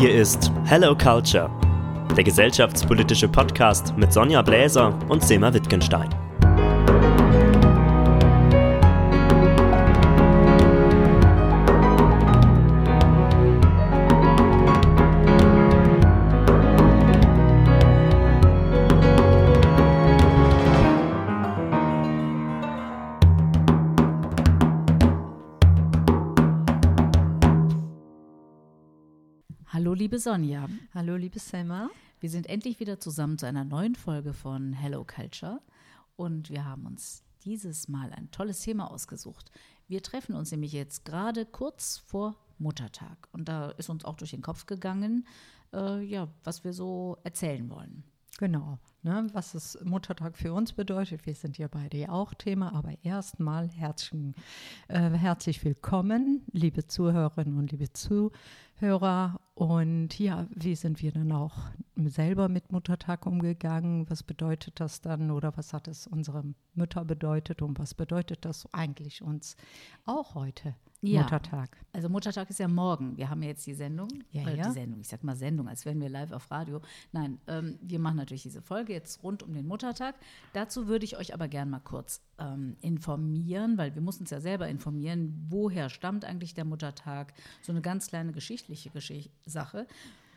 Hier 0.00 0.14
ist 0.14 0.52
Hello 0.64 0.96
Culture, 0.96 1.50
der 2.16 2.22
gesellschaftspolitische 2.22 3.26
Podcast 3.26 3.92
mit 3.96 4.12
Sonja 4.12 4.42
Bläser 4.42 4.96
und 5.08 5.24
Sema 5.24 5.52
Wittgenstein. 5.52 6.08
Liebe 30.18 30.30
Sonja. 30.30 30.68
Hallo, 30.94 31.14
liebe 31.14 31.38
Selma. 31.38 31.90
Wir 32.18 32.28
sind 32.28 32.48
endlich 32.48 32.80
wieder 32.80 32.98
zusammen 32.98 33.38
zu 33.38 33.46
einer 33.46 33.64
neuen 33.64 33.94
Folge 33.94 34.32
von 34.32 34.72
Hello 34.72 35.04
Culture 35.04 35.60
und 36.16 36.50
wir 36.50 36.64
haben 36.64 36.86
uns 36.86 37.22
dieses 37.44 37.86
Mal 37.86 38.10
ein 38.12 38.28
tolles 38.32 38.58
Thema 38.58 38.90
ausgesucht. 38.90 39.52
Wir 39.86 40.02
treffen 40.02 40.34
uns 40.34 40.50
nämlich 40.50 40.72
jetzt 40.72 41.04
gerade 41.04 41.46
kurz 41.46 41.98
vor 41.98 42.34
Muttertag 42.58 43.28
und 43.30 43.48
da 43.48 43.70
ist 43.70 43.90
uns 43.90 44.04
auch 44.04 44.16
durch 44.16 44.32
den 44.32 44.42
Kopf 44.42 44.66
gegangen, 44.66 45.24
äh, 45.72 46.02
ja, 46.02 46.26
was 46.42 46.64
wir 46.64 46.72
so 46.72 47.18
erzählen 47.22 47.70
wollen. 47.70 48.02
Genau, 48.38 48.78
ne, 49.02 49.26
was 49.32 49.52
das 49.52 49.78
Muttertag 49.84 50.36
für 50.36 50.52
uns 50.52 50.72
bedeutet. 50.72 51.26
Wir 51.26 51.34
sind 51.34 51.58
ja 51.58 51.66
beide 51.66 51.96
ja 51.96 52.10
auch 52.10 52.34
Thema, 52.34 52.72
aber 52.72 52.92
erstmal 53.04 53.68
herzlich, 53.68 54.34
äh, 54.88 55.10
herzlich 55.10 55.64
willkommen, 55.64 56.44
liebe 56.52 56.86
Zuhörerinnen 56.88 57.56
und 57.56 57.70
liebe 57.70 57.92
Zuhörer. 57.92 59.40
Und 59.58 60.16
ja, 60.20 60.46
wie 60.54 60.76
sind 60.76 61.02
wir 61.02 61.10
dann 61.10 61.32
auch 61.32 61.56
selber 61.96 62.48
mit 62.48 62.70
Muttertag 62.70 63.26
umgegangen? 63.26 64.08
Was 64.08 64.22
bedeutet 64.22 64.78
das 64.78 65.00
dann 65.00 65.32
oder 65.32 65.56
was 65.56 65.72
hat 65.72 65.88
es 65.88 66.06
unserer 66.06 66.44
Mütter 66.74 67.04
bedeutet 67.04 67.60
und 67.60 67.76
was 67.76 67.92
bedeutet 67.92 68.44
das 68.44 68.72
eigentlich 68.72 69.20
uns 69.20 69.56
auch 70.04 70.36
heute? 70.36 70.76
Ja, 71.00 71.22
Muttertag. 71.22 71.76
Also 71.92 72.08
Muttertag 72.08 72.50
ist 72.50 72.58
ja 72.58 72.66
morgen. 72.66 73.16
Wir 73.16 73.30
haben 73.30 73.40
ja 73.42 73.50
jetzt 73.50 73.66
die 73.66 73.74
Sendung. 73.74 74.08
Ja, 74.32 74.48
äh, 74.48 74.56
ja. 74.56 74.66
Die 74.68 74.72
Sendung, 74.72 75.00
ich 75.00 75.08
sag 75.08 75.22
mal 75.22 75.36
Sendung, 75.36 75.68
als 75.68 75.84
wären 75.84 76.00
wir 76.00 76.08
live 76.08 76.32
auf 76.32 76.50
Radio. 76.50 76.80
Nein, 77.12 77.38
ähm, 77.46 77.78
wir 77.82 78.00
machen 78.00 78.16
natürlich 78.16 78.42
diese 78.42 78.62
Folge 78.62 78.92
jetzt 78.92 79.22
rund 79.22 79.44
um 79.44 79.54
den 79.54 79.66
Muttertag. 79.66 80.16
Dazu 80.54 80.88
würde 80.88 81.04
ich 81.04 81.16
euch 81.16 81.34
aber 81.34 81.46
gern 81.46 81.70
mal 81.70 81.80
kurz 81.80 82.20
ähm, 82.38 82.76
informieren, 82.80 83.78
weil 83.78 83.94
wir 83.94 84.02
mussten 84.02 84.24
uns 84.24 84.30
ja 84.30 84.40
selber 84.40 84.68
informieren, 84.68 85.46
woher 85.48 85.88
stammt 85.88 86.24
eigentlich 86.24 86.54
der 86.54 86.64
Muttertag. 86.64 87.32
So 87.62 87.72
eine 87.72 87.80
ganz 87.80 88.08
kleine 88.08 88.32
geschichtliche 88.32 88.90
Geschichte. 88.90 89.30
Sache. 89.46 89.86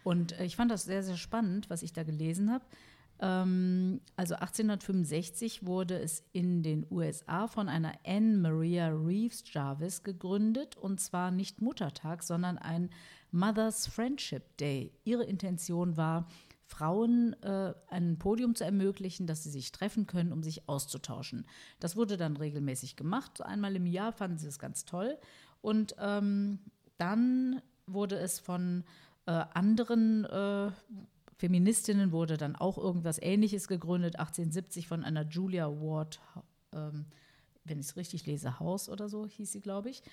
Und 0.04 0.40
äh, 0.40 0.46
ich 0.46 0.56
fand 0.56 0.72
das 0.72 0.84
sehr, 0.84 1.04
sehr 1.04 1.18
spannend, 1.18 1.70
was 1.70 1.84
ich 1.84 1.94
da 1.94 2.04
gelesen 2.04 2.52
habe. 2.52 2.66
Ähm, 3.22 4.02
also 4.16 4.36
1865 4.36 5.66
wurde 5.66 5.98
es 6.00 6.24
in 6.34 6.64
den 6.64 6.86
USA 6.90 7.48
von 7.48 7.70
einer 7.70 7.94
Anne 8.06 8.38
Maria 8.38 8.90
Reeves 8.90 9.44
Jarvis 9.46 10.04
gegründet 10.04 10.76
und 10.76 11.00
zwar 11.00 11.32
nicht 11.32 11.62
Muttertag, 11.62 12.24
sondern 12.24 12.58
ein 12.58 12.90
Mother's 13.32 13.88
Friendship 13.88 14.58
Day. 14.58 14.92
Ihre 15.04 15.24
Intention 15.24 15.96
war, 15.96 16.28
Frauen 16.66 17.34
äh, 17.44 17.74
ein 17.90 18.18
Podium 18.18 18.56
zu 18.56 18.64
ermöglichen, 18.64 19.28
dass 19.28 19.44
sie 19.44 19.50
sich 19.50 19.72
treffen 19.74 20.08
können, 20.08 20.32
um 20.32 20.42
sich 20.42 20.70
auszutauschen. 20.70 21.46
Das 21.80 21.98
wurde 21.98 22.16
dann 22.16 22.38
regelmäßig 22.38 22.96
gemacht. 22.96 23.42
Einmal 23.42 23.76
im 23.76 23.86
Jahr 23.86 24.14
fanden 24.14 24.38
sie 24.38 24.48
es 24.48 24.58
ganz 24.58 24.86
toll. 24.86 25.18
Und 25.62 25.96
ähm, 26.00 26.60
dann 26.98 27.62
wurde 27.88 28.18
es 28.18 28.40
von 28.40 28.86
äh, 29.26 29.32
anderen 29.54 30.24
äh, 30.26 30.72
Feministinnen 31.42 32.12
wurde 32.12 32.38
dann 32.38 32.56
auch 32.56 32.78
irgendwas 32.78 33.20
Ähnliches 33.20 33.68
gegründet, 33.68 34.20
1870 34.20 34.88
von 34.88 35.04
einer 35.04 35.28
Julia 35.28 35.68
Ward, 35.70 36.20
ähm, 36.72 37.08
wenn 37.64 37.80
ich 37.80 37.88
es 37.88 37.96
richtig 37.96 38.28
lese, 38.28 38.60
Haus 38.60 38.88
oder 38.90 39.10
so 39.10 39.26
hieß 39.26 39.52
sie, 39.52 39.60
glaube 39.60 39.90
ich. 39.90 40.04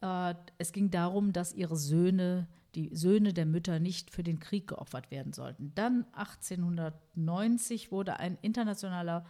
Äh, 0.00 0.34
es 0.56 0.72
ging 0.72 0.90
darum, 0.90 1.34
dass 1.34 1.52
ihre 1.52 1.76
Söhne, 1.76 2.48
die 2.74 2.88
Söhne 2.96 3.34
der 3.34 3.44
Mütter 3.44 3.80
nicht 3.80 4.10
für 4.10 4.22
den 4.22 4.40
Krieg 4.40 4.68
geopfert 4.68 5.10
werden 5.10 5.34
sollten. 5.34 5.72
Dann 5.74 6.06
1890 6.12 7.92
wurde 7.92 8.18
ein 8.18 8.38
internationaler 8.40 9.26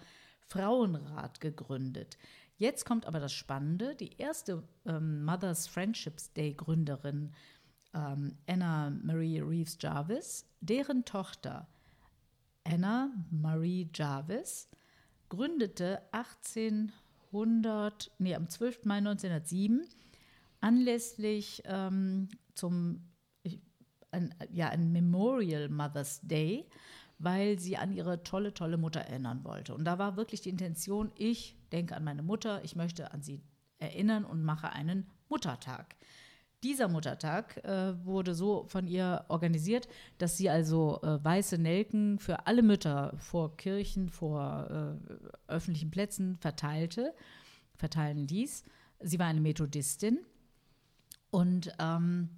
Frauenrat 0.46 1.40
gegründet. 1.40 2.18
Jetzt 2.56 2.86
kommt 2.86 3.04
aber 3.04 3.18
das 3.18 3.32
Spannende. 3.32 3.96
Die 3.96 4.16
erste 4.16 4.62
ähm, 4.86 5.24
Mothers 5.24 5.66
Friendships 5.66 6.32
Day 6.34 6.54
Gründerin 6.54 7.32
ähm, 7.94 8.36
Anna 8.46 8.90
Marie 9.02 9.40
Reeves 9.40 9.78
Jarvis, 9.80 10.46
deren 10.60 11.04
Tochter 11.04 11.68
Anna 12.64 13.10
Marie 13.30 13.88
Jarvis 13.94 14.68
gründete 15.28 16.00
1800, 16.12 18.10
nee, 18.18 18.34
am 18.34 18.48
12. 18.48 18.84
Mai 18.84 18.98
1907 18.98 19.86
anlässlich 20.60 21.62
ähm, 21.66 22.28
zum 22.54 23.08
ein, 24.12 24.34
ja, 24.52 24.68
ein 24.68 24.92
Memorial 24.92 25.68
Mother's 25.68 26.20
Day, 26.22 26.68
weil 27.18 27.58
sie 27.58 27.76
an 27.76 27.92
ihre 27.92 28.22
tolle, 28.22 28.54
tolle 28.54 28.76
Mutter 28.76 29.00
erinnern 29.00 29.42
wollte. 29.44 29.74
Und 29.74 29.84
da 29.84 29.98
war 29.98 30.16
wirklich 30.16 30.42
die 30.42 30.50
Intention, 30.50 31.10
ich 31.16 31.56
denke 31.72 31.96
an 31.96 32.04
meine 32.04 32.22
Mutter, 32.22 32.62
ich 32.62 32.76
möchte 32.76 33.12
an 33.12 33.22
sie 33.22 33.40
erinnern 33.78 34.24
und 34.24 34.44
mache 34.44 34.70
einen 34.70 35.06
Muttertag. 35.28 35.96
Dieser 36.62 36.86
Muttertag 36.86 37.56
äh, 37.64 38.04
wurde 38.04 38.34
so 38.34 38.64
von 38.68 38.86
ihr 38.86 39.24
organisiert, 39.28 39.88
dass 40.18 40.36
sie 40.36 40.48
also 40.48 41.00
äh, 41.02 41.22
weiße 41.22 41.58
Nelken 41.58 42.20
für 42.20 42.46
alle 42.46 42.62
Mütter 42.62 43.14
vor 43.16 43.56
Kirchen, 43.56 44.08
vor 44.08 44.98
äh, 45.08 45.52
öffentlichen 45.52 45.90
Plätzen 45.90 46.36
verteilte, 46.36 47.14
verteilen 47.74 48.28
ließ. 48.28 48.64
Sie 49.00 49.18
war 49.18 49.26
eine 49.26 49.40
Methodistin 49.40 50.20
und 51.30 51.72
ähm, 51.80 52.28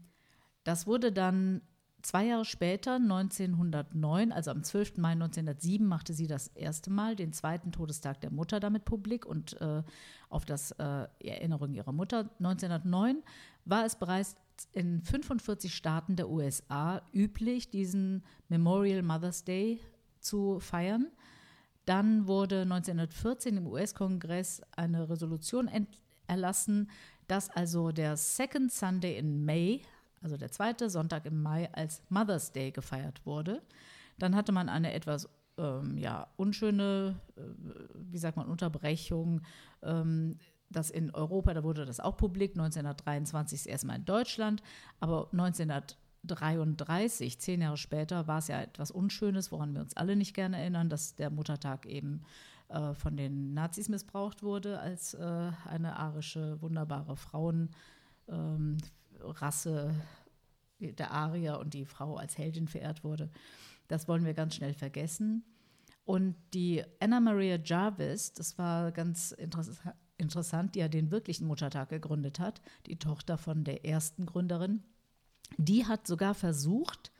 das 0.65 0.87
wurde 0.87 1.12
dann 1.12 1.61
zwei 2.05 2.27
Jahre 2.27 2.45
später, 2.45 2.95
1909, 2.95 4.33
also 4.33 4.51
am 4.51 4.62
12. 4.62 4.99
Mai 4.99 5.12
1907, 5.12 5.87
machte 5.87 6.15
sie 6.15 6.27
das 6.27 6.49
erste 6.49 6.91
Mal 6.91 7.17
den 7.17 7.33
zweiten 7.33 7.73
Todestag 7.73 8.21
der 8.21 8.31
Mutter 8.31 8.61
damit 8.61 8.85
publik 8.85 9.27
und 9.27 9.61
äh, 9.61 9.83
auf 10.29 10.45
das 10.45 10.73
äh, 10.73 11.06
Erinnerung 11.21 11.73
ihrer 11.73 11.93
Mutter. 11.93 12.31
1909 12.39 13.23
war 13.64 13.84
es 13.84 13.97
bereits 13.97 14.36
in 14.72 15.02
45 15.02 15.75
Staaten 15.75 16.16
der 16.16 16.28
USA 16.28 17.02
üblich, 17.12 17.70
diesen 17.70 18.22
Memorial 18.48 19.02
Mother's 19.02 19.44
Day 19.44 19.80
zu 20.20 20.60
feiern. 20.60 21.08
Dann 21.84 22.26
wurde 22.26 22.62
1914 22.62 23.56
im 23.56 23.66
US-Kongress 23.66 24.62
eine 24.76 25.08
Resolution 25.08 25.69
erlassen, 26.26 26.91
dass 27.26 27.50
also 27.50 27.92
der 27.92 28.16
Second 28.16 28.72
Sunday 28.72 29.19
in 29.19 29.44
May, 29.44 29.82
also 30.22 30.36
der 30.36 30.50
zweite 30.50 30.88
Sonntag 30.88 31.26
im 31.26 31.42
Mai, 31.42 31.70
als 31.72 32.02
Mother's 32.08 32.52
Day 32.52 32.70
gefeiert 32.70 33.25
wurde. 33.26 33.62
Dann 34.19 34.34
hatte 34.34 34.52
man 34.52 34.69
eine 34.69 34.92
etwas 34.92 35.28
ähm, 35.58 35.98
ja, 35.98 36.28
unschöne, 36.36 37.20
äh, 37.36 37.41
wie 37.94 38.19
sagt 38.19 38.36
man, 38.36 38.48
Unterbrechung. 38.48 39.42
Ähm, 39.82 40.38
das 40.70 40.91
in 40.91 41.10
Europa, 41.10 41.54
da 41.54 41.62
wurde 41.62 41.84
das 41.84 42.00
auch 42.00 42.16
publik, 42.16 42.52
1923 42.52 43.60
das 43.60 43.66
erste 43.66 43.86
Mal 43.86 43.97
in 43.97 44.04
Deutschland, 44.04 44.62
aber 45.00 45.28
1933, 45.32 47.38
zehn 47.38 47.60
Jahre 47.60 47.76
später, 47.76 48.26
war 48.26 48.38
es 48.38 48.48
ja 48.48 48.60
etwas 48.60 48.91
Unschönes, 48.91 49.52
woran 49.52 49.75
wir 49.75 49.80
uns 49.80 49.97
alle 49.97 50.16
nicht 50.16 50.34
gerne 50.34 50.58
erinnern, 50.58 50.88
dass 50.88 51.16
der 51.16 51.30
Muttertag 51.30 51.86
eben 51.86 52.22
äh, 52.69 52.94
von 52.94 53.16
den 53.16 53.54
Nazis 53.54 53.88
missbraucht 53.88 54.42
wurde 54.42 54.80
als 54.80 55.14
äh, 55.14 55.50
eine 55.66 55.97
arische, 55.97 56.60
wunderbare 56.60 57.16
Frauenrasse, 57.16 57.69
ähm, 58.31 58.78
der 60.81 61.12
Arier 61.12 61.60
und 61.60 61.72
die 61.72 61.86
Frau 61.86 62.16
als 62.16 62.36
Heldin 62.36 62.69
verehrt 62.69 63.05
wurde. 63.05 63.31
Das 63.88 64.08
wollen 64.08 64.25
wir 64.25 64.34
ganz 64.34 64.56
schnell 64.56 64.75
vergessen. 64.75 65.44
Und 66.05 66.37
die 66.52 66.82
Anna 67.00 67.20
Maria 67.20 67.58
Jarvis, 67.62 68.32
das 68.32 68.58
war 68.58 68.93
ganz 68.93 69.32
interessant, 69.32 69.94
interessant, 70.19 70.75
die 70.75 70.81
ja 70.81 70.88
den 70.88 71.11
wirklichen 71.11 71.46
Muttertag 71.46 71.88
gegründet 71.88 72.38
hat, 72.38 72.61
die 72.87 72.99
Tochter 72.99 73.38
von 73.38 73.64
der 73.64 73.84
ersten 73.84 74.26
Gründerin, 74.26 74.82
die 75.56 75.87
hat 75.87 76.06
sogar 76.06 76.34
versucht, 76.34 77.12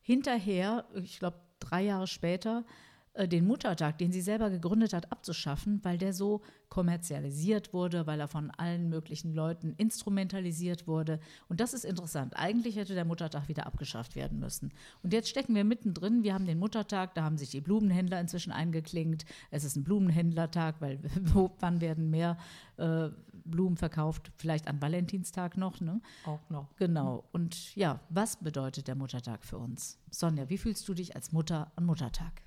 hinterher, 0.00 0.86
ich 0.94 1.18
glaube 1.18 1.40
drei 1.60 1.82
Jahre 1.82 2.06
später, 2.06 2.64
äh, 3.14 3.28
den 3.28 3.46
Muttertag, 3.46 3.98
den 3.98 4.10
sie 4.10 4.22
selber 4.22 4.48
gegründet 4.48 4.92
hat, 4.94 5.12
abzuschaffen, 5.12 5.80
weil 5.82 5.98
der 5.98 6.14
so 6.14 6.40
kommerzialisiert 6.70 7.74
wurde, 7.74 8.06
weil 8.06 8.18
er 8.20 8.28
von 8.28 8.50
allen 8.52 8.88
möglichen 8.88 9.34
Leuten 9.34 9.74
instrumentalisiert 9.76 10.86
wurde. 10.86 11.20
Und 11.48 11.60
das 11.60 11.74
ist 11.74 11.84
interessant. 11.84 12.32
Eigentlich 12.36 12.76
hätte 12.76 12.94
der 12.94 13.04
Muttertag 13.04 13.48
wieder 13.48 13.66
abgeschafft 13.66 14.16
werden 14.16 14.38
müssen. 14.38 14.72
Und 15.02 15.12
jetzt 15.12 15.28
stecken 15.28 15.54
wir 15.54 15.64
mittendrin. 15.64 16.22
Wir 16.22 16.32
haben 16.32 16.46
den 16.46 16.58
Muttertag, 16.58 17.14
da 17.14 17.24
haben 17.24 17.36
sich 17.36 17.50
die 17.50 17.60
Blumenhändler 17.60 18.18
inzwischen 18.18 18.52
eingeklinkt. 18.52 19.26
Es 19.50 19.64
ist 19.64 19.76
ein 19.76 19.84
Blumenhändlertag, 19.84 20.76
weil 20.80 20.98
wann 21.60 21.82
werden 21.82 22.08
mehr 22.08 22.38
äh, 22.78 23.10
Blumen 23.44 23.76
verkauft, 23.76 24.32
vielleicht 24.36 24.68
an 24.68 24.80
Valentinstag 24.80 25.58
noch, 25.58 25.80
ne? 25.80 26.00
Auch 26.24 26.40
noch. 26.48 26.74
Genau. 26.76 27.24
Und 27.32 27.74
ja, 27.76 28.00
was 28.08 28.36
bedeutet 28.36 28.88
der 28.88 28.94
Muttertag 28.94 29.44
für 29.44 29.58
uns? 29.58 29.98
Sonja, 30.10 30.48
wie 30.48 30.58
fühlst 30.58 30.88
du 30.88 30.94
dich 30.94 31.14
als 31.14 31.32
Mutter 31.32 31.72
an 31.76 31.84
Muttertag? 31.84 32.42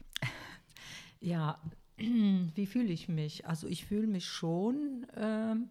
Ja, 1.26 1.60
wie 1.98 2.68
fühle 2.68 2.94
ich 2.94 3.10
mich? 3.10 3.48
Also 3.48 3.68
ich 3.68 3.86
fühle 3.86 4.06
mich 4.06 4.28
schon 4.28 5.08
ähm, 5.18 5.70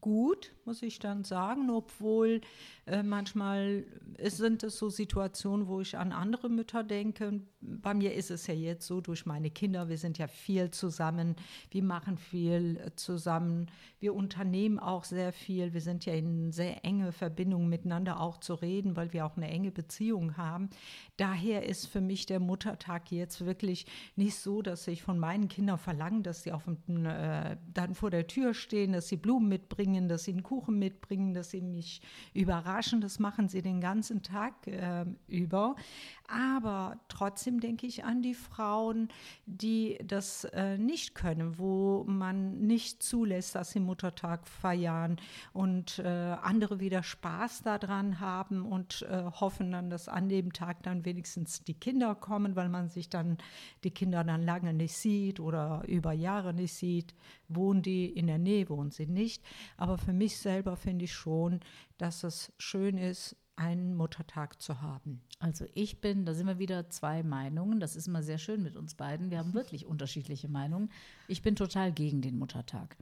gut, 0.00 0.52
muss 0.66 0.82
ich 0.82 0.98
dann 0.98 1.24
sagen, 1.24 1.70
obwohl 1.70 2.40
äh, 2.86 3.02
manchmal 3.02 3.84
sind 4.22 4.62
es 4.62 4.78
so 4.78 4.88
Situationen, 4.88 5.68
wo 5.68 5.80
ich 5.80 5.96
an 5.96 6.12
andere 6.12 6.48
Mütter 6.48 6.82
denke. 6.82 7.40
Bei 7.60 7.94
mir 7.94 8.14
ist 8.14 8.30
es 8.30 8.46
ja 8.46 8.54
jetzt 8.54 8.86
so, 8.86 9.00
durch 9.00 9.26
meine 9.26 9.50
Kinder, 9.50 9.88
wir 9.88 9.98
sind 9.98 10.18
ja 10.18 10.26
viel 10.26 10.70
zusammen, 10.70 11.36
wir 11.70 11.82
machen 11.82 12.18
viel 12.18 12.78
äh, 12.84 12.94
zusammen, 12.96 13.70
wir 14.00 14.14
unternehmen 14.14 14.78
auch 14.78 15.04
sehr 15.04 15.32
viel, 15.32 15.72
wir 15.72 15.80
sind 15.80 16.04
ja 16.04 16.12
in 16.12 16.52
sehr 16.52 16.84
enge 16.84 17.12
Verbindung 17.12 17.68
miteinander 17.68 18.20
auch 18.20 18.38
zu 18.38 18.54
reden, 18.54 18.96
weil 18.96 19.12
wir 19.12 19.24
auch 19.24 19.36
eine 19.36 19.48
enge 19.48 19.70
Beziehung 19.70 20.36
haben. 20.36 20.68
Daher 21.16 21.66
ist 21.66 21.86
für 21.86 22.00
mich 22.00 22.26
der 22.26 22.40
Muttertag 22.40 23.10
jetzt 23.10 23.46
wirklich 23.46 23.86
nicht 24.16 24.36
so, 24.36 24.62
dass 24.62 24.86
ich 24.88 25.02
von 25.02 25.18
meinen 25.18 25.48
Kindern 25.48 25.78
verlange, 25.78 26.22
dass 26.22 26.42
sie 26.42 26.52
auf 26.52 26.64
dem, 26.64 27.06
äh, 27.06 27.56
dann 27.72 27.94
vor 27.94 28.10
der 28.10 28.26
Tür 28.26 28.52
stehen, 28.52 28.92
dass 28.92 29.08
sie 29.08 29.16
Blumen 29.16 29.48
mitbringen, 29.48 30.08
dass 30.08 30.24
sie 30.24 30.32
einen 30.32 30.42
Kuchen 30.42 30.53
mitbringen, 30.68 31.34
dass 31.34 31.50
sie 31.50 31.60
mich 31.60 32.00
überraschen 32.32 32.54
überraschen. 32.64 33.00
Das 33.00 33.18
machen 33.18 33.48
sie 33.48 33.62
den 33.62 33.80
ganzen 33.80 34.22
Tag 34.22 34.66
äh, 34.66 35.04
über. 35.28 35.76
Aber 36.26 37.00
trotzdem 37.08 37.60
denke 37.60 37.86
ich 37.86 38.04
an 38.04 38.22
die 38.22 38.34
Frauen, 38.34 39.08
die 39.44 39.98
das 40.02 40.44
äh, 40.44 40.78
nicht 40.78 41.14
können, 41.14 41.58
wo 41.58 42.02
man 42.04 42.60
nicht 42.60 43.02
zulässt, 43.02 43.54
dass 43.54 43.72
sie 43.72 43.80
Muttertag 43.80 44.48
feiern 44.48 45.16
und 45.52 45.98
äh, 45.98 46.08
andere 46.40 46.80
wieder 46.80 47.02
Spaß 47.02 47.62
daran 47.62 48.20
haben 48.20 48.64
und 48.64 49.02
äh, 49.02 49.24
hoffen 49.24 49.70
dann, 49.70 49.90
dass 49.90 50.08
an 50.08 50.30
dem 50.30 50.54
Tag 50.54 50.82
dann 50.82 51.04
wenigstens 51.04 51.62
die 51.62 51.74
Kinder 51.74 52.14
kommen, 52.14 52.56
weil 52.56 52.70
man 52.70 52.88
sich 52.88 53.10
dann 53.10 53.36
die 53.84 53.90
Kinder 53.90 54.24
dann 54.24 54.42
lange 54.42 54.72
nicht 54.72 54.96
sieht 54.96 55.40
oder 55.40 55.82
über 55.86 56.12
Jahre 56.12 56.54
nicht 56.54 56.72
sieht. 56.72 57.14
Wohnen 57.48 57.82
die 57.82 58.06
in 58.06 58.28
der 58.28 58.38
Nähe, 58.38 58.70
wohnen 58.70 58.90
sie 58.90 59.06
nicht. 59.06 59.44
Aber 59.76 59.98
für 59.98 60.14
mich 60.14 60.38
selber 60.38 60.76
finde 60.76 61.04
ich 61.04 61.12
schon, 61.12 61.60
dass 61.98 62.24
es 62.24 62.50
schön 62.58 62.96
ist, 62.96 63.36
einen 63.56 63.94
Muttertag 63.94 64.60
zu 64.60 64.80
haben. 64.80 65.22
Also 65.38 65.66
ich 65.74 66.00
bin, 66.00 66.24
da 66.24 66.34
sind 66.34 66.46
wir 66.46 66.58
wieder 66.58 66.90
zwei 66.90 67.22
Meinungen. 67.22 67.80
Das 67.80 67.96
ist 67.96 68.08
immer 68.08 68.22
sehr 68.22 68.38
schön 68.38 68.62
mit 68.62 68.76
uns 68.76 68.94
beiden. 68.94 69.30
Wir 69.30 69.38
haben 69.38 69.54
wirklich 69.54 69.86
unterschiedliche 69.86 70.48
Meinungen. 70.48 70.90
Ich 71.28 71.42
bin 71.42 71.56
total 71.56 71.92
gegen 71.92 72.20
den 72.20 72.38
Muttertag. 72.38 72.96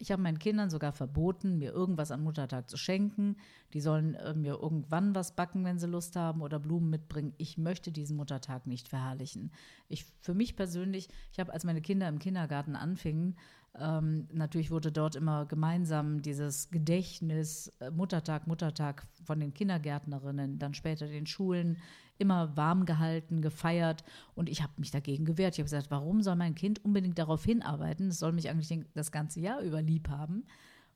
Ich 0.00 0.12
habe 0.12 0.22
meinen 0.22 0.38
Kindern 0.38 0.70
sogar 0.70 0.92
verboten, 0.92 1.58
mir 1.58 1.72
irgendwas 1.72 2.12
an 2.12 2.22
Muttertag 2.22 2.70
zu 2.70 2.76
schenken. 2.76 3.36
Die 3.72 3.80
sollen 3.80 4.14
äh, 4.14 4.32
mir 4.32 4.54
irgendwann 4.54 5.14
was 5.16 5.34
backen, 5.34 5.64
wenn 5.64 5.80
sie 5.80 5.88
Lust 5.88 6.14
haben 6.14 6.40
oder 6.40 6.60
Blumen 6.60 6.88
mitbringen. 6.88 7.34
Ich 7.36 7.58
möchte 7.58 7.90
diesen 7.90 8.16
Muttertag 8.16 8.68
nicht 8.68 8.86
verherrlichen. 8.86 9.50
Ich, 9.88 10.04
für 10.20 10.34
mich 10.34 10.54
persönlich, 10.54 11.08
ich 11.32 11.40
habe, 11.40 11.52
als 11.52 11.64
meine 11.64 11.82
Kinder 11.82 12.08
im 12.08 12.20
Kindergarten 12.20 12.76
anfingen, 12.76 13.36
ähm, 13.78 14.28
natürlich 14.32 14.70
wurde 14.70 14.90
dort 14.90 15.16
immer 15.16 15.46
gemeinsam 15.46 16.22
dieses 16.22 16.70
Gedächtnis, 16.70 17.72
äh, 17.80 17.90
Muttertag, 17.90 18.46
Muttertag 18.46 19.06
von 19.24 19.40
den 19.40 19.54
Kindergärtnerinnen, 19.54 20.58
dann 20.58 20.74
später 20.74 21.06
den 21.06 21.26
Schulen, 21.26 21.78
immer 22.18 22.56
warm 22.56 22.84
gehalten, 22.84 23.42
gefeiert. 23.42 24.04
Und 24.34 24.48
ich 24.48 24.62
habe 24.62 24.72
mich 24.76 24.90
dagegen 24.90 25.24
gewehrt. 25.24 25.54
Ich 25.54 25.60
habe 25.60 25.66
gesagt, 25.66 25.90
warum 25.90 26.22
soll 26.22 26.36
mein 26.36 26.54
Kind 26.54 26.84
unbedingt 26.84 27.18
darauf 27.18 27.44
hinarbeiten? 27.44 28.08
Es 28.08 28.18
soll 28.18 28.32
mich 28.32 28.48
eigentlich 28.50 28.68
den, 28.68 28.86
das 28.94 29.12
ganze 29.12 29.40
Jahr 29.40 29.60
über 29.60 29.80
lieb 29.80 30.08
haben. 30.08 30.44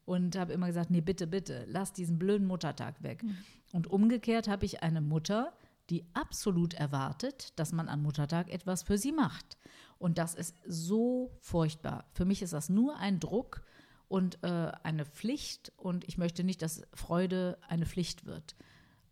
Und 0.05 0.37
habe 0.37 0.53
immer 0.53 0.67
gesagt, 0.67 0.91
nee, 0.91 1.01
bitte, 1.01 1.29
bitte, 1.29 1.65
lass 1.69 1.93
diesen 1.93 2.19
blöden 2.19 2.47
Muttertag 2.49 3.03
weg. 3.05 3.23
Mhm. 3.23 3.37
Und 3.73 3.87
umgekehrt 3.87 4.49
habe 4.49 4.67
ich 4.67 4.83
eine 4.83 5.01
Mutter, 5.01 5.53
die 5.91 6.05
absolut 6.13 6.75
erwartet, 6.75 7.53
dass 7.57 7.73
man 7.73 7.89
an 7.89 8.03
Muttertag 8.03 8.51
etwas 8.51 8.83
für 8.83 8.99
sie 8.99 9.13
macht. 9.13 9.57
Und 10.03 10.19
das 10.19 10.35
ist 10.35 10.57
so 10.67 11.31
furchtbar. 11.39 12.07
Für 12.13 12.25
mich 12.25 12.43
ist 12.43 12.53
das 12.53 12.69
nur 12.69 12.97
ein 12.97 13.21
Druck 13.21 13.63
und 14.09 14.43
äh, 14.43 14.73
eine 14.83 15.05
Pflicht. 15.05 15.73
Und 15.77 16.03
ich 16.09 16.19
möchte 16.19 16.43
nicht, 16.43 16.61
dass 16.61 16.83
Freude 16.93 17.57
eine 17.69 17.87
Pflicht 17.87 18.27
wird. 18.27 18.57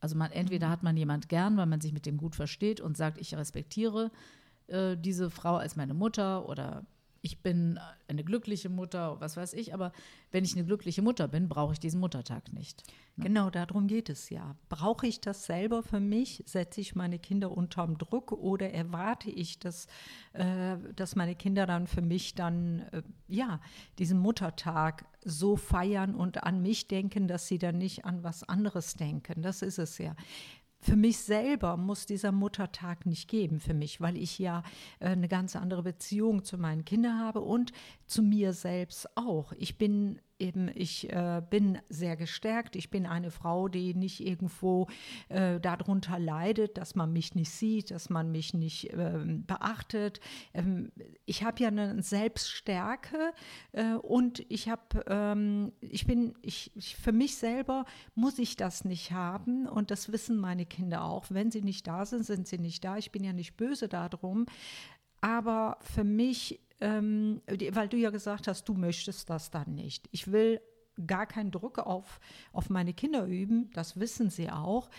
Also 0.00 0.16
man, 0.16 0.32
entweder 0.32 0.66
mhm. 0.66 0.70
hat 0.72 0.82
man 0.82 0.96
jemand 0.96 1.28
gern, 1.28 1.56
weil 1.56 1.66
man 1.66 1.81
sich 1.81 1.92
mit 1.92 2.06
dem 2.06 2.16
gut 2.16 2.34
versteht 2.34 2.81
und 2.81 2.96
sagt, 2.96 3.19
ich 3.19 3.37
respektiere 3.37 4.10
äh, 4.66 4.96
diese 4.96 5.31
Frau 5.31 5.58
als 5.58 5.76
meine 5.76 5.94
Mutter 5.94 6.48
oder 6.48 6.84
ich 7.22 7.43
bin 7.43 7.78
eine 8.08 8.25
glückliche 8.25 8.69
Mutter, 8.69 9.20
was 9.20 9.37
weiß 9.37 9.52
ich, 9.52 9.75
aber 9.75 9.93
wenn 10.31 10.44
ich 10.44 10.55
eine 10.55 10.64
glückliche 10.64 11.02
Mutter 11.02 11.28
bin, 11.28 11.49
brauche 11.49 11.75
ich 11.75 11.78
diesen 11.78 12.00
Muttertag 12.00 12.52
nicht. 12.52 12.82
Ne? 13.17 13.25
Genau, 13.25 13.50
darum 13.50 13.88
geht 13.88 14.08
es 14.08 14.31
ja. 14.31 14.56
Brauche 14.69 15.06
ich 15.06 15.20
das 15.20 15.44
selber 15.44 15.82
für 15.82 16.00
mich? 16.00 16.43
Setze 16.46 16.81
ich 16.81 16.94
meine 16.94 17.19
Kinder 17.19 17.50
unterm 17.50 17.99
Druck 17.99 18.32
oder 18.32 18.72
erwarte 18.72 19.31
ich, 19.31 19.58
dass, 19.58 19.87
äh, 20.32 20.76
dass 20.96 21.14
meine 21.14 21.34
Kinder 21.34 21.67
dann 21.67 21.87
für 21.87 22.02
mich 22.02 22.34
dann, 22.34 22.81
äh, 22.93 23.02
ja, 23.28 23.61
diesen 23.99 24.19
Muttertag 24.19 25.05
so 25.23 25.56
feiern 25.56 26.14
und 26.14 26.43
an 26.44 26.62
mich 26.62 26.88
denken, 26.88 27.28
dass 27.28 27.46
sie 27.46 27.58
dann 27.58 27.76
nicht 27.76 28.06
an 28.06 28.25
was 28.25 28.44
anderes 28.44 28.94
denken? 28.94 29.43
Das 29.43 29.61
ist 29.61 29.78
es 29.78 29.99
ja 29.99 30.16
für 30.80 30.96
mich 30.96 31.18
selber 31.18 31.76
muss 31.76 32.06
dieser 32.06 32.32
Muttertag 32.32 33.04
nicht 33.06 33.28
geben 33.28 33.60
für 33.60 33.74
mich, 33.74 34.00
weil 34.00 34.16
ich 34.16 34.38
ja 34.38 34.62
äh, 34.98 35.08
eine 35.08 35.28
ganz 35.28 35.54
andere 35.54 35.82
Beziehung 35.82 36.44
zu 36.44 36.56
meinen 36.58 36.84
Kindern 36.84 37.20
habe 37.20 37.40
und 37.40 37.72
zu 38.06 38.22
mir 38.22 38.52
selbst 38.52 39.08
auch. 39.16 39.52
Ich 39.58 39.76
bin 39.76 40.20
eben, 40.40 40.70
ich 40.75 41.10
äh, 41.10 41.42
bin 41.48 41.78
sehr 41.88 42.16
gestärkt. 42.16 42.76
Ich 42.76 42.90
bin 42.90 43.06
eine 43.06 43.31
Frau, 43.31 43.69
die 43.69 43.94
nicht 43.94 44.25
irgendwo 44.25 44.88
äh, 45.28 45.60
darunter 45.60 46.19
leidet, 46.19 46.78
dass 46.78 46.94
man 46.94 47.12
mich 47.12 47.34
nicht 47.34 47.50
sieht, 47.50 47.90
dass 47.90 48.10
man 48.10 48.31
mich 48.31 48.54
nicht 48.54 48.92
ähm, 48.92 49.44
beachtet. 49.46 50.20
Ähm, 50.54 50.92
ich 51.26 51.44
habe 51.44 51.62
ja 51.62 51.69
eine 51.69 52.02
Selbststärke 52.02 53.32
äh, 53.72 53.94
und 53.94 54.44
ich 54.48 54.69
habe, 54.69 55.04
ähm, 55.06 55.72
ich 55.81 56.06
bin, 56.06 56.34
ich, 56.42 56.72
ich, 56.75 56.96
für 56.96 57.12
mich 57.12 57.37
selber 57.37 57.84
muss 58.14 58.38
ich 58.38 58.56
das 58.56 58.84
nicht 58.84 59.12
haben 59.12 59.66
und 59.66 59.90
das 59.90 60.12
wissen 60.12 60.38
meine 60.38 60.66
Kinder 60.66 61.04
auch. 61.04 61.26
Wenn 61.28 61.50
sie 61.50 61.62
nicht 61.62 61.87
da 61.87 62.04
sind, 62.06 62.25
sind 62.25 62.48
sie 62.48 62.58
nicht 62.58 62.84
da. 62.84 62.96
Ich 62.96 63.12
bin 63.12 63.25
ja 63.25 63.32
nicht 63.32 63.56
böse 63.56 63.88
darum. 63.88 64.46
Aber 65.20 65.76
für 65.82 66.04
mich 66.04 66.60
ähm, 66.80 67.42
weil 67.72 67.88
du 67.88 67.96
ja 67.96 68.10
gesagt 68.10 68.48
hast, 68.48 68.68
du 68.68 68.74
möchtest 68.74 69.30
das 69.30 69.50
dann 69.50 69.74
nicht. 69.74 70.08
Ich 70.12 70.30
will 70.32 70.60
gar 71.06 71.26
keinen 71.26 71.50
Druck 71.50 71.78
auf, 71.78 72.20
auf 72.52 72.70
meine 72.70 72.94
Kinder 72.94 73.24
üben, 73.24 73.70
das 73.72 73.98
wissen 73.98 74.30
sie 74.30 74.50
auch. 74.50 74.90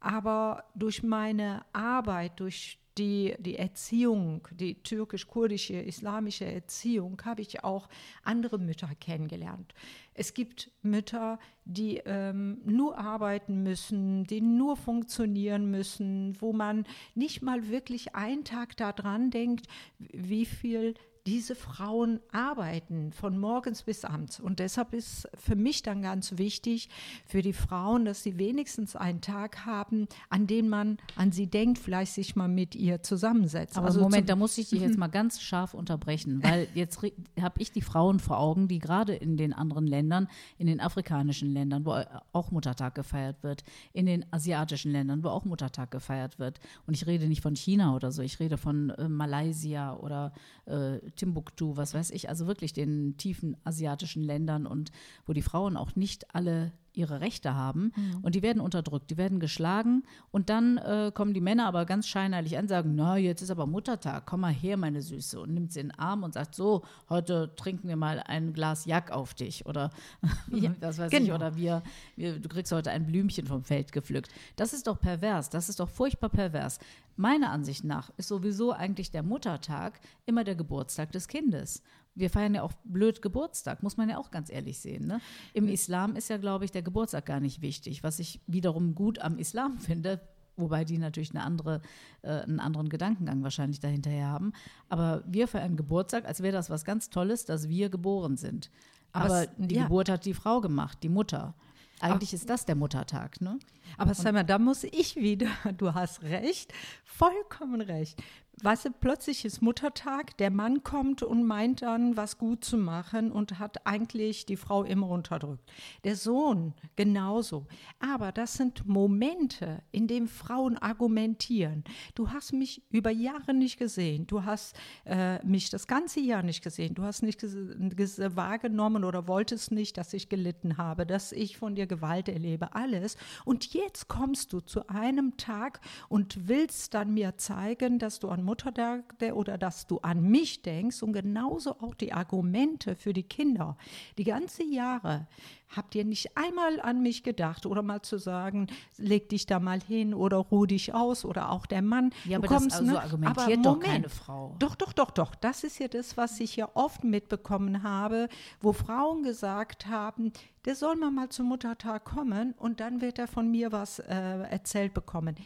Aber 0.00 0.64
durch 0.74 1.02
meine 1.02 1.64
Arbeit, 1.72 2.40
durch 2.40 2.78
die, 2.98 3.34
die 3.38 3.56
Erziehung, 3.56 4.46
die 4.50 4.82
türkisch-kurdische, 4.82 5.74
islamische 5.74 6.44
Erziehung, 6.44 7.20
habe 7.24 7.40
ich 7.40 7.64
auch 7.64 7.88
andere 8.22 8.58
Mütter 8.58 8.90
kennengelernt. 9.00 9.72
Es 10.12 10.34
gibt 10.34 10.70
Mütter, 10.82 11.38
die 11.64 12.02
ähm, 12.04 12.60
nur 12.64 12.98
arbeiten 12.98 13.62
müssen, 13.62 14.24
die 14.24 14.42
nur 14.42 14.76
funktionieren 14.76 15.70
müssen, 15.70 16.36
wo 16.40 16.52
man 16.52 16.84
nicht 17.14 17.40
mal 17.40 17.68
wirklich 17.68 18.14
einen 18.14 18.44
Tag 18.44 18.76
daran 18.76 19.30
denkt, 19.30 19.68
wie 19.98 20.44
viel 20.44 20.94
diese 21.26 21.54
Frauen 21.54 22.18
arbeiten 22.32 23.12
von 23.12 23.38
morgens 23.38 23.84
bis 23.84 24.04
abends. 24.04 24.40
Und 24.40 24.58
deshalb 24.58 24.92
ist 24.92 25.28
für 25.34 25.54
mich 25.54 25.82
dann 25.82 26.02
ganz 26.02 26.36
wichtig 26.36 26.88
für 27.26 27.42
die 27.42 27.52
Frauen, 27.52 28.04
dass 28.04 28.24
sie 28.24 28.38
wenigstens 28.38 28.96
einen 28.96 29.20
Tag 29.20 29.64
haben, 29.64 30.08
an 30.30 30.48
dem 30.48 30.68
man 30.68 30.98
an 31.14 31.30
sie 31.30 31.46
denkt, 31.46 31.78
vielleicht 31.78 32.14
sich 32.14 32.34
mal 32.34 32.48
mit 32.48 32.74
ihr 32.74 33.04
zusammensetzt. 33.04 33.78
Aber 33.78 33.86
also 33.86 34.00
Moment, 34.00 34.28
da 34.28 34.34
muss 34.34 34.58
ich 34.58 34.70
dich 34.70 34.80
jetzt 34.80 34.98
mal 34.98 35.06
ganz 35.06 35.40
scharf 35.40 35.74
unterbrechen, 35.74 36.42
weil 36.42 36.66
jetzt 36.74 37.00
habe 37.40 37.60
ich 37.60 37.70
die 37.70 37.82
Frauen 37.82 38.18
vor 38.18 38.38
Augen, 38.38 38.66
die 38.66 38.80
gerade 38.80 39.14
in 39.14 39.36
den 39.36 39.52
anderen 39.52 39.86
Ländern, 39.86 40.26
in 40.58 40.66
den 40.66 40.80
afrikanischen 40.80 41.52
Ländern, 41.52 41.84
wo 41.84 42.02
auch 42.32 42.50
Muttertag 42.50 42.96
gefeiert 42.96 43.44
wird, 43.44 43.62
in 43.92 44.06
den 44.06 44.26
asiatischen 44.32 44.90
Ländern, 44.90 45.22
wo 45.22 45.28
auch 45.28 45.44
Muttertag 45.44 45.92
gefeiert 45.92 46.40
wird. 46.40 46.58
Und 46.88 46.94
ich 46.94 47.06
rede 47.06 47.28
nicht 47.28 47.42
von 47.42 47.54
China 47.54 47.94
oder 47.94 48.10
so, 48.10 48.22
ich 48.22 48.40
rede 48.40 48.56
von 48.56 48.90
äh, 48.90 49.08
Malaysia 49.08 49.94
oder 49.94 50.32
äh, 50.66 50.98
Timbuktu, 51.16 51.76
was 51.76 51.94
weiß 51.94 52.10
ich, 52.10 52.28
also 52.28 52.46
wirklich 52.46 52.72
den 52.72 53.16
tiefen 53.16 53.56
asiatischen 53.64 54.22
Ländern 54.22 54.66
und 54.66 54.90
wo 55.26 55.32
die 55.32 55.42
Frauen 55.42 55.76
auch 55.76 55.96
nicht 55.96 56.34
alle 56.34 56.72
ihre 56.94 57.20
Rechte 57.20 57.54
haben 57.54 57.92
mhm. 57.96 58.18
und 58.22 58.34
die 58.34 58.42
werden 58.42 58.60
unterdrückt, 58.60 59.10
die 59.10 59.16
werden 59.16 59.40
geschlagen 59.40 60.02
und 60.30 60.50
dann 60.50 60.76
äh, 60.78 61.10
kommen 61.14 61.32
die 61.32 61.40
Männer 61.40 61.66
aber 61.66 61.86
ganz 61.86 62.06
scheinheilig 62.06 62.58
an, 62.58 62.68
sagen, 62.68 62.94
na, 62.94 63.16
jetzt 63.16 63.40
ist 63.40 63.50
aber 63.50 63.66
Muttertag, 63.66 64.26
komm 64.26 64.40
mal 64.40 64.52
her, 64.52 64.76
meine 64.76 65.00
Süße 65.00 65.40
und 65.40 65.54
nimmt 65.54 65.72
sie 65.72 65.80
in 65.80 65.88
den 65.88 65.98
Arm 65.98 66.22
und 66.22 66.34
sagt, 66.34 66.54
so, 66.54 66.82
heute 67.08 67.54
trinken 67.56 67.88
wir 67.88 67.96
mal 67.96 68.22
ein 68.26 68.52
Glas 68.52 68.84
Jack 68.84 69.10
auf 69.10 69.34
dich 69.34 69.66
oder 69.66 69.90
ja, 70.50 70.74
was 70.80 70.98
weiß 70.98 71.10
genau. 71.10 71.24
ich, 71.24 71.32
oder 71.32 71.56
wir, 71.56 71.82
wir, 72.16 72.38
du 72.38 72.48
kriegst 72.48 72.72
heute 72.72 72.90
ein 72.90 73.06
Blümchen 73.06 73.46
vom 73.46 73.62
Feld 73.62 73.92
gepflückt. 73.92 74.30
Das 74.56 74.72
ist 74.72 74.86
doch 74.86 75.00
pervers, 75.00 75.48
das 75.48 75.68
ist 75.68 75.80
doch 75.80 75.88
furchtbar 75.88 76.28
pervers. 76.28 76.78
Meiner 77.16 77.50
Ansicht 77.50 77.84
nach 77.84 78.10
ist 78.16 78.28
sowieso 78.28 78.72
eigentlich 78.72 79.10
der 79.10 79.22
Muttertag 79.22 80.00
immer 80.26 80.44
der 80.44 80.54
Geburtstag 80.54 81.12
des 81.12 81.28
Kindes 81.28 81.82
wir 82.14 82.30
feiern 82.30 82.54
ja 82.54 82.62
auch 82.62 82.72
blöd 82.84 83.22
Geburtstag, 83.22 83.82
muss 83.82 83.96
man 83.96 84.08
ja 84.08 84.18
auch 84.18 84.30
ganz 84.30 84.50
ehrlich 84.50 84.78
sehen. 84.78 85.06
Ne? 85.06 85.20
Im 85.54 85.68
Islam 85.68 86.16
ist 86.16 86.28
ja, 86.28 86.36
glaube 86.36 86.64
ich, 86.64 86.70
der 86.70 86.82
Geburtstag 86.82 87.26
gar 87.26 87.40
nicht 87.40 87.62
wichtig, 87.62 88.02
was 88.02 88.18
ich 88.18 88.40
wiederum 88.46 88.94
gut 88.94 89.18
am 89.20 89.38
Islam 89.38 89.78
finde, 89.78 90.20
wobei 90.56 90.84
die 90.84 90.98
natürlich 90.98 91.30
eine 91.30 91.42
andere, 91.42 91.80
äh, 92.22 92.40
einen 92.40 92.60
anderen 92.60 92.88
Gedankengang 92.88 93.42
wahrscheinlich 93.42 93.80
dahinterher 93.80 94.28
haben. 94.28 94.52
Aber 94.88 95.24
wir 95.26 95.48
feiern 95.48 95.76
Geburtstag, 95.76 96.26
als 96.26 96.42
wäre 96.42 96.52
das 96.52 96.68
was 96.68 96.84
ganz 96.84 97.08
Tolles, 97.08 97.44
dass 97.44 97.68
wir 97.68 97.88
geboren 97.88 98.36
sind. 98.36 98.70
Aber, 99.12 99.24
Aber 99.24 99.46
die 99.58 99.76
ja. 99.76 99.84
Geburt 99.84 100.08
hat 100.08 100.24
die 100.24 100.34
Frau 100.34 100.60
gemacht, 100.60 100.98
die 101.02 101.08
Mutter. 101.08 101.54
Eigentlich 102.02 102.30
Ach. 102.30 102.34
ist 102.34 102.50
das 102.50 102.64
der 102.64 102.74
Muttertag, 102.74 103.40
ne? 103.40 103.58
Aber 103.96 104.14
sag 104.14 104.32
mal, 104.32 104.42
da 104.42 104.58
muss 104.58 104.84
ich 104.84 105.16
wieder, 105.16 105.46
du 105.76 105.94
hast 105.94 106.22
recht, 106.22 106.72
vollkommen 107.04 107.80
recht 107.80 108.20
weißt 108.60 108.86
du, 108.86 108.90
plötzlich 108.90 109.44
ist 109.44 109.62
Muttertag, 109.62 110.36
der 110.36 110.50
Mann 110.50 110.82
kommt 110.82 111.22
und 111.22 111.44
meint 111.44 111.82
dann, 111.82 112.16
was 112.16 112.38
gut 112.38 112.64
zu 112.64 112.76
machen 112.76 113.32
und 113.32 113.58
hat 113.58 113.86
eigentlich 113.86 114.46
die 114.46 114.56
Frau 114.56 114.84
immer 114.84 115.08
unterdrückt. 115.08 115.70
Der 116.04 116.16
Sohn 116.16 116.74
genauso. 116.94 117.66
Aber 117.98 118.30
das 118.30 118.54
sind 118.54 118.86
Momente, 118.86 119.82
in 119.90 120.06
denen 120.06 120.28
Frauen 120.28 120.76
argumentieren. 120.78 121.84
Du 122.14 122.30
hast 122.30 122.52
mich 122.52 122.82
über 122.90 123.10
Jahre 123.10 123.54
nicht 123.54 123.78
gesehen, 123.78 124.26
du 124.26 124.44
hast 124.44 124.76
äh, 125.04 125.44
mich 125.44 125.70
das 125.70 125.86
ganze 125.86 126.20
Jahr 126.20 126.42
nicht 126.42 126.62
gesehen, 126.62 126.94
du 126.94 127.02
hast 127.02 127.22
nicht 127.22 127.42
wahrgenommen 127.42 129.04
oder 129.04 129.26
wolltest 129.26 129.72
nicht, 129.72 129.96
dass 129.96 130.12
ich 130.12 130.28
gelitten 130.28 130.76
habe, 130.76 131.06
dass 131.06 131.32
ich 131.32 131.56
von 131.56 131.74
dir 131.74 131.86
Gewalt 131.86 132.28
erlebe, 132.28 132.74
alles. 132.74 133.16
Und 133.44 133.72
jetzt 133.72 134.08
kommst 134.08 134.52
du 134.52 134.60
zu 134.60 134.86
einem 134.88 135.36
Tag 135.36 135.80
und 136.08 136.48
willst 136.48 136.94
dann 136.94 137.14
mir 137.14 137.38
zeigen, 137.38 137.98
dass 137.98 138.18
du 138.18 138.28
an 138.28 138.41
Mutter 138.42 138.72
dachte 138.72 139.34
oder 139.34 139.58
dass 139.58 139.86
du 139.86 139.98
an 139.98 140.22
mich 140.22 140.62
denkst 140.62 141.02
und 141.02 141.12
genauso 141.12 141.80
auch 141.80 141.94
die 141.94 142.12
Argumente 142.12 142.94
für 142.96 143.12
die 143.12 143.22
Kinder. 143.22 143.76
Die 144.18 144.24
ganze 144.24 144.64
Jahre 144.64 145.26
habt 145.74 145.94
ihr 145.94 146.04
nicht 146.04 146.36
einmal 146.36 146.80
an 146.80 147.02
mich 147.02 147.22
gedacht 147.22 147.66
oder 147.66 147.82
mal 147.82 148.02
zu 148.02 148.18
sagen, 148.18 148.66
leg 148.96 149.28
dich 149.28 149.46
da 149.46 149.58
mal 149.60 149.80
hin 149.80 150.14
oder 150.14 150.36
ruh 150.38 150.66
dich 150.66 150.94
aus 150.94 151.24
oder 151.24 151.50
auch 151.50 151.66
der 151.66 151.82
Mann. 151.82 152.10
Ja, 152.24 152.38
aber 152.38 152.48
kommst, 152.48 152.72
das 152.72 152.80
also 152.80 152.92
ne? 152.92 153.02
argumentiert 153.02 153.66
aber 153.66 153.78
doch 153.78 153.80
keine 153.80 154.08
Frau. 154.08 154.56
Doch, 154.58 154.74
doch, 154.74 154.92
doch, 154.92 155.10
doch. 155.10 155.34
Das 155.34 155.64
ist 155.64 155.78
ja 155.78 155.88
das, 155.88 156.16
was 156.16 156.38
ich 156.40 156.56
ja 156.56 156.68
oft 156.74 157.04
mitbekommen 157.04 157.82
habe, 157.82 158.28
wo 158.60 158.72
Frauen 158.72 159.22
gesagt 159.22 159.86
haben, 159.86 160.32
der 160.64 160.76
soll 160.76 160.96
mal 160.96 161.10
mal 161.10 161.28
zum 161.28 161.46
Muttertag 161.46 162.04
kommen 162.04 162.54
und 162.58 162.80
dann 162.80 163.00
wird 163.00 163.18
er 163.18 163.26
von 163.26 163.50
mir 163.50 163.72
was 163.72 163.98
äh, 163.98 164.14
erzählt 164.14 164.94
bekommen. 164.94 165.36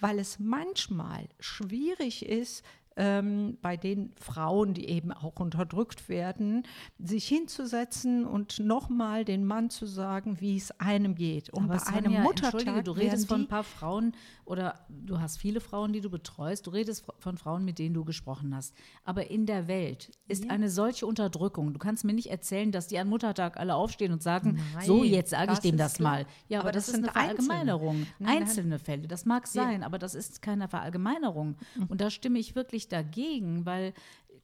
Weil 0.00 0.18
es 0.18 0.38
manchmal 0.38 1.28
schwierig 1.38 2.26
ist, 2.26 2.64
ähm, 2.96 3.58
bei 3.60 3.76
den 3.76 4.12
Frauen, 4.20 4.74
die 4.74 4.88
eben 4.88 5.12
auch 5.12 5.40
unterdrückt 5.40 6.08
werden, 6.08 6.64
sich 6.98 7.26
hinzusetzen 7.26 8.24
und 8.24 8.60
nochmal 8.60 9.24
den 9.24 9.44
Mann 9.44 9.70
zu 9.70 9.86
sagen, 9.86 10.40
wie 10.40 10.56
es 10.56 10.70
einem 10.80 11.14
geht. 11.14 11.50
Und 11.50 11.64
Aber 11.64 11.74
bei 11.74 11.78
Sonja, 11.78 11.98
einem 11.98 12.22
Muttertag. 12.22 12.84
Du 12.84 12.92
redest 12.92 13.28
von 13.28 13.42
ein 13.42 13.48
paar 13.48 13.64
Frauen 13.64 14.12
oder 14.44 14.86
du 14.88 15.20
hast 15.20 15.38
viele 15.38 15.60
Frauen, 15.60 15.92
die 15.92 16.00
du 16.00 16.10
betreust. 16.10 16.66
Du 16.66 16.70
redest 16.70 17.04
von 17.18 17.38
Frauen, 17.38 17.64
mit 17.64 17.78
denen 17.78 17.94
du 17.94 18.04
gesprochen 18.04 18.54
hast. 18.54 18.74
Aber 19.04 19.30
in 19.30 19.46
der 19.46 19.66
Welt 19.66 20.12
ist 20.28 20.44
ja. 20.44 20.50
eine 20.50 20.68
solche 20.68 21.06
Unterdrückung. 21.06 21.72
Du 21.72 21.78
kannst 21.78 22.04
mir 22.04 22.12
nicht 22.12 22.30
erzählen, 22.30 22.70
dass 22.70 22.86
die 22.86 22.98
an 22.98 23.08
Muttertag 23.08 23.56
alle 23.56 23.74
aufstehen 23.74 24.12
und 24.12 24.22
sagen, 24.22 24.60
Nein, 24.74 24.86
so 24.86 25.02
jetzt 25.02 25.30
sage 25.30 25.52
ich 25.52 25.58
dem 25.60 25.76
das 25.76 25.98
mal. 25.98 26.26
Ja, 26.48 26.60
aber, 26.60 26.68
aber 26.68 26.72
das, 26.72 26.86
das, 26.86 26.94
ist 26.94 27.02
eine 27.02 27.12
Verallgemeinerung. 27.12 28.06
Einzelne, 28.20 28.40
Einzelne 28.40 28.78
Fälle, 28.78 29.08
das 29.08 29.24
mag 29.24 29.46
sein, 29.46 29.80
ja. 29.80 29.86
aber 29.86 29.98
das 29.98 30.14
ist 30.14 30.42
keine 30.42 30.68
Verallgemeinerung. 30.68 31.56
Mhm. 31.76 31.86
Und 31.86 32.00
da 32.00 32.10
stimme 32.10 32.38
ich 32.38 32.54
wirklich 32.54 32.83
wirklich 32.84 32.88
dagegen, 32.88 33.66
weil 33.66 33.92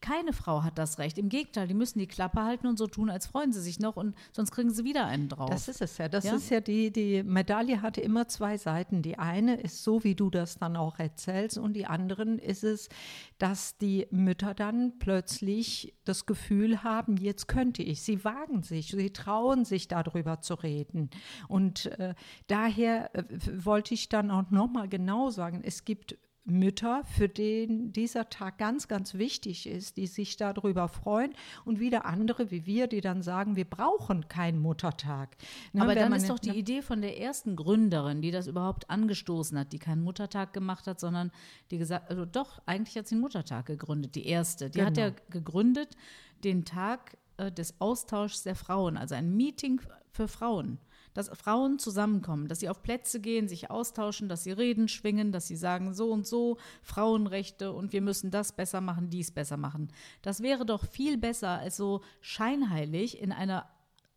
keine 0.00 0.32
Frau 0.32 0.62
hat 0.62 0.78
das 0.78 0.98
Recht. 0.98 1.18
Im 1.18 1.28
Gegenteil, 1.28 1.68
die 1.68 1.74
müssen 1.74 1.98
die 1.98 2.06
Klappe 2.06 2.42
halten 2.42 2.66
und 2.66 2.78
so 2.78 2.86
tun, 2.86 3.10
als 3.10 3.26
freuen 3.26 3.52
sie 3.52 3.60
sich 3.60 3.80
noch 3.80 3.96
und 3.96 4.16
sonst 4.32 4.50
kriegen 4.50 4.70
sie 4.70 4.82
wieder 4.82 5.04
einen 5.04 5.28
drauf. 5.28 5.50
Das 5.50 5.68
ist 5.68 5.82
es 5.82 5.98
ja. 5.98 6.08
Das 6.08 6.24
ja? 6.24 6.36
ist 6.36 6.48
ja 6.48 6.60
die, 6.60 6.90
die 6.90 7.22
Medaille 7.22 7.82
hatte 7.82 8.00
immer 8.00 8.26
zwei 8.26 8.56
Seiten. 8.56 9.02
Die 9.02 9.18
eine 9.18 9.60
ist 9.60 9.84
so, 9.84 10.02
wie 10.02 10.14
du 10.14 10.30
das 10.30 10.56
dann 10.56 10.74
auch 10.76 10.98
erzählst 10.98 11.58
und 11.58 11.74
die 11.74 11.84
anderen 11.84 12.38
ist 12.38 12.64
es, 12.64 12.88
dass 13.36 13.76
die 13.76 14.06
Mütter 14.10 14.54
dann 14.54 14.98
plötzlich 14.98 15.94
das 16.06 16.24
Gefühl 16.24 16.82
haben, 16.82 17.18
jetzt 17.18 17.46
könnte 17.46 17.82
ich. 17.82 18.00
Sie 18.00 18.24
wagen 18.24 18.62
sich, 18.62 18.92
sie 18.92 19.12
trauen 19.12 19.66
sich 19.66 19.86
darüber 19.86 20.40
zu 20.40 20.54
reden. 20.54 21.10
Und 21.46 21.86
äh, 21.98 22.14
daher 22.46 23.14
äh, 23.14 23.24
wollte 23.64 23.92
ich 23.92 24.08
dann 24.08 24.30
auch 24.30 24.50
nochmal 24.50 24.88
genau 24.88 25.28
sagen, 25.28 25.60
es 25.62 25.84
gibt 25.84 26.16
Mütter, 26.44 27.02
für 27.04 27.28
den 27.28 27.92
dieser 27.92 28.28
Tag 28.30 28.58
ganz, 28.58 28.88
ganz 28.88 29.14
wichtig 29.14 29.66
ist, 29.66 29.96
die 29.96 30.06
sich 30.06 30.36
darüber 30.36 30.88
freuen 30.88 31.34
und 31.64 31.80
wieder 31.80 32.06
andere 32.06 32.50
wie 32.50 32.66
wir, 32.66 32.86
die 32.86 33.00
dann 33.00 33.22
sagen, 33.22 33.56
wir 33.56 33.64
brauchen 33.64 34.28
keinen 34.28 34.58
Muttertag. 34.58 35.36
Ne, 35.72 35.82
Aber 35.82 35.94
dann 35.94 36.12
ist 36.12 36.28
doch 36.30 36.38
die 36.38 36.56
Idee 36.56 36.82
von 36.82 37.02
der 37.02 37.20
ersten 37.20 37.56
Gründerin, 37.56 38.22
die 38.22 38.30
das 38.30 38.46
überhaupt 38.46 38.88
angestoßen 38.88 39.58
hat, 39.58 39.72
die 39.72 39.78
keinen 39.78 40.02
Muttertag 40.02 40.52
gemacht 40.52 40.86
hat, 40.86 40.98
sondern 40.98 41.30
die 41.70 41.78
gesagt, 41.78 42.10
also 42.10 42.24
doch, 42.24 42.60
eigentlich 42.66 42.96
hat 42.96 43.06
sie 43.06 43.16
einen 43.16 43.22
Muttertag 43.22 43.66
gegründet, 43.66 44.14
die 44.14 44.26
erste. 44.26 44.70
Die 44.70 44.78
genau. 44.78 44.90
hat 44.90 44.96
ja 44.96 45.10
gegründet 45.30 45.96
den 46.42 46.64
Tag 46.64 47.16
äh, 47.36 47.52
des 47.52 47.80
Austauschs 47.80 48.42
der 48.42 48.56
Frauen, 48.56 48.96
also 48.96 49.14
ein 49.14 49.36
Meeting 49.36 49.80
für 50.10 50.26
Frauen 50.26 50.78
dass 51.14 51.28
Frauen 51.30 51.78
zusammenkommen, 51.78 52.48
dass 52.48 52.60
sie 52.60 52.68
auf 52.68 52.82
Plätze 52.82 53.20
gehen, 53.20 53.48
sich 53.48 53.70
austauschen, 53.70 54.28
dass 54.28 54.44
sie 54.44 54.52
Reden 54.52 54.88
schwingen, 54.88 55.32
dass 55.32 55.46
sie 55.46 55.56
sagen, 55.56 55.94
so 55.94 56.10
und 56.10 56.26
so, 56.26 56.58
Frauenrechte 56.82 57.72
und 57.72 57.92
wir 57.92 58.02
müssen 58.02 58.30
das 58.30 58.52
besser 58.52 58.80
machen, 58.80 59.10
dies 59.10 59.30
besser 59.30 59.56
machen. 59.56 59.88
Das 60.22 60.42
wäre 60.42 60.66
doch 60.66 60.84
viel 60.84 61.18
besser 61.18 61.58
als 61.58 61.76
so 61.76 62.00
scheinheilig 62.20 63.20
in 63.20 63.32
einer 63.32 63.68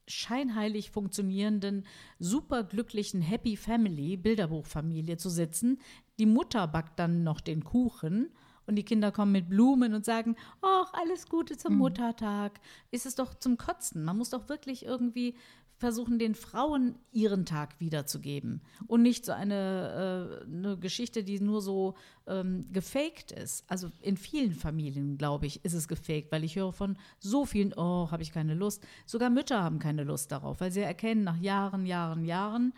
scheinheilig 0.07 0.91
funktionierenden, 0.91 1.85
superglücklichen 2.19 3.21
Happy 3.21 3.55
Family, 3.55 4.17
Bilderbuchfamilie 4.17 5.17
zu 5.17 5.29
sitzen. 5.29 5.79
Die 6.19 6.25
Mutter 6.25 6.67
backt 6.67 6.99
dann 6.99 7.23
noch 7.23 7.39
den 7.39 7.63
Kuchen 7.63 8.29
und 8.65 8.75
die 8.75 8.83
Kinder 8.83 9.11
kommen 9.11 9.31
mit 9.31 9.49
Blumen 9.49 9.93
und 9.93 10.05
sagen, 10.05 10.35
ach, 10.61 10.93
alles 10.93 11.27
Gute 11.27 11.57
zum 11.57 11.73
mhm. 11.73 11.79
Muttertag. 11.79 12.59
Ist 12.91 13.05
es 13.05 13.15
doch 13.15 13.33
zum 13.35 13.57
Kotzen. 13.57 14.03
Man 14.03 14.17
muss 14.17 14.29
doch 14.29 14.49
wirklich 14.49 14.85
irgendwie 14.85 15.35
versuchen, 15.77 16.19
den 16.19 16.35
Frauen 16.35 16.95
ihren 17.11 17.45
Tag 17.45 17.79
wiederzugeben 17.79 18.61
und 18.87 19.01
nicht 19.01 19.25
so 19.25 19.31
eine, 19.31 20.41
äh, 20.41 20.45
eine 20.45 20.77
Geschichte, 20.77 21.23
die 21.23 21.39
nur 21.39 21.61
so 21.61 21.95
ähm, 22.27 22.67
gefaked 22.71 23.31
ist. 23.31 23.65
Also 23.67 23.89
in 24.01 24.17
vielen 24.17 24.53
Familien, 24.53 25.17
glaube 25.17 25.45
ich, 25.45 25.63
ist 25.65 25.73
es 25.73 25.87
gefaked, 25.87 26.31
weil 26.31 26.43
ich 26.43 26.55
höre 26.55 26.73
von 26.73 26.97
so 27.19 27.45
vielen, 27.45 27.73
oh, 27.73 28.09
habe 28.11 28.23
ich 28.23 28.31
keine 28.31 28.53
Lust. 28.53 28.85
Sogar 29.05 29.29
Mütter 29.29 29.61
haben 29.61 29.79
keine 29.79 30.03
Lust 30.03 30.31
darauf, 30.31 30.61
weil 30.61 30.71
sie 30.71 30.81
erkennen 30.81 31.23
nach 31.23 31.37
Jahren, 31.37 31.85
Jahren, 31.85 32.23
Jahren, 32.23 32.73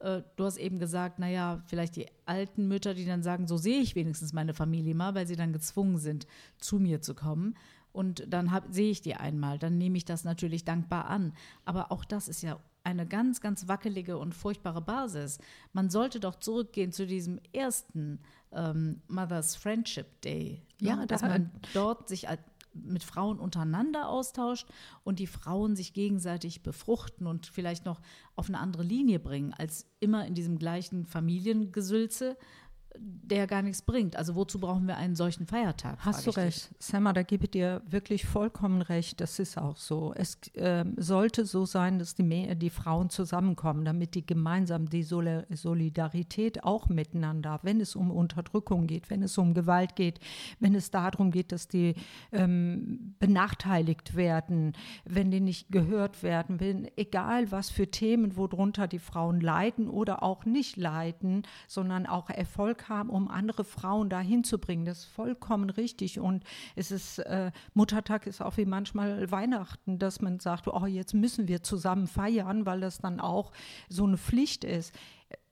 äh, 0.00 0.22
du 0.36 0.44
hast 0.44 0.56
eben 0.56 0.78
gesagt, 0.78 1.18
naja, 1.18 1.62
vielleicht 1.66 1.96
die 1.96 2.06
alten 2.24 2.68
Mütter, 2.68 2.94
die 2.94 3.06
dann 3.06 3.22
sagen, 3.22 3.46
so 3.46 3.56
sehe 3.56 3.80
ich 3.80 3.94
wenigstens 3.94 4.32
meine 4.32 4.54
Familie 4.54 4.94
mal, 4.94 5.14
weil 5.14 5.26
sie 5.26 5.36
dann 5.36 5.52
gezwungen 5.52 5.98
sind, 5.98 6.26
zu 6.58 6.78
mir 6.78 7.00
zu 7.00 7.14
kommen. 7.14 7.54
Und 7.92 8.24
dann 8.28 8.52
hab, 8.52 8.72
sehe 8.72 8.90
ich 8.90 9.00
die 9.00 9.14
einmal, 9.14 9.58
dann 9.58 9.78
nehme 9.78 9.96
ich 9.96 10.04
das 10.04 10.24
natürlich 10.24 10.64
dankbar 10.64 11.06
an. 11.06 11.32
Aber 11.64 11.90
auch 11.90 12.04
das 12.04 12.28
ist 12.28 12.42
ja 12.42 12.60
eine 12.84 13.06
ganz, 13.06 13.40
ganz 13.40 13.68
wackelige 13.68 14.16
und 14.18 14.34
furchtbare 14.34 14.80
Basis. 14.80 15.38
Man 15.72 15.90
sollte 15.90 16.20
doch 16.20 16.36
zurückgehen 16.36 16.92
zu 16.92 17.06
diesem 17.06 17.40
ersten 17.52 18.20
ähm, 18.52 19.02
Mother's 19.08 19.56
Friendship 19.56 20.20
Day. 20.22 20.62
Ja, 20.80 20.96
ne? 20.96 21.06
dass 21.06 21.22
man 21.22 21.50
dort 21.74 22.08
sich 22.08 22.26
mit 22.72 23.02
Frauen 23.02 23.38
untereinander 23.38 24.08
austauscht 24.08 24.68
und 25.04 25.18
die 25.18 25.26
Frauen 25.26 25.76
sich 25.76 25.92
gegenseitig 25.92 26.62
befruchten 26.62 27.26
und 27.26 27.46
vielleicht 27.46 27.84
noch 27.84 28.00
auf 28.36 28.48
eine 28.48 28.58
andere 28.58 28.82
Linie 28.82 29.18
bringen, 29.18 29.52
als 29.52 29.86
immer 29.98 30.26
in 30.26 30.34
diesem 30.34 30.58
gleichen 30.58 31.04
Familiengesülze 31.04 32.36
der 32.98 33.46
gar 33.46 33.62
nichts 33.62 33.82
bringt. 33.82 34.16
Also 34.16 34.34
wozu 34.34 34.58
brauchen 34.58 34.86
wir 34.86 34.96
einen 34.96 35.14
solchen 35.14 35.46
Feiertag? 35.46 35.98
Hast 36.00 36.26
du 36.26 36.30
recht. 36.30 36.70
Samma, 36.78 37.12
da 37.12 37.22
gebe 37.22 37.44
ich 37.44 37.50
dir 37.50 37.82
wirklich 37.88 38.26
vollkommen 38.26 38.82
recht. 38.82 39.20
Das 39.20 39.38
ist 39.38 39.56
auch 39.56 39.76
so. 39.76 40.12
Es 40.16 40.38
äh, 40.54 40.84
sollte 40.96 41.46
so 41.46 41.64
sein, 41.64 41.98
dass 41.98 42.14
die, 42.14 42.56
die 42.56 42.70
Frauen 42.70 43.08
zusammenkommen, 43.08 43.84
damit 43.84 44.14
die 44.14 44.26
gemeinsam 44.26 44.88
die 44.88 45.02
Sol 45.02 45.46
Solidarität 45.50 46.64
auch 46.64 46.88
miteinander, 46.88 47.60
wenn 47.62 47.80
es 47.80 47.94
um 47.94 48.10
Unterdrückung 48.10 48.86
geht, 48.86 49.10
wenn 49.10 49.22
es 49.22 49.38
um 49.38 49.54
Gewalt 49.54 49.94
geht, 49.96 50.18
wenn 50.58 50.74
es 50.74 50.90
darum 50.90 51.30
geht, 51.30 51.52
dass 51.52 51.68
die 51.68 51.94
ähm, 52.32 53.14
benachteiligt 53.18 54.16
werden, 54.16 54.72
wenn 55.04 55.30
die 55.30 55.40
nicht 55.40 55.70
gehört 55.70 56.22
werden, 56.22 56.58
wenn, 56.58 56.90
egal 56.96 57.52
was 57.52 57.70
für 57.70 57.90
Themen, 57.90 58.36
worunter 58.36 58.88
die 58.88 58.98
Frauen 58.98 59.40
leiden 59.40 59.88
oder 59.88 60.22
auch 60.22 60.44
nicht 60.44 60.76
leiden, 60.76 61.42
sondern 61.68 62.06
auch 62.06 62.30
Erfolg 62.80 62.88
haben, 62.88 63.10
um 63.10 63.28
andere 63.28 63.64
Frauen 63.64 64.08
dahin 64.08 64.44
zu 64.44 64.58
bringen. 64.58 64.84
Das 64.84 65.00
ist 65.00 65.04
vollkommen 65.06 65.70
richtig. 65.70 66.18
Und 66.18 66.44
es 66.76 66.90
ist, 66.90 67.18
äh, 67.20 67.50
Muttertag 67.74 68.26
ist 68.26 68.40
auch 68.40 68.56
wie 68.56 68.64
manchmal 68.64 69.30
Weihnachten, 69.30 69.98
dass 69.98 70.20
man 70.20 70.40
sagt, 70.40 70.68
oh, 70.68 70.86
jetzt 70.86 71.14
müssen 71.14 71.48
wir 71.48 71.62
zusammen 71.62 72.06
feiern, 72.06 72.66
weil 72.66 72.80
das 72.80 72.98
dann 72.98 73.20
auch 73.20 73.52
so 73.88 74.04
eine 74.04 74.16
Pflicht 74.16 74.64
ist. 74.64 74.94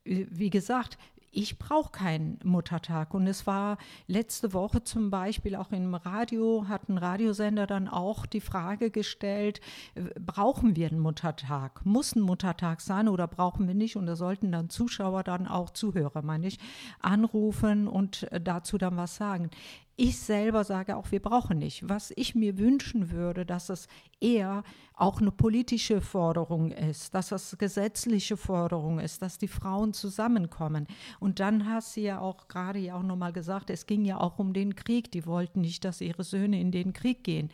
Äh, 0.04 0.26
wie 0.30 0.50
gesagt, 0.50 0.99
ich 1.30 1.58
brauche 1.58 1.92
keinen 1.92 2.38
Muttertag. 2.44 3.14
Und 3.14 3.26
es 3.26 3.47
war 3.47 3.78
letzte 4.06 4.52
Woche 4.52 4.82
zum 4.82 5.11
Beispiel 5.11 5.56
auch 5.56 5.70
im 5.73 5.94
Radio, 5.94 6.66
hat 6.68 6.88
ein 6.88 6.99
Radiosender 6.99 7.66
dann 7.66 7.88
auch 7.88 8.26
die 8.26 8.40
Frage 8.40 8.90
gestellt, 8.90 9.61
äh, 9.94 10.02
brauchen 10.18 10.76
wir 10.76 10.88
einen 10.88 11.00
Muttertag? 11.00 11.85
Muss 11.85 12.16
ein 12.16 12.23
Muttertag 12.23 12.80
sein 12.80 13.08
oder 13.08 13.26
brauchen 13.26 13.66
wir 13.68 13.75
nicht? 13.75 13.97
Und 13.97 14.06
da 14.06 14.16
sollten 14.16 14.52
dann 14.52 14.70
Zuschauer 14.70 15.23
dann 15.23 15.47
auch 15.47 15.70
Zuhörer, 15.70 16.23
meine 16.23 16.47
ich, 16.47 16.58
anrufen 17.00 17.88
und 17.88 18.30
äh, 18.32 18.40
dazu 18.40 18.78
dann 18.78 18.97
was 18.97 19.16
sagen. 19.16 19.50
Ich 20.00 20.20
selber 20.20 20.62
sage 20.62 20.96
auch, 20.96 21.10
wir 21.10 21.20
brauchen 21.20 21.58
nicht. 21.58 21.88
Was 21.88 22.12
ich 22.14 22.36
mir 22.36 22.56
wünschen 22.56 23.10
würde, 23.10 23.44
dass 23.44 23.68
es 23.68 23.88
eher 24.20 24.62
auch 24.94 25.20
eine 25.20 25.32
politische 25.32 26.00
Forderung 26.00 26.70
ist, 26.70 27.16
dass 27.16 27.32
es 27.32 27.58
gesetzliche 27.58 28.36
Forderung 28.36 29.00
ist, 29.00 29.22
dass 29.22 29.38
die 29.38 29.48
Frauen 29.48 29.92
zusammenkommen. 29.92 30.86
Und 31.18 31.40
dann 31.40 31.68
hast 31.68 31.96
du 31.96 32.02
ja 32.02 32.20
auch 32.20 32.46
gerade 32.46 32.78
ja 32.78 32.94
auch 32.94 33.02
nochmal 33.02 33.32
gesagt, 33.32 33.70
es 33.70 33.86
ging 33.86 34.04
ja 34.04 34.20
auch 34.20 34.38
um 34.38 34.52
den 34.52 34.76
Krieg. 34.76 35.10
Die 35.10 35.26
wollten 35.26 35.62
nicht, 35.62 35.84
dass 35.84 36.00
ihre 36.00 36.22
Söhne 36.22 36.60
in 36.60 36.70
den 36.70 36.92
Krieg 36.92 37.24
gehen. 37.24 37.50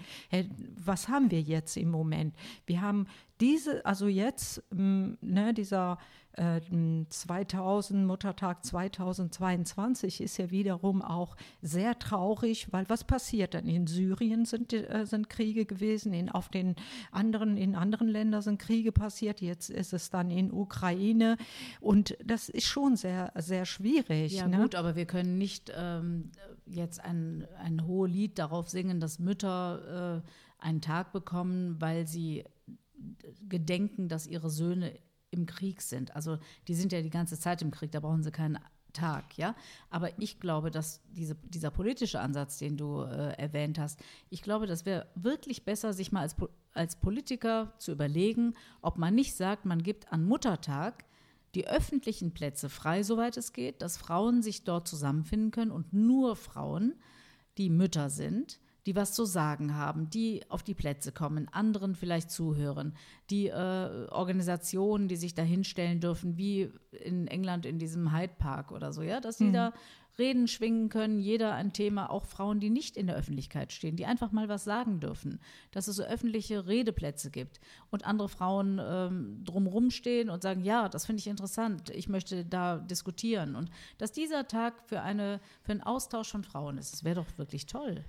Was 0.76 1.08
haben 1.08 1.30
wir 1.30 1.40
jetzt 1.40 1.78
im 1.78 1.90
Moment? 1.90 2.36
Wir 2.66 2.82
haben 2.82 3.06
diese, 3.40 3.86
also 3.86 4.06
jetzt, 4.06 4.62
ne, 4.70 5.54
dieser 5.54 5.96
2000, 6.36 8.00
äh, 8.00 8.04
Muttertag 8.04 8.64
2022 8.64 10.20
ist 10.20 10.36
ja 10.38 10.50
wiederum 10.50 11.00
auch 11.02 11.36
sehr 11.62 11.98
traurig, 11.98 12.72
weil 12.72 12.88
was 12.88 13.04
passiert 13.04 13.54
dann? 13.54 13.66
In 13.66 13.86
Syrien 13.86 14.44
sind, 14.44 14.72
äh, 14.72 15.04
sind 15.06 15.30
Kriege 15.30 15.64
gewesen, 15.64 16.12
in, 16.12 16.28
auf 16.28 16.48
den 16.48 16.74
anderen, 17.12 17.56
in 17.56 17.76
anderen 17.76 18.08
Ländern 18.08 18.42
sind 18.42 18.58
Kriege 18.58 18.90
passiert, 18.90 19.40
jetzt 19.40 19.70
ist 19.70 19.92
es 19.92 20.10
dann 20.10 20.30
in 20.30 20.52
Ukraine 20.52 21.36
und 21.80 22.16
das 22.24 22.48
ist 22.48 22.66
schon 22.66 22.96
sehr, 22.96 23.32
sehr 23.36 23.64
schwierig. 23.64 24.32
Ja 24.32 24.48
ne? 24.48 24.58
gut, 24.58 24.74
aber 24.74 24.96
wir 24.96 25.06
können 25.06 25.38
nicht 25.38 25.72
ähm, 25.76 26.32
jetzt 26.66 27.04
ein, 27.04 27.46
ein 27.58 27.86
hohes 27.86 28.10
Lied 28.10 28.38
darauf 28.38 28.68
singen, 28.68 28.98
dass 29.00 29.18
Mütter 29.18 30.22
äh, 30.24 30.64
einen 30.64 30.80
Tag 30.80 31.12
bekommen, 31.12 31.76
weil 31.80 32.06
sie 32.06 32.44
gedenken, 33.48 34.08
dass 34.08 34.26
ihre 34.26 34.50
Söhne 34.50 34.92
im 35.34 35.46
Krieg 35.46 35.82
sind. 35.82 36.14
Also 36.16 36.38
die 36.68 36.74
sind 36.74 36.92
ja 36.92 37.02
die 37.02 37.10
ganze 37.10 37.38
Zeit 37.38 37.60
im 37.60 37.70
Krieg, 37.70 37.92
da 37.92 38.00
brauchen 38.00 38.22
sie 38.22 38.30
keinen 38.30 38.58
Tag, 38.94 39.36
ja. 39.36 39.54
Aber 39.90 40.18
ich 40.18 40.40
glaube, 40.40 40.70
dass 40.70 41.02
diese, 41.10 41.34
dieser 41.34 41.70
politische 41.70 42.20
Ansatz, 42.20 42.58
den 42.58 42.76
du 42.76 43.02
äh, 43.02 43.32
erwähnt 43.36 43.78
hast, 43.78 44.00
ich 44.30 44.40
glaube, 44.40 44.66
das 44.66 44.86
wäre 44.86 45.06
wirklich 45.14 45.64
besser, 45.64 45.92
sich 45.92 46.12
mal 46.12 46.20
als, 46.20 46.36
als 46.72 46.96
Politiker 46.96 47.74
zu 47.78 47.92
überlegen, 47.92 48.54
ob 48.80 48.96
man 48.96 49.14
nicht 49.14 49.34
sagt, 49.34 49.66
man 49.66 49.82
gibt 49.82 50.12
an 50.12 50.24
Muttertag 50.24 51.04
die 51.54 51.68
öffentlichen 51.68 52.32
Plätze 52.32 52.68
frei, 52.68 53.02
soweit 53.02 53.36
es 53.36 53.52
geht, 53.52 53.82
dass 53.82 53.96
Frauen 53.96 54.42
sich 54.42 54.64
dort 54.64 54.88
zusammenfinden 54.88 55.50
können 55.50 55.70
und 55.70 55.92
nur 55.92 56.36
Frauen, 56.36 56.94
die 57.58 57.70
Mütter 57.70 58.10
sind, 58.10 58.58
die 58.86 58.96
was 58.96 59.12
zu 59.12 59.24
sagen 59.24 59.74
haben, 59.74 60.10
die 60.10 60.42
auf 60.48 60.62
die 60.62 60.74
Plätze 60.74 61.12
kommen, 61.12 61.48
anderen 61.48 61.94
vielleicht 61.94 62.30
zuhören, 62.30 62.94
die 63.30 63.48
äh, 63.48 64.06
Organisationen, 64.10 65.08
die 65.08 65.16
sich 65.16 65.34
da 65.34 65.42
hinstellen 65.42 66.00
dürfen, 66.00 66.36
wie 66.36 66.70
in 66.92 67.26
England 67.26 67.66
in 67.66 67.78
diesem 67.78 68.14
Hyde 68.14 68.34
Park 68.38 68.72
oder 68.72 68.92
so, 68.92 69.02
ja, 69.02 69.20
dass 69.20 69.38
die 69.38 69.44
mhm. 69.44 69.52
da 69.52 69.72
Reden 70.18 70.46
schwingen 70.46 70.90
können, 70.90 71.18
jeder 71.18 71.54
ein 71.54 71.72
Thema, 71.72 72.08
auch 72.08 72.26
Frauen, 72.26 72.60
die 72.60 72.70
nicht 72.70 72.96
in 72.96 73.08
der 73.08 73.16
Öffentlichkeit 73.16 73.72
stehen, 73.72 73.96
die 73.96 74.06
einfach 74.06 74.30
mal 74.30 74.48
was 74.48 74.62
sagen 74.64 75.00
dürfen, 75.00 75.40
dass 75.72 75.88
es 75.88 75.96
so 75.96 76.04
öffentliche 76.04 76.66
Redeplätze 76.66 77.30
gibt 77.30 77.58
und 77.90 78.06
andere 78.06 78.28
Frauen 78.28 78.80
ähm, 78.82 79.42
drumherum 79.44 79.90
stehen 79.90 80.30
und 80.30 80.42
sagen, 80.42 80.62
ja, 80.62 80.88
das 80.88 81.06
finde 81.06 81.18
ich 81.18 81.26
interessant, 81.26 81.90
ich 81.90 82.08
möchte 82.08 82.44
da 82.44 82.78
diskutieren 82.78 83.56
und 83.56 83.70
dass 83.98 84.12
dieser 84.12 84.46
Tag 84.46 84.74
für, 84.86 85.02
eine, 85.02 85.40
für 85.62 85.72
einen 85.72 85.82
Austausch 85.82 86.30
von 86.30 86.44
Frauen 86.44 86.78
ist, 86.78 86.92
das 86.92 87.02
wäre 87.02 87.16
doch 87.16 87.38
wirklich 87.38 87.66
toll. 87.66 88.04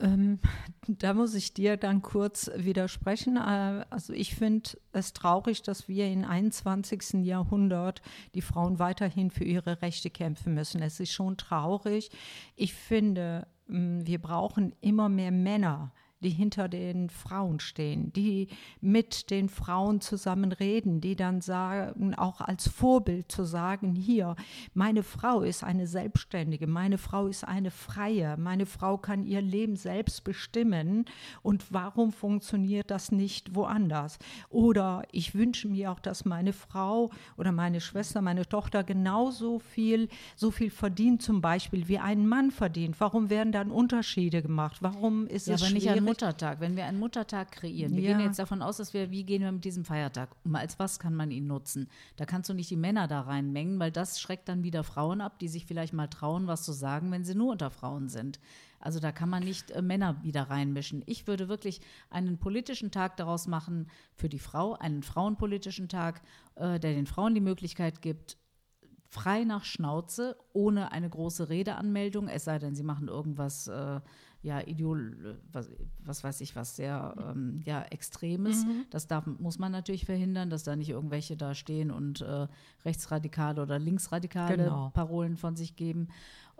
Ähm, 0.00 0.40
da 0.88 1.14
muss 1.14 1.34
ich 1.34 1.54
dir 1.54 1.76
dann 1.76 2.02
kurz 2.02 2.50
widersprechen. 2.56 3.36
Äh, 3.36 3.84
also 3.90 4.12
ich 4.12 4.34
finde 4.34 4.70
es 4.92 5.12
traurig, 5.12 5.62
dass 5.62 5.88
wir 5.88 6.10
im 6.10 6.24
21. 6.24 7.24
Jahrhundert 7.24 8.02
die 8.34 8.42
Frauen 8.42 8.78
weiterhin 8.78 9.30
für 9.30 9.44
ihre 9.44 9.82
Rechte 9.82 10.10
kämpfen 10.10 10.54
müssen. 10.54 10.82
Es 10.82 11.00
ist 11.00 11.12
schon 11.12 11.36
traurig. 11.36 12.10
Ich 12.54 12.74
finde, 12.74 13.46
wir 13.68 14.20
brauchen 14.20 14.74
immer 14.80 15.08
mehr 15.08 15.32
Männer, 15.32 15.92
die 16.20 16.30
hinter 16.30 16.68
den 16.68 17.10
Frauen 17.10 17.60
stehen, 17.60 18.12
die 18.12 18.48
mit 18.80 19.30
den 19.30 19.48
Frauen 19.48 20.00
zusammen 20.00 20.52
reden, 20.52 21.00
die 21.00 21.14
dann 21.14 21.40
sagen, 21.40 22.14
auch 22.14 22.40
als 22.40 22.68
Vorbild 22.68 23.30
zu 23.30 23.44
sagen, 23.44 23.94
hier, 23.94 24.34
meine 24.72 25.02
Frau 25.02 25.42
ist 25.42 25.62
eine 25.62 25.86
Selbstständige, 25.86 26.66
meine 26.66 26.96
Frau 26.98 27.26
ist 27.26 27.44
eine 27.44 27.70
Freie, 27.70 28.36
meine 28.38 28.66
Frau 28.66 28.96
kann 28.96 29.24
ihr 29.24 29.42
Leben 29.42 29.76
selbst 29.76 30.24
bestimmen 30.24 31.04
und 31.42 31.64
warum 31.70 32.12
funktioniert 32.12 32.90
das 32.90 33.12
nicht 33.12 33.54
woanders? 33.54 34.18
Oder 34.48 35.02
ich 35.12 35.34
wünsche 35.34 35.68
mir 35.68 35.92
auch, 35.92 36.00
dass 36.00 36.24
meine 36.24 36.54
Frau 36.54 37.10
oder 37.36 37.52
meine 37.52 37.80
Schwester, 37.80 38.22
meine 38.22 38.46
Tochter 38.48 38.84
genauso 38.84 39.58
viel, 39.58 40.08
so 40.34 40.50
viel 40.50 40.70
verdient 40.70 41.20
zum 41.20 41.40
Beispiel 41.42 41.88
wie 41.88 41.98
ein 41.98 42.26
Mann 42.26 42.50
verdient. 42.50 42.96
Warum 43.00 43.28
werden 43.28 43.52
dann 43.52 43.70
Unterschiede 43.70 44.40
gemacht? 44.40 44.78
Warum 44.80 45.26
ist 45.26 45.46
ja, 45.46 45.54
es 45.54 45.66
schwierig? 45.66 46.05
Muttertag, 46.06 46.60
wenn 46.60 46.76
wir 46.76 46.86
einen 46.86 46.98
Muttertag 46.98 47.52
kreieren, 47.52 47.94
wir 47.94 48.02
ja. 48.02 48.16
gehen 48.16 48.24
jetzt 48.24 48.38
davon 48.38 48.62
aus, 48.62 48.78
dass 48.78 48.94
wir, 48.94 49.10
wie 49.10 49.24
gehen 49.24 49.42
wir 49.42 49.52
mit 49.52 49.64
diesem 49.64 49.84
Feiertag 49.84 50.30
um? 50.44 50.54
Als 50.54 50.78
was 50.78 50.98
kann 50.98 51.14
man 51.14 51.30
ihn 51.30 51.46
nutzen? 51.46 51.88
Da 52.16 52.24
kannst 52.24 52.48
du 52.48 52.54
nicht 52.54 52.70
die 52.70 52.76
Männer 52.76 53.08
da 53.08 53.22
reinmengen, 53.22 53.78
weil 53.78 53.92
das 53.92 54.20
schreckt 54.20 54.48
dann 54.48 54.62
wieder 54.62 54.84
Frauen 54.84 55.20
ab, 55.20 55.38
die 55.38 55.48
sich 55.48 55.66
vielleicht 55.66 55.92
mal 55.92 56.08
trauen, 56.08 56.46
was 56.46 56.62
zu 56.62 56.72
sagen, 56.72 57.10
wenn 57.10 57.24
sie 57.24 57.34
nur 57.34 57.52
unter 57.52 57.70
Frauen 57.70 58.08
sind. 58.08 58.40
Also 58.78 59.00
da 59.00 59.12
kann 59.12 59.28
man 59.28 59.42
nicht 59.42 59.70
äh, 59.70 59.82
Männer 59.82 60.22
wieder 60.22 60.44
reinmischen. 60.44 61.02
Ich 61.06 61.26
würde 61.26 61.48
wirklich 61.48 61.80
einen 62.10 62.38
politischen 62.38 62.90
Tag 62.90 63.16
daraus 63.16 63.46
machen 63.46 63.88
für 64.14 64.28
die 64.28 64.38
Frau, 64.38 64.74
einen 64.74 65.02
frauenpolitischen 65.02 65.88
Tag, 65.88 66.22
äh, 66.54 66.78
der 66.78 66.94
den 66.94 67.06
Frauen 67.06 67.34
die 67.34 67.40
Möglichkeit 67.40 68.02
gibt, 68.02 68.38
frei 69.08 69.44
nach 69.44 69.64
Schnauze, 69.64 70.36
ohne 70.52 70.92
eine 70.92 71.08
große 71.08 71.48
Redeanmeldung, 71.48 72.28
es 72.28 72.44
sei 72.44 72.58
denn, 72.58 72.74
sie 72.74 72.82
machen 72.82 73.08
irgendwas 73.08 73.68
äh, 73.68 74.00
ja, 74.42 74.60
Ideol, 74.60 75.38
was, 75.52 75.70
was 76.04 76.22
weiß 76.22 76.40
ich 76.40 76.54
was, 76.54 76.76
sehr 76.76 77.14
ähm, 77.18 77.62
ja, 77.64 77.82
Extremes. 77.82 78.64
Mhm. 78.64 78.84
Das 78.90 79.06
darf, 79.06 79.26
muss 79.26 79.58
man 79.58 79.72
natürlich 79.72 80.04
verhindern, 80.04 80.50
dass 80.50 80.62
da 80.62 80.76
nicht 80.76 80.90
irgendwelche 80.90 81.36
da 81.36 81.54
stehen 81.54 81.90
und 81.90 82.20
äh, 82.20 82.46
rechtsradikale 82.84 83.62
oder 83.62 83.78
linksradikale 83.78 84.56
genau. 84.56 84.90
Parolen 84.94 85.36
von 85.36 85.56
sich 85.56 85.76
geben 85.76 86.08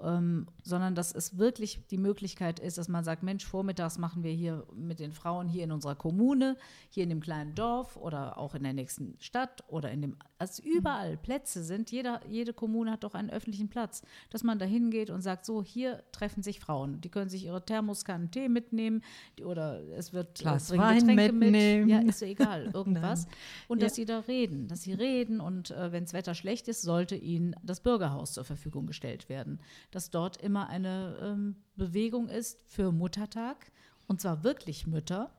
ähm, 0.03 0.47
sondern 0.63 0.95
dass 0.95 1.15
es 1.15 1.39
wirklich 1.39 1.87
die 1.89 1.99
Möglichkeit 1.99 2.61
ist, 2.61 2.79
dass 2.79 2.89
man 2.89 3.05
sagt, 3.05 3.23
Mensch, 3.23 3.47
vormittags 3.47 3.99
machen 3.99 4.23
wir 4.23 4.33
hier 4.33 4.67
mit 4.75 5.01
den 5.01 5.13
Frauen 5.13 5.49
hier 5.49 5.65
in 5.65 5.73
unserer 5.73 5.95
Kommune, 5.95 6.57
hier 6.91 7.05
in 7.05 7.09
dem 7.09 7.21
kleinen 7.21 7.55
Dorf 7.55 7.97
oder 7.97 8.37
auch 8.37 8.55
in 8.55 8.63
der 8.63 8.75
nächsten 8.75 9.17
Stadt 9.21 9.65
oder 9.69 9.91
in 9.91 10.03
dem, 10.03 10.17
als 10.39 10.59
überall 10.59 11.17
Plätze 11.17 11.63
sind, 11.65 11.91
jeder, 11.91 12.21
jede 12.29 12.53
Kommune 12.53 12.91
hat 12.91 13.05
doch 13.05 13.15
einen 13.15 13.31
öffentlichen 13.31 13.69
Platz, 13.69 14.03
dass 14.31 14.43
man 14.43 14.59
da 14.59 14.65
hingeht 14.65 15.11
und 15.11 15.23
sagt, 15.23 15.45
so, 15.45 15.63
hier 15.63 16.03
treffen 16.13 16.43
sich 16.43 16.61
Frauen, 16.61 17.01
die 17.01 17.09
können 17.09 17.31
sich 17.31 17.45
ihre 17.45 17.65
Thermoskannen 17.65 18.31
Tee 18.31 18.49
mitnehmen 18.49 19.03
die, 19.39 19.45
oder 19.45 19.83
es 19.97 20.13
wird 20.13 20.39
Glas 20.39 20.71
Wein 20.77 21.07
mitnehmen. 21.07 21.87
Mit. 21.87 21.91
Ja, 21.91 22.01
ist 22.01 22.19
so 22.19 22.27
egal, 22.27 22.71
irgendwas. 22.75 23.27
und 23.69 23.83
dass 23.83 23.93
ja. 23.93 24.03
sie 24.03 24.05
da 24.05 24.21
reden, 24.21 24.69
dass 24.69 24.83
sie 24.83 24.93
reden 24.93 25.41
und 25.41 25.71
äh, 25.71 25.93
wenn 25.93 26.05
das 26.05 26.13
Wetter 26.13 26.35
schlecht 26.35 26.69
ist, 26.69 26.83
sollte 26.83 27.17
ihnen 27.17 27.55
das 27.63 27.81
Bürgerhaus 27.81 28.33
zur 28.33 28.45
Verfügung 28.45 28.87
gestellt 28.87 29.29
werden 29.29 29.61
dass 29.91 30.11
dort 30.11 30.37
immer 30.43 30.69
eine 30.69 31.17
ähm, 31.23 31.57
Bewegung 31.77 32.29
ist 32.29 32.61
für 32.67 32.93
Muttertag 32.93 33.73
und 34.07 34.21
zwar 34.21 34.45
wirklich 34.45 34.87
Mütter 34.87 35.31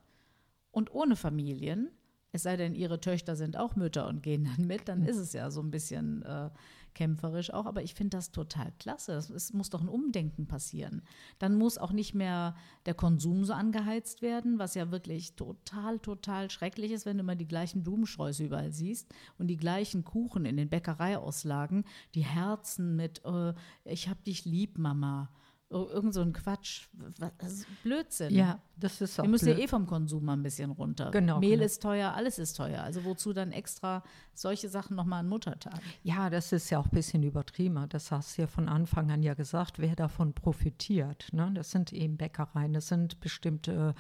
und 0.72 0.94
ohne 0.94 1.16
Familien. 1.16 1.90
Es 2.38 2.44
sei 2.44 2.56
denn, 2.56 2.76
ihre 2.76 3.02
Töchter 3.02 3.36
sind 3.36 3.58
auch 3.58 3.76
Mütter 3.76 4.08
und 4.08 4.22
gehen 4.22 4.44
dann 4.44 4.68
mit, 4.68 4.88
dann 4.88 5.02
ist 5.02 5.18
es 5.18 5.34
ja 5.34 5.50
so 5.50 5.60
ein 5.60 5.72
bisschen 5.72 6.22
äh, 6.22 6.52
kämpferisch 6.94 7.52
auch. 7.52 7.66
Aber 7.66 7.82
ich 7.82 7.96
finde 7.96 8.16
das 8.16 8.32
total 8.32 8.72
klasse. 8.78 9.14
Es 9.14 9.54
muss 9.54 9.72
doch 9.72 9.82
ein 9.82 9.90
Umdenken 9.90 10.46
passieren. 10.46 11.02
Dann 11.40 11.58
muss 11.58 11.80
auch 11.80 11.92
nicht 11.92 12.14
mehr 12.14 12.56
der 12.86 12.94
Konsum 12.94 13.44
so 13.44 13.54
angeheizt 13.54 14.22
werden, 14.22 14.60
was 14.60 14.76
ja 14.76 14.92
wirklich 14.92 15.34
total, 15.34 15.98
total 15.98 16.52
schrecklich 16.52 16.92
ist, 16.92 17.08
wenn 17.08 17.18
du 17.18 17.24
immer 17.24 17.36
die 17.36 17.48
gleichen 17.48 17.84
Blumensträuße 17.84 18.44
überall 18.44 18.72
siehst 18.72 19.12
und 19.40 19.48
die 19.48 19.58
gleichen 19.58 20.06
Kuchen 20.06 20.46
in 20.46 20.58
den 20.58 20.70
Bäckereiauslagen, 20.70 21.86
die 22.14 22.24
Herzen 22.24 22.96
mit 22.96 23.26
äh, 23.26 23.56
Ich 23.84 24.10
hab 24.10 24.24
dich 24.26 24.46
lieb, 24.46 24.78
Mama 24.78 25.32
Irgend 25.70 26.14
so 26.14 26.22
ein 26.22 26.32
Quatsch. 26.32 26.88
Was, 27.20 27.66
Blödsinn. 27.84 28.34
Ja, 28.34 28.60
das 28.78 29.02
ist 29.02 29.20
auch 29.20 29.24
Wir 29.24 29.30
müssen 29.30 29.50
ja 29.50 29.58
eh 29.58 29.68
vom 29.68 29.86
Konsum 29.86 30.24
mal 30.24 30.34
ein 30.34 30.44
bisschen 30.44 30.72
runter. 30.72 31.12
Genau, 31.12 31.40
Mehl 31.40 31.52
genau. 31.52 31.66
ist 31.66 31.82
teuer, 31.82 32.14
alles 32.14 32.40
ist 32.40 32.54
teuer. 32.54 32.84
Also 32.84 33.04
wozu 33.04 33.34
dann 33.34 33.52
extra 33.52 34.02
solche 34.34 34.70
Sachen 34.70 34.96
nochmal 34.96 35.22
an 35.22 35.30
Muttertag? 35.30 35.82
Ja, 36.04 36.30
das 36.30 36.54
ist 36.54 36.70
ja 36.70 36.80
auch 36.80 36.86
ein 36.86 36.92
bisschen 36.92 37.22
übertrieben. 37.24 37.84
Das 37.90 38.12
hast 38.12 38.38
du 38.38 38.44
ja 38.44 38.48
von 38.48 38.70
Anfang 38.70 39.12
an 39.12 39.24
ja 39.24 39.34
gesagt, 39.34 39.80
wer 39.80 39.96
davon 39.96 40.34
profitiert. 40.34 41.28
Ne? 41.34 41.52
Das 41.54 41.72
sind 41.72 41.92
eben 41.92 42.16
Bäckereien, 42.16 42.72
das 42.72 42.88
sind 42.88 43.20
bestimmte, 43.20 43.94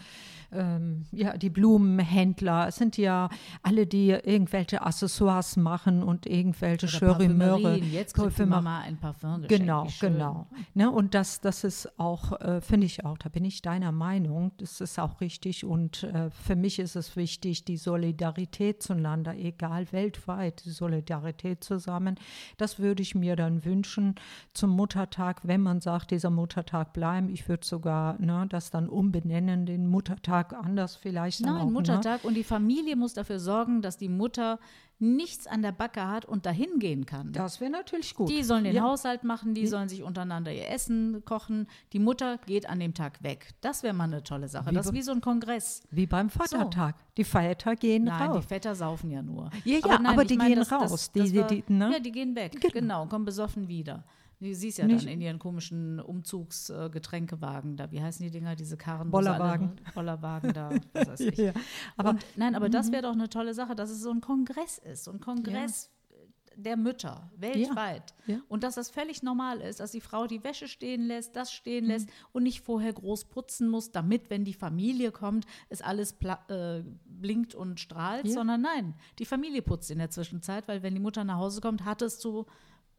ähm, 0.54 1.06
ja, 1.12 1.36
die 1.36 1.50
Blumenhändler, 1.50 2.68
es 2.68 2.78
sind 2.78 2.98
ja 2.98 3.30
alle, 3.62 3.88
die 3.88 4.12
irgendwelche 4.12 4.84
Accessoires 4.84 5.58
machen 5.58 6.02
und 6.02 6.26
irgendwelche 6.26 6.88
Schörimöre. 6.88 7.78
Jetzt 7.78 8.14
kriegt 8.14 8.38
die 8.38 8.46
Mama 8.46 8.80
ein 8.80 8.98
Parfum 8.98 9.42
geschenkt. 9.42 9.50
Genau, 9.50 9.88
genau. 10.00 10.48
Ne, 10.74 10.90
und 10.90 11.14
das, 11.14 11.42
das 11.42 11.57
ist 11.64 12.00
auch, 12.00 12.40
äh, 12.42 12.62
finde 12.62 12.86
ich 12.86 13.06
auch, 13.06 13.18
da 13.18 13.30
bin 13.30 13.46
ich 13.46 13.62
deiner 13.62 13.92
Meinung, 13.92 14.52
das 14.58 14.82
ist 14.82 15.00
auch 15.00 15.22
richtig. 15.22 15.66
Und 15.66 16.04
äh, 16.04 16.30
für 16.30 16.56
mich 16.56 16.80
ist 16.80 16.96
es 16.96 17.16
wichtig, 17.16 17.66
die 17.66 17.78
Solidarität 17.78 18.82
zueinander, 18.84 19.36
egal 19.36 19.92
weltweit, 19.92 20.66
die 20.66 20.72
Solidarität 20.72 21.64
zusammen. 21.64 22.16
Das 22.58 22.80
würde 22.80 23.02
ich 23.02 23.16
mir 23.16 23.36
dann 23.36 23.66
wünschen 23.66 24.16
zum 24.54 24.72
Muttertag, 24.72 25.42
wenn 25.44 25.62
man 25.62 25.82
sagt, 25.82 26.12
dieser 26.12 26.30
Muttertag 26.30 26.94
bleiben. 26.94 27.30
Ich 27.30 27.48
würde 27.48 27.66
sogar 27.66 28.20
ne, 28.20 28.46
das 28.50 28.72
dann 28.72 28.90
umbenennen, 28.90 29.66
den 29.66 29.88
Muttertag 29.88 30.54
anders 30.54 30.96
vielleicht. 30.96 31.44
dann 31.46 31.50
auch, 31.50 31.58
Nein, 31.58 31.68
Ne? 31.68 31.74
Muttertag. 31.74 32.24
Und 32.24 32.34
die 32.36 32.44
Familie 32.44 32.96
muss 32.96 33.14
dafür 33.14 33.40
sorgen, 33.40 33.82
dass 33.82 33.98
die 33.98 34.10
Mutter 34.10 34.60
nichts 35.00 35.46
an 35.46 35.62
der 35.62 35.72
Backe 35.72 36.08
hat 36.08 36.26
und 36.26 36.46
dahin 36.46 36.80
gehen 36.80 37.06
kann. 37.06 37.32
Das 37.32 37.62
wäre 37.62 37.70
natürlich 37.72 38.16
gut. 38.16 38.30
Die 38.30 38.44
sollen 38.44 38.64
den 38.64 38.76
ja. 38.76 38.82
Haushalt 38.84 39.24
machen, 39.24 39.54
die 39.54 39.68
sollen 39.68 39.90
sich 39.90 40.02
untereinander 40.04 40.52
ihr 40.52 40.68
Essen 40.70 41.24
kochen. 41.24 41.68
Die 41.94 42.00
Mutter 42.00 42.40
geht 42.40 42.68
an 42.68 42.80
dem 42.80 42.94
Tag 42.96 43.22
weg. 43.22 43.50
Das 43.62 43.84
wäre 43.84 43.94
mal 43.94 44.06
eine 44.06 44.24
tolle 44.24 44.48
Sache. 44.48 44.72
Wie 44.72 44.76
das 44.76 44.88
ist 44.88 44.94
wie 44.94 45.02
so 45.04 45.12
ein 45.12 45.22
Kongress. 45.22 45.84
Wie 45.92 46.08
beim 46.08 46.30
Vatertag. 46.30 46.96
Die 47.18 47.24
Feiertage 47.24 47.78
gehen 47.78 48.06
Nein, 48.06 48.30
raus. 48.32 48.42
die 48.42 48.48
Väter 48.48 48.74
saufen 48.76 49.12
ja 49.12 49.22
nur. 49.22 49.50
Ja, 49.66 49.78
ja, 49.86 50.00
aber 50.04 50.24
ich 50.24 50.28
die 50.30 50.38
meine, 50.38 50.50
gehen 50.50 50.60
das- 50.60 50.70
das- 50.70 50.82
raus. 50.82 50.92
das 50.92 51.12
Die- 51.26 51.32
die- 51.32 51.40
war- 51.40 51.48
die- 51.48 51.64
ne? 51.68 51.92
Ja, 51.94 52.00
die 52.00 52.12
gehen 52.12 52.36
weg. 52.36 52.54
Genau. 52.60 52.74
Genau, 52.74 53.02
und 53.04 53.10
kommen 53.10 53.26
besoffen 53.26 53.68
wieder. 53.68 54.04
Du 54.40 54.54
siehst 54.54 54.78
ja 54.78 54.86
Nicht- 54.86 55.06
dann 55.06 55.12
in 55.14 55.22
ihren 55.22 55.40
komischen 55.40 56.00
Umzugsgetränkewagen 56.00 57.76
da. 57.78 57.92
Wie 57.92 58.02
heißen 58.02 58.24
die 58.24 58.32
Dinger, 58.32 58.56
diese 58.56 58.78
Karren? 58.78 59.10
Bollerwagen. 59.10 59.72
sie 59.78 59.84
alle- 59.86 59.94
Bollerwagen 59.94 60.54
da, 60.54 60.70
was 60.94 61.08
weiß 61.10 61.20
ich. 61.22 61.38
Ja, 61.38 61.54
aber- 61.96 62.12
und, 62.12 62.26
nein, 62.36 62.56
aber 62.56 62.70
das 62.70 62.92
wäre 62.92 63.04
doch 63.04 63.14
eine 63.14 63.30
tolle 63.30 63.54
Sache, 63.54 63.76
dass 63.76 63.90
es 63.90 64.02
so 64.02 64.12
ein 64.12 64.22
Kongress 64.22 64.78
ist. 64.78 65.04
So 65.06 65.12
ein 65.12 65.20
Kongress 65.20 65.90
der 66.56 66.76
Mütter 66.76 67.30
weltweit. 67.38 68.16
Ja. 68.26 68.38
Und 68.48 68.64
dass 68.64 68.74
das 68.76 68.90
völlig 68.90 69.22
normal 69.22 69.60
ist, 69.62 69.80
dass 69.80 69.92
die 69.92 70.02
Frau 70.02 70.26
die 70.26 70.44
Wäsche 70.44 70.68
stehen 70.68 71.04
lässt, 71.06 71.36
das 71.36 71.52
stehen 71.52 71.84
Mhm. 71.86 71.92
lässt 71.92 72.10
und 72.32 72.42
nicht 72.44 72.62
vorher 72.62 72.94
groß 72.94 73.26
putzen 73.26 73.70
muss, 73.70 73.92
damit, 73.92 74.32
wenn 74.32 74.44
die 74.44 74.56
Familie 74.56 75.12
kommt, 75.12 75.46
es 75.70 75.84
alles 75.84 76.16
äh, 76.50 76.82
blinkt 77.06 77.54
und 77.54 77.80
strahlt, 77.80 78.26
Ja. 78.26 78.34
sondern 78.34 78.62
nein, 78.62 78.96
die 79.20 79.26
Familie 79.26 79.62
putzt 79.62 79.92
in 79.92 80.00
der 80.00 80.10
Zwischenzeit, 80.10 80.68
weil 80.68 80.82
wenn 80.82 80.96
die 80.96 81.00
Mutter 81.00 81.24
nach 81.24 81.38
Hause 81.38 81.62
kommt, 81.62 81.86
hat 81.86 82.02
es 82.02 82.18
zu 82.18 82.48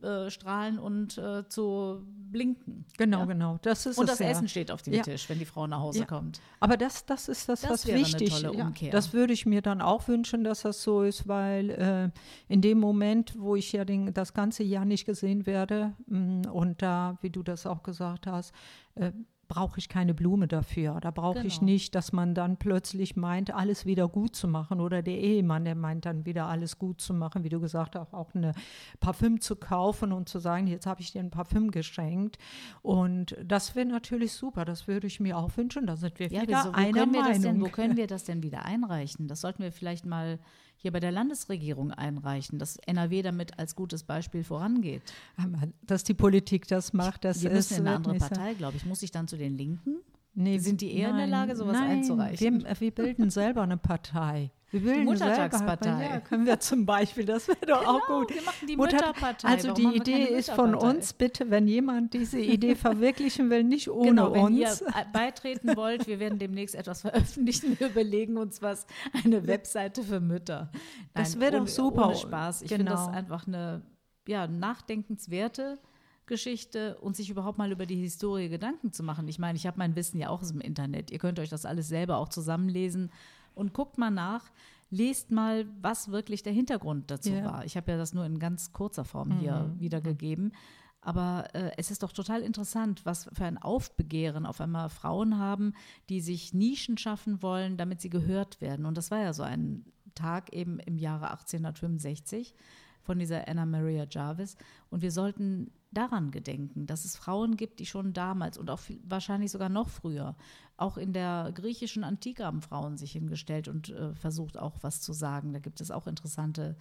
äh, 0.02 0.30
strahlen 0.30 0.78
und 0.78 1.18
äh, 1.18 1.48
zu 1.48 2.02
blinken. 2.30 2.84
Genau, 2.96 3.20
Ja? 3.20 3.24
genau. 3.24 3.58
Das 3.62 3.86
ist 3.86 3.98
Und 3.98 4.08
das 4.08 4.18
ja. 4.20 4.28
Essen 4.28 4.48
steht 4.48 4.70
auf 4.70 4.82
dem 4.82 4.94
Ja. 4.94 5.02
Tisch, 5.02 5.28
wenn 5.28 5.38
die 5.38 5.44
Frau 5.44 5.66
nach 5.66 5.80
Hause 5.80 6.06
kommt. 6.06 6.40
Aber 6.60 6.76
das, 6.76 7.04
das 7.06 7.28
ist 7.28 7.48
das, 7.48 7.62
Das 7.62 7.70
was 7.70 7.86
wichtig 7.86 8.44
Umkehr. 8.46 8.90
das 8.92 9.12
würde 9.12 9.32
ich 9.32 9.46
mir 9.46 9.62
dann 9.62 9.80
auch 9.80 10.06
wünschen, 10.08 10.44
dass 10.44 10.62
das 10.62 10.82
so 10.82 11.02
ist, 11.02 11.26
weil 11.26 11.70
äh, 11.70 12.10
in 12.52 12.60
dem 12.60 12.78
Moment, 12.78 13.34
wo 13.38 13.56
ich 13.56 13.72
ja 13.72 13.84
den, 13.84 14.12
das 14.14 14.34
ganze 14.34 14.62
Jahr 14.62 14.84
nicht 14.84 15.04
gesehen 15.04 15.46
werde 15.46 15.94
mh, 16.06 16.50
und 16.50 16.80
da, 16.82 17.18
wie 17.22 17.30
du 17.30 17.42
das 17.42 17.66
auch 17.66 17.82
gesagt 17.82 18.26
hast, 18.26 18.52
äh, 18.94 19.12
brauche 19.48 19.78
ich 19.78 19.88
keine 19.88 20.12
Blume 20.12 20.46
dafür. 20.46 21.00
Da 21.00 21.10
brauche 21.10 21.40
ich 21.46 21.54
Genau. 21.60 21.64
nicht, 21.72 21.94
dass 21.94 22.12
man 22.12 22.34
dann 22.34 22.58
plötzlich 22.58 23.16
meint, 23.16 23.52
alles 23.54 23.86
wieder 23.86 24.06
gut 24.06 24.36
zu 24.36 24.46
machen 24.46 24.78
oder 24.80 25.00
der 25.02 25.18
Ehemann, 25.18 25.64
der 25.64 25.74
meint 25.74 26.04
dann 26.04 26.26
wieder 26.26 26.46
alles 26.46 26.78
gut 26.78 27.00
zu 27.00 27.14
machen, 27.14 27.44
wie 27.44 27.48
du 27.48 27.58
gesagt 27.58 27.96
hast, 27.96 28.12
auch 28.12 28.34
eine 28.34 28.52
Parfüm 29.00 29.40
zu 29.40 29.56
kaufen 29.56 30.12
und 30.12 30.28
zu 30.28 30.38
sagen, 30.38 30.66
jetzt 30.66 30.86
habe 30.86 31.00
ich 31.00 31.12
dir 31.12 31.20
ein 31.20 31.30
Parfüm 31.30 31.70
geschenkt. 31.70 32.36
Und 32.82 33.36
das 33.42 33.74
wäre 33.74 33.86
natürlich 33.86 34.32
super, 34.32 34.66
das 34.66 34.86
würde 34.86 35.06
ich 35.06 35.18
mir 35.18 35.38
auch 35.38 35.56
wünschen. 35.56 35.86
Da 35.86 35.96
sind 35.96 36.18
wir 36.18 36.28
Ja, 36.28 36.42
wieder 36.42 36.58
wieso, 36.58 36.68
wo, 36.68 36.76
einer 36.76 36.92
können 36.92 37.12
wir 37.14 37.22
das 37.24 37.40
denn, 37.40 37.52
Meinung. 37.54 37.66
wo 37.68 37.72
können 37.72 37.96
wir 37.96 38.06
das 38.06 38.24
denn 38.24 38.42
wieder 38.42 38.64
einreichen? 38.66 39.28
Das 39.28 39.40
sollten 39.40 39.62
wir 39.62 39.72
vielleicht 39.72 40.04
mal 40.04 40.38
hier 40.78 40.92
bei 40.92 41.00
der 41.00 41.12
Landesregierung 41.12 41.90
einreichen, 41.90 42.58
dass 42.58 42.76
NRW 42.76 43.22
damit 43.22 43.58
als 43.58 43.74
gutes 43.74 44.04
Beispiel 44.04 44.44
vorangeht. 44.44 45.02
Aber 45.36 45.68
Dass 45.82 46.04
die 46.04 46.14
Politik 46.14 46.66
das 46.68 46.92
macht, 46.92 47.24
das 47.24 47.42
Wir 47.42 47.50
ist 47.50 47.70
müssen 47.70 47.82
in 47.82 47.88
eine 47.88 47.96
andere 47.96 48.14
Partei, 48.14 48.54
glaube 48.54 48.76
ich. 48.76 48.86
Muss 48.86 49.02
ich 49.02 49.10
dann 49.10 49.28
zu 49.28 49.36
den 49.36 49.56
Linken? 49.56 49.96
Nee, 50.34 50.58
Sind 50.58 50.80
die 50.80 50.94
eher 50.94 51.10
in 51.10 51.16
der 51.16 51.26
Lage, 51.26 51.56
sowas 51.56 51.72
nein, 51.72 51.98
einzureichen? 51.98 52.64
Wir, 52.64 52.80
wir 52.80 52.90
bilden 52.92 53.28
selber 53.28 53.62
eine 53.62 53.76
Partei. 53.76 54.52
Wir 54.70 54.80
bilden 54.80 55.04
Muttertagspartei. 55.04 55.96
Selber, 55.96 56.14
ja, 56.14 56.20
können 56.20 56.44
wir 56.44 56.60
zum 56.60 56.84
Beispiel, 56.84 57.24
das 57.24 57.48
wäre 57.48 57.64
doch 57.66 57.86
auch 57.86 58.06
gut. 58.06 58.34
wir 58.34 58.42
machen 58.42 58.66
die 58.68 58.76
Mutter- 58.76 58.96
Mütterpartei. 58.96 59.48
Also 59.48 59.68
Warum 59.68 59.92
die 59.92 59.96
Idee 59.96 60.24
ist 60.24 60.50
von 60.50 60.74
uns, 60.74 61.14
bitte, 61.14 61.48
wenn 61.50 61.66
jemand 61.66 62.12
diese 62.12 62.38
Idee 62.38 62.74
verwirklichen 62.76 63.48
will, 63.48 63.64
nicht 63.64 63.88
ohne 63.88 64.08
Genau, 64.10 64.32
wenn 64.34 64.44
uns. 64.44 64.58
ihr 64.58 64.86
äh, 64.88 65.04
beitreten 65.12 65.74
wollt, 65.74 66.06
wir 66.06 66.18
werden 66.20 66.38
demnächst 66.38 66.74
etwas 66.74 67.00
veröffentlichen. 67.00 67.78
Wir 67.80 67.88
überlegen 67.88 68.36
uns 68.36 68.60
was, 68.60 68.86
eine 69.24 69.46
Webseite 69.46 70.02
für 70.02 70.20
Mütter. 70.20 70.70
Das 71.14 71.40
wäre 71.40 71.58
doch 71.60 71.66
super. 71.68 72.08
Ohne 72.08 72.16
Spaß. 72.16 72.62
Ich 72.62 72.68
finde 72.68 72.84
Genau. 72.84 72.96
das 72.96 73.08
einfach 73.08 73.46
eine 73.46 73.82
ja, 74.26 74.46
nachdenkenswerte 74.46 75.78
Geschichte 76.26 76.98
und 77.00 77.16
sich 77.16 77.30
überhaupt 77.30 77.56
mal 77.56 77.72
über 77.72 77.86
die 77.86 77.96
Historie 77.96 78.48
Gedanken 78.50 78.92
zu 78.92 79.02
machen. 79.02 79.28
Ich 79.28 79.38
meine, 79.38 79.56
ich 79.56 79.66
habe 79.66 79.78
mein 79.78 79.96
Wissen 79.96 80.18
ja 80.18 80.28
auch 80.28 80.42
aus 80.42 80.52
dem 80.52 80.60
Internet. 80.60 81.10
Ihr 81.10 81.18
könnt 81.18 81.38
euch 81.38 81.48
das 81.48 81.64
alles 81.64 81.88
selber 81.88 82.18
auch 82.18 82.28
zusammenlesen 82.28 83.10
und 83.58 83.74
guckt 83.74 83.98
mal 83.98 84.10
nach. 84.10 84.50
Lest 84.90 85.30
mal, 85.30 85.66
was 85.82 86.10
wirklich 86.10 86.42
der 86.42 86.52
Hintergrund 86.54 87.10
dazu 87.10 87.30
Ja. 87.30 87.44
war. 87.44 87.64
Ich 87.66 87.76
habe 87.76 87.90
ja 87.92 87.98
das 87.98 88.14
nur 88.14 88.24
in 88.24 88.38
ganz 88.38 88.72
kurzer 88.72 89.04
Form 89.04 89.38
hier 89.38 89.74
wiedergegeben. 89.78 90.52
Aber 91.00 91.44
äh, 91.54 91.70
es 91.76 91.90
ist 91.90 92.02
doch 92.02 92.12
total 92.12 92.40
interessant, 92.42 93.04
was 93.04 93.28
für 93.32 93.44
ein 93.44 93.58
Aufbegehren 93.58 94.46
auf 94.46 94.60
einmal 94.60 94.88
Frauen 94.88 95.38
haben, 95.38 95.74
die 96.08 96.20
sich 96.20 96.54
Nischen 96.54 96.96
schaffen 96.98 97.42
wollen, 97.42 97.76
damit 97.76 98.00
sie 98.00 98.10
gehört 98.10 98.60
werden. 98.60 98.84
Und 98.86 98.96
das 98.96 99.10
war 99.10 99.20
ja 99.20 99.32
so 99.32 99.42
ein 99.42 99.84
Tag 100.14 100.52
eben 100.52 100.80
im 100.80 100.98
Jahre 100.98 101.30
1865 101.30 102.54
von 103.02 103.18
dieser 103.18 103.46
Anna 103.48 103.64
Maria 103.64 104.06
Jarvis. 104.10 104.56
Und 104.90 105.02
wir 105.02 105.12
sollten 105.12 105.70
daran 105.90 106.30
gedenken, 106.30 106.86
dass 106.86 107.04
es 107.04 107.16
Frauen 107.16 107.56
gibt, 107.56 107.80
die 107.80 107.86
schon 107.86 108.12
damals 108.12 108.58
und 108.58 108.70
auch 108.70 108.78
viel, 108.78 109.00
wahrscheinlich 109.04 109.50
sogar 109.50 109.68
noch 109.68 109.88
früher, 109.88 110.36
auch 110.76 110.96
in 110.96 111.12
der 111.12 111.50
griechischen 111.54 112.04
Antike 112.04 112.44
haben 112.44 112.62
Frauen 112.62 112.96
sich 112.96 113.12
hingestellt 113.12 113.68
und 113.68 113.88
äh, 113.90 114.14
versucht 114.14 114.58
auch 114.58 114.76
was 114.82 115.00
zu 115.00 115.12
sagen. 115.12 115.52
Da 115.52 115.58
gibt 115.58 115.80
es 115.80 115.90
auch 115.90 116.06
interessante, 116.06 116.76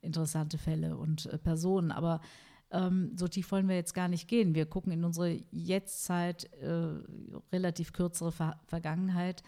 interessante 0.00 0.58
Fälle 0.58 0.96
und 0.96 1.26
äh, 1.26 1.38
Personen. 1.38 1.92
Aber 1.92 2.20
ähm, 2.70 3.12
so 3.16 3.28
tief 3.28 3.52
wollen 3.52 3.68
wir 3.68 3.76
jetzt 3.76 3.92
gar 3.92 4.08
nicht 4.08 4.26
gehen. 4.26 4.54
Wir 4.54 4.64
gucken 4.64 4.92
in 4.92 5.04
unsere 5.04 5.38
Jetztzeit, 5.50 6.50
äh, 6.54 6.94
relativ 7.52 7.92
kürzere 7.92 8.32
Ver 8.32 8.58
Vergangenheit. 8.64 9.42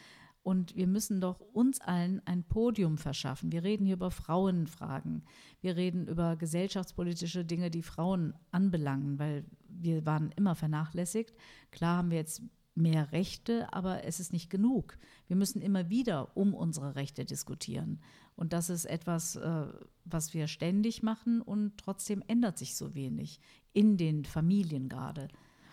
Und 0.44 0.76
wir 0.76 0.87
müssen 0.87 1.22
doch 1.22 1.40
uns 1.40 1.80
allen 1.80 2.20
ein 2.26 2.44
Podium 2.44 2.98
verschaffen. 2.98 3.50
Wir 3.50 3.64
reden 3.64 3.87
hier 3.87 3.94
über 3.94 4.11
Frauenfragen. 4.11 5.24
Wir 5.62 5.74
reden 5.74 6.07
über 6.07 6.37
gesellschaftspolitische 6.37 7.46
Dinge, 7.46 7.70
die 7.70 7.83
Frauen 7.83 8.35
anbelangen, 8.50 9.18
weil 9.18 9.46
wir 9.66 10.04
waren 10.04 10.30
immer 10.37 10.54
vernachlässigt. 10.54 11.35
Klar 11.70 11.96
haben 11.96 12.11
wir 12.11 12.18
jetzt 12.18 12.42
mehr 12.74 13.11
Rechte, 13.11 13.72
aber 13.72 14.04
es 14.04 14.20
ist 14.20 14.35
nicht 14.35 14.50
genug. 14.50 14.98
Wir 15.28 15.37
müssen 15.37 15.62
immer 15.62 15.88
wieder 15.88 16.37
um 16.37 16.52
unsere 16.52 16.94
Rechte 16.94 17.24
diskutieren. 17.24 18.00
Und 18.37 18.52
das 18.52 18.68
ist 18.68 18.85
etwas, 18.85 19.37
äh, 19.37 19.66
was 20.04 20.35
wir 20.35 20.46
ständig 20.46 21.02
machen 21.02 21.40
und 21.40 21.78
trotzdem 21.78 22.22
ändert 22.26 22.59
sich 22.59 22.76
so 22.76 22.94
wenig 22.94 23.40
in 23.72 23.96
den 23.96 24.26
Familien 24.26 24.90
gerade. 24.90 25.28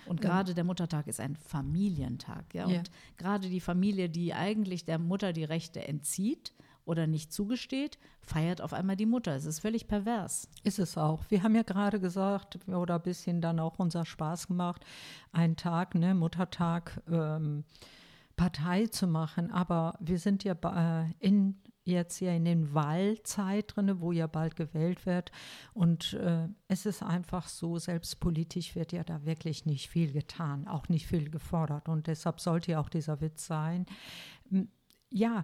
Und 0.05 0.21
gerade 0.21 0.53
der 0.53 0.63
Muttertag 0.63 1.07
ist 1.07 1.19
ein 1.19 1.35
Familientag. 1.35 2.53
Ja? 2.53 2.67
Ja. 2.67 2.79
Und 2.79 2.91
gerade 3.17 3.49
die 3.49 3.59
Familie, 3.59 4.09
die 4.09 4.33
eigentlich 4.33 4.85
der 4.85 4.99
Mutter 4.99 5.33
die 5.33 5.43
Rechte 5.43 5.87
entzieht 5.87 6.53
oder 6.85 7.07
nicht 7.07 7.31
zugesteht, 7.31 7.97
feiert 8.21 8.61
auf 8.61 8.73
einmal 8.73 8.95
die 8.95 9.05
Mutter. 9.05 9.35
Es 9.35 9.45
ist 9.45 9.59
völlig 9.59 9.87
pervers. 9.87 10.49
Ist 10.63 10.79
es 10.79 10.97
auch. 10.97 11.23
Wir 11.29 11.43
haben 11.43 11.55
ja 11.55 11.63
gerade 11.63 11.99
gesagt, 11.99 12.59
oder 12.67 12.95
ein 12.95 13.01
bisschen 13.01 13.41
dann 13.41 13.59
auch 13.59 13.79
unser 13.79 14.05
Spaß 14.05 14.47
gemacht, 14.47 14.83
einen 15.31 15.55
Tag, 15.55 15.95
ne, 15.95 16.15
Muttertag, 16.15 17.01
ähm, 17.09 17.63
Partei 18.35 18.87
zu 18.87 19.05
machen. 19.07 19.51
Aber 19.51 19.95
wir 19.99 20.17
sind 20.17 20.43
ja 20.43 20.53
äh, 20.53 21.11
in 21.19 21.60
jetzt 21.83 22.19
ja 22.19 22.31
in 22.33 22.45
den 22.45 22.73
Wahlzeit 22.73 23.75
drin, 23.75 23.99
wo 23.99 24.11
ja 24.11 24.27
bald 24.27 24.55
gewählt 24.55 25.05
wird. 25.05 25.31
Und 25.73 26.13
äh, 26.13 26.47
es 26.67 26.85
ist 26.85 27.01
einfach 27.03 27.47
so, 27.47 27.77
selbst 27.79 28.19
politisch 28.19 28.75
wird 28.75 28.91
ja 28.91 29.03
da 29.03 29.25
wirklich 29.25 29.65
nicht 29.65 29.89
viel 29.89 30.11
getan, 30.11 30.67
auch 30.67 30.89
nicht 30.89 31.07
viel 31.07 31.29
gefordert. 31.29 31.89
Und 31.89 32.07
deshalb 32.07 32.39
sollte 32.39 32.71
ja 32.73 32.79
auch 32.79 32.89
dieser 32.89 33.19
Witz 33.21 33.45
sein. 33.47 33.85
Ja, 35.09 35.43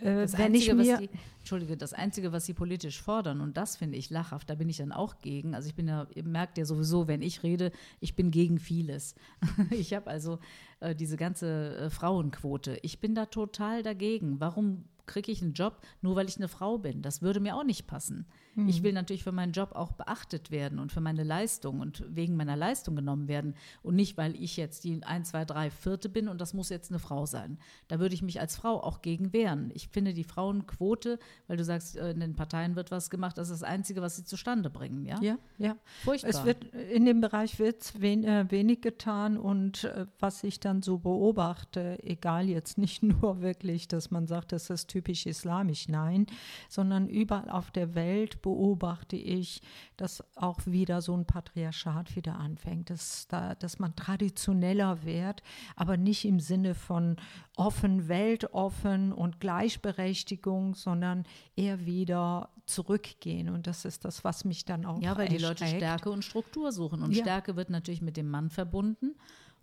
Äh, 0.00 0.22
Das 0.22 0.38
wenn 0.38 0.54
ich 0.54 0.70
Einzige, 0.70 0.74
mir 0.74 0.92
was 0.94 1.00
die, 1.00 1.10
Entschuldige, 1.38 1.76
das 1.76 1.92
Einzige, 1.92 2.32
was 2.32 2.46
sie 2.46 2.54
politisch 2.54 3.02
fordern, 3.02 3.40
und 3.40 3.56
das 3.56 3.76
finde 3.76 3.98
ich 3.98 4.10
lachhaft, 4.10 4.48
da 4.48 4.54
bin 4.54 4.68
ich 4.68 4.78
dann 4.78 4.92
auch 4.92 5.18
gegen. 5.18 5.54
Also 5.54 5.68
ich 5.68 5.74
bin 5.74 5.88
ja, 5.88 6.06
ihr 6.14 6.24
merkt 6.24 6.58
ja 6.58 6.64
sowieso, 6.64 7.06
wenn 7.06 7.22
ich 7.22 7.42
rede, 7.42 7.70
ich 8.00 8.14
bin 8.16 8.30
gegen 8.30 8.58
vieles. 8.58 9.14
ich 9.70 9.92
habe 9.94 10.08
also 10.08 10.38
äh, 10.80 10.94
diese 10.94 11.16
ganze 11.16 11.76
äh, 11.76 11.90
Frauenquote. 11.90 12.78
Ich 12.82 13.00
bin 13.00 13.14
da 13.14 13.26
total 13.26 13.82
dagegen. 13.82 14.40
Warum 14.40 14.84
kriege 15.10 15.32
ich 15.32 15.42
einen 15.42 15.52
Job, 15.52 15.80
nur 16.00 16.16
weil 16.16 16.28
ich 16.28 16.36
eine 16.36 16.48
Frau 16.48 16.78
bin? 16.78 17.02
Das 17.02 17.20
würde 17.20 17.40
mir 17.40 17.56
auch 17.56 17.64
nicht 17.64 17.86
passen. 17.86 18.26
Ich 18.56 18.82
will 18.82 18.92
natürlich 18.92 19.22
für 19.22 19.32
meinen 19.32 19.52
Job 19.52 19.72
auch 19.72 19.92
beachtet 19.92 20.50
werden 20.50 20.78
und 20.78 20.90
für 20.92 21.00
meine 21.00 21.22
Leistung 21.22 21.80
und 21.80 22.04
wegen 22.08 22.36
meiner 22.36 22.56
Leistung 22.56 22.96
genommen 22.96 23.28
werden 23.28 23.54
und 23.82 23.94
nicht, 23.94 24.16
weil 24.16 24.34
ich 24.34 24.56
jetzt 24.56 24.84
die 24.84 25.02
1, 25.02 25.30
2, 25.30 25.44
3 25.44 25.70
Vierte 25.70 26.08
bin 26.08 26.28
und 26.28 26.40
das 26.40 26.52
muss 26.52 26.68
jetzt 26.68 26.90
eine 26.90 26.98
Frau 26.98 27.26
sein. 27.26 27.58
Da 27.88 28.00
würde 28.00 28.14
ich 28.14 28.22
mich 28.22 28.40
als 28.40 28.56
Frau 28.56 28.82
auch 28.82 29.02
gegen 29.02 29.32
wehren. 29.32 29.70
Ich 29.74 29.88
finde 29.88 30.14
die 30.14 30.24
Frauenquote, 30.24 31.18
weil 31.46 31.56
du 31.56 31.64
sagst, 31.64 31.96
äh, 31.96 32.10
in 32.10 32.20
den 32.20 32.34
Parteien 32.34 32.76
wird 32.76 32.90
was 32.90 33.08
gemacht, 33.08 33.38
das 33.38 33.50
ist 33.50 33.62
das 33.62 33.68
Einzige, 33.68 34.02
was 34.02 34.16
sie 34.16 34.24
zustande 34.24 34.68
bringen. 34.68 35.06
Ja, 35.06 35.20
ja, 35.20 35.38
ja. 35.58 35.76
furchtbar. 36.02 36.30
Es 36.30 36.44
wird 36.44 36.64
in 36.74 37.04
dem 37.04 37.20
Bereich 37.20 37.58
wird 37.58 37.92
wen, 38.00 38.24
äh, 38.24 38.50
wenig 38.50 38.80
getan 38.80 39.36
und 39.36 39.84
äh, 39.84 40.06
was 40.18 40.42
ich 40.42 40.58
dann 40.58 40.82
so 40.82 40.98
beobachte, 40.98 41.98
egal 42.02 42.48
jetzt 42.48 42.78
nicht 42.78 43.02
nur 43.02 43.40
wirklich, 43.40 43.86
dass 43.86 44.10
man 44.10 44.26
sagt, 44.26 44.52
das 44.52 44.70
ist 44.70 44.88
typisch 44.88 45.26
islamisch, 45.26 45.88
nein, 45.88 46.26
sondern 46.68 47.08
überall 47.08 47.48
auf 47.48 47.70
der 47.70 47.94
Welt 47.94 48.39
beobachte 48.42 49.16
ich, 49.16 49.62
dass 49.96 50.22
auch 50.36 50.58
wieder 50.66 51.00
so 51.02 51.16
ein 51.16 51.26
Patriarchat 51.26 52.16
wieder 52.16 52.36
anfängt, 52.38 52.90
dass, 52.90 53.26
da, 53.28 53.54
dass 53.54 53.78
man 53.78 53.94
traditioneller 53.96 55.04
wird, 55.04 55.42
aber 55.76 55.96
nicht 55.96 56.24
im 56.24 56.40
Sinne 56.40 56.74
von 56.74 57.16
offen, 57.56 58.08
weltoffen 58.08 59.12
und 59.12 59.40
Gleichberechtigung, 59.40 60.74
sondern 60.74 61.24
eher 61.56 61.84
wieder 61.86 62.50
zurückgehen. 62.66 63.48
Und 63.48 63.66
das 63.66 63.84
ist 63.84 64.04
das, 64.04 64.24
was 64.24 64.44
mich 64.44 64.64
dann 64.64 64.84
auch 64.86 65.00
Ja, 65.02 65.16
weil 65.18 65.28
die 65.28 65.38
Leute. 65.38 65.66
Stärke 65.66 66.10
und 66.10 66.24
Struktur 66.24 66.72
suchen. 66.72 67.02
Und 67.02 67.12
Ja. 67.14 67.22
Stärke 67.22 67.56
wird 67.56 67.70
natürlich 67.70 68.02
mit 68.02 68.16
dem 68.16 68.28
Mann 68.28 68.50
verbunden. 68.50 69.14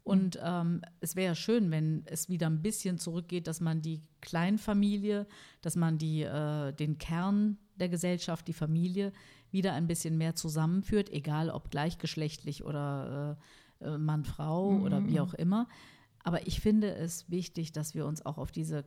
Und 0.03 0.39
ähm, 0.41 0.81
es 1.01 1.17
wäre 1.17 1.35
schön, 1.35 1.69
wenn 1.69 2.03
es 2.05 2.29
wieder 2.29 2.47
ein 2.47 2.61
bisschen 2.61 2.97
zurückgeht, 2.97 3.45
dass 3.45 3.59
man 3.59 3.81
die 3.81 4.01
Kleinfamilie, 4.21 5.27
dass 5.61 5.75
man 5.75 5.97
die, 5.97 6.21
äh, 6.23 6.71
den 6.71 6.97
Kern 6.97 7.57
der 7.79 7.89
Gesellschaft, 7.89 8.47
die 8.47 8.53
Familie, 8.53 9.11
wieder 9.51 9.73
ein 9.73 9.87
bisschen 9.87 10.17
mehr 10.17 10.35
zusammenführt, 10.35 11.09
egal 11.11 11.49
ob 11.49 11.71
gleichgeschlechtlich 11.71 12.63
oder 12.63 13.37
äh, 13.81 13.85
äh, 13.85 13.97
Mann, 13.97 14.23
Frau 14.23 14.69
oder 14.79 15.05
wie 15.07 15.19
auch 15.19 15.33
immer. 15.33 15.67
Aber 16.23 16.45
ich 16.47 16.59
finde 16.59 16.93
es 16.93 17.29
wichtig, 17.29 17.71
dass 17.71 17.95
wir 17.95 18.05
uns 18.05 18.25
auch 18.25 18.37
auf 18.37 18.51
diese 18.51 18.85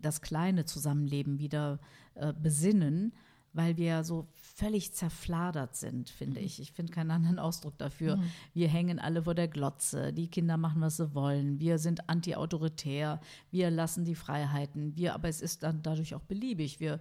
das 0.00 0.22
kleine 0.22 0.64
Zusammenleben 0.64 1.38
wieder 1.38 1.80
äh, 2.14 2.32
besinnen, 2.32 3.12
weil 3.52 3.76
wir 3.76 4.04
so 4.04 4.28
völlig 4.32 4.92
zerfladert 4.92 5.74
sind, 5.74 6.10
finde 6.10 6.40
ich. 6.40 6.60
Ich 6.60 6.72
finde 6.72 6.92
keinen 6.92 7.10
anderen 7.10 7.38
Ausdruck 7.38 7.76
dafür. 7.78 8.20
Wir 8.54 8.68
hängen 8.68 8.98
alle 8.98 9.24
vor 9.24 9.34
der 9.34 9.48
Glotze, 9.48 10.12
die 10.12 10.28
Kinder 10.28 10.56
machen, 10.56 10.80
was 10.80 10.98
sie 10.98 11.14
wollen, 11.14 11.58
wir 11.58 11.78
sind 11.78 12.08
antiautoritär, 12.08 13.20
wir 13.50 13.70
lassen 13.70 14.04
die 14.04 14.14
Freiheiten, 14.14 14.96
wir, 14.96 15.14
aber 15.14 15.28
es 15.28 15.40
ist 15.40 15.62
dann 15.64 15.82
dadurch 15.82 16.14
auch 16.14 16.22
beliebig. 16.22 16.78
Wir 16.78 17.00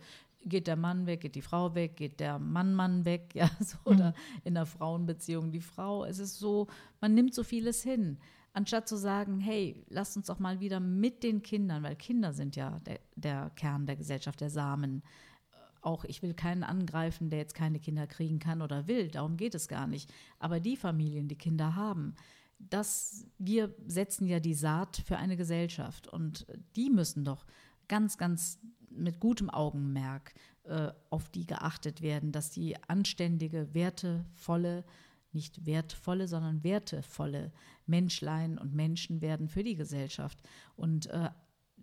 geht 0.50 0.68
der 0.68 0.76
Mann 0.76 1.06
weg, 1.06 1.22
geht 1.22 1.36
die 1.36 1.42
Frau 1.42 1.76
weg, 1.76 1.98
geht 1.98 2.20
der 2.20 2.40
Mann 2.40 2.74
Mann 2.74 3.06
weg, 3.06 3.32
ja, 3.34 3.50
so, 3.60 3.78
oder 3.86 4.14
in 4.44 4.54
der 4.56 4.66
Frauenbeziehung 4.66 5.52
die 5.52 5.62
Frau. 5.62 6.06
Es 6.06 6.20
ist 6.20 6.40
so, 6.40 6.68
man 7.02 7.14
nimmt 7.14 7.34
so 7.34 7.44
vieles 7.44 7.84
hin 7.84 8.18
anstatt 8.58 8.88
zu 8.88 8.96
sagen, 8.96 9.40
hey, 9.40 9.86
lasst 9.88 10.18
uns 10.18 10.26
doch 10.26 10.40
mal 10.40 10.60
wieder 10.60 10.80
mit 10.80 11.22
den 11.22 11.44
Kindern, 11.44 11.84
weil 11.84 11.96
Kinder 11.96 12.34
sind 12.34 12.56
ja 12.56 12.80
der, 12.80 13.00
der 13.16 13.52
Kern 13.56 13.86
der 13.86 13.96
Gesellschaft, 13.96 14.42
der 14.42 14.50
Samen. 14.50 15.04
Äh, 15.52 15.56
Auch 15.82 16.04
ich 16.06 16.24
will 16.24 16.34
keinen 16.34 16.64
angreifen, 16.64 17.30
der 17.30 17.38
jetzt 17.38 17.54
keine 17.54 17.80
Kinder 17.80 18.08
kriegen 18.08 18.40
kann 18.40 18.64
oder 18.64 18.88
will, 18.88 19.10
darum 19.10 19.38
geht 19.38 19.54
es 19.54 19.68
gar 19.68 19.86
nicht. 19.86 20.12
Aber 20.40 20.60
die 20.60 20.76
Familien, 20.76 21.28
die 21.28 21.38
Kinder 21.38 21.76
haben, 21.76 22.16
das, 22.58 23.28
wir 23.38 23.76
setzen 23.86 24.26
ja 24.26 24.40
die 24.40 24.56
Saat 24.56 25.04
für 25.06 25.18
eine 25.18 25.38
Gesellschaft 25.38 26.08
und 26.08 26.48
die 26.76 26.90
müssen 26.90 27.24
doch 27.24 27.46
ganz, 27.88 28.18
ganz 28.18 28.60
mit 28.90 29.20
gutem 29.20 29.50
Augenmerk 29.50 30.34
äh, 30.64 30.92
auf 31.10 31.30
die 31.30 31.46
geachtet 31.46 32.02
werden, 32.02 32.32
dass 32.32 32.50
die 32.50 32.76
anständige, 32.88 33.74
wertevolle, 33.74 34.84
nicht 35.32 35.66
wertvolle, 35.66 36.28
sondern 36.28 36.64
wertevolle 36.64 37.52
Menschlein 37.86 38.58
und 38.58 38.74
Menschen 38.74 39.22
werden 39.22 39.50
für 39.50 39.64
die 39.64 39.76
Gesellschaft 39.76 40.40
und 40.76 41.08
äh, 41.08 41.30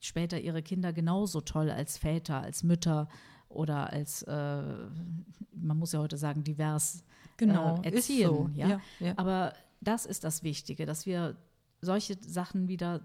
später 0.00 0.40
ihre 0.40 0.62
Kinder 0.62 0.92
genauso 0.92 1.40
toll 1.40 1.70
als 1.70 1.98
Väter, 1.98 2.40
als 2.40 2.62
Mütter 2.62 3.08
oder 3.48 3.90
als, 3.90 4.22
äh, 4.22 4.62
man 5.52 5.78
muss 5.78 5.92
ja 5.92 6.00
heute 6.00 6.16
sagen, 6.16 6.42
divers 6.44 7.04
Genau, 7.36 7.80
äh, 7.82 7.88
ist 7.88 7.94
erziehen. 8.10 8.28
so. 8.28 8.50
Ja? 8.54 8.68
Ja, 8.68 8.80
ja. 9.00 9.12
Aber 9.16 9.54
das 9.80 10.06
ist 10.06 10.24
das 10.24 10.42
Wichtige, 10.42 10.86
dass 10.86 11.06
wir 11.06 11.36
solche 11.80 12.16
Sachen 12.22 12.68
wieder 12.68 13.00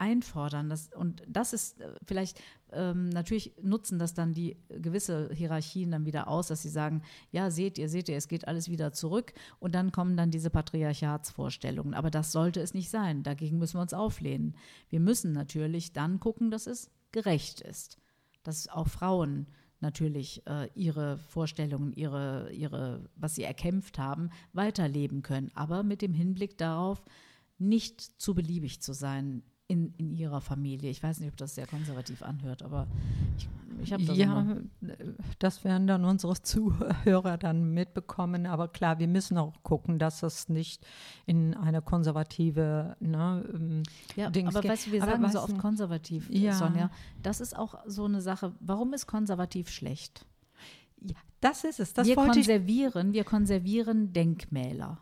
einfordern. 0.00 0.70
Das, 0.70 0.90
und 0.94 1.22
das 1.28 1.52
ist 1.52 1.80
äh, 1.80 1.92
vielleicht, 2.04 2.40
ähm, 2.72 3.10
natürlich 3.10 3.52
nutzen 3.62 3.98
das 3.98 4.14
dann 4.14 4.32
die 4.32 4.56
gewisse 4.68 5.30
Hierarchien 5.32 5.90
dann 5.90 6.06
wieder 6.06 6.28
aus, 6.28 6.48
dass 6.48 6.62
sie 6.62 6.68
sagen, 6.68 7.02
ja, 7.30 7.50
seht 7.50 7.78
ihr, 7.78 7.88
seht 7.88 8.08
ihr, 8.08 8.16
es 8.16 8.28
geht 8.28 8.48
alles 8.48 8.70
wieder 8.70 8.92
zurück 8.92 9.32
und 9.58 9.74
dann 9.74 9.92
kommen 9.92 10.16
dann 10.16 10.30
diese 10.30 10.50
Patriarchatsvorstellungen. 10.50 11.94
Aber 11.94 12.10
das 12.10 12.32
sollte 12.32 12.60
es 12.60 12.74
nicht 12.74 12.90
sein. 12.90 13.22
Dagegen 13.22 13.58
müssen 13.58 13.76
wir 13.76 13.82
uns 13.82 13.94
auflehnen. 13.94 14.56
Wir 14.88 15.00
müssen 15.00 15.32
natürlich 15.32 15.92
dann 15.92 16.18
gucken, 16.18 16.50
dass 16.50 16.66
es 16.66 16.90
gerecht 17.12 17.60
ist, 17.60 17.98
dass 18.42 18.68
auch 18.68 18.88
Frauen 18.88 19.46
natürlich 19.80 20.46
äh, 20.46 20.68
ihre 20.74 21.18
Vorstellungen, 21.18 21.92
ihre, 21.92 22.52
ihre, 22.52 23.08
was 23.16 23.34
sie 23.34 23.42
erkämpft 23.42 23.98
haben, 23.98 24.30
weiterleben 24.52 25.22
können. 25.22 25.50
Aber 25.54 25.82
mit 25.82 26.02
dem 26.02 26.14
Hinblick 26.14 26.58
darauf, 26.58 27.02
nicht 27.58 28.00
zu 28.00 28.34
beliebig 28.34 28.80
zu 28.80 28.92
sein 28.92 29.42
in, 29.70 29.94
in 29.96 30.10
ihrer 30.12 30.40
Familie. 30.40 30.90
Ich 30.90 31.02
weiß 31.02 31.20
nicht, 31.20 31.30
ob 31.30 31.36
das 31.36 31.54
sehr 31.54 31.66
konservativ 31.66 32.22
anhört, 32.22 32.62
aber 32.62 32.86
ich, 33.38 33.48
ich 33.84 33.92
habe 33.92 34.04
das 34.04 34.16
Ja, 34.16 34.40
immer. 34.40 34.56
das 35.38 35.64
werden 35.64 35.86
dann 35.86 36.04
unsere 36.04 36.34
Zuhörer 36.42 37.38
dann 37.38 37.72
mitbekommen. 37.72 38.46
Aber 38.46 38.68
klar, 38.68 38.98
wir 38.98 39.08
müssen 39.08 39.38
auch 39.38 39.54
gucken, 39.62 39.98
dass 39.98 40.22
es 40.22 40.48
nicht 40.48 40.84
in 41.26 41.54
eine 41.54 41.80
konservative 41.82 42.96
ne, 43.00 43.44
ähm, 43.54 43.82
Ja, 44.16 44.28
Dings 44.30 44.54
aber 44.54 44.62
geht. 44.62 44.70
weißt 44.72 44.86
du, 44.88 44.92
wir 44.92 45.02
Aber 45.02 45.12
sagen 45.12 45.30
so 45.30 45.40
oft 45.40 45.58
konservativ, 45.58 46.28
Ja. 46.30 46.52
Sonja. 46.52 46.90
Das 47.22 47.40
ist 47.40 47.56
auch 47.56 47.76
so 47.86 48.04
eine 48.04 48.20
Sache. 48.20 48.52
Warum 48.60 48.92
ist 48.92 49.06
konservativ 49.06 49.70
schlecht? 49.70 50.26
ja, 51.02 51.16
das 51.40 51.64
ist 51.64 51.80
es. 51.80 51.94
Das 51.94 52.06
wir 52.06 52.16
wollte 52.16 52.40
ich. 52.40 52.46
konservieren, 52.46 53.12
wir 53.14 53.24
konservieren 53.24 54.12
Denkmäler. 54.12 54.98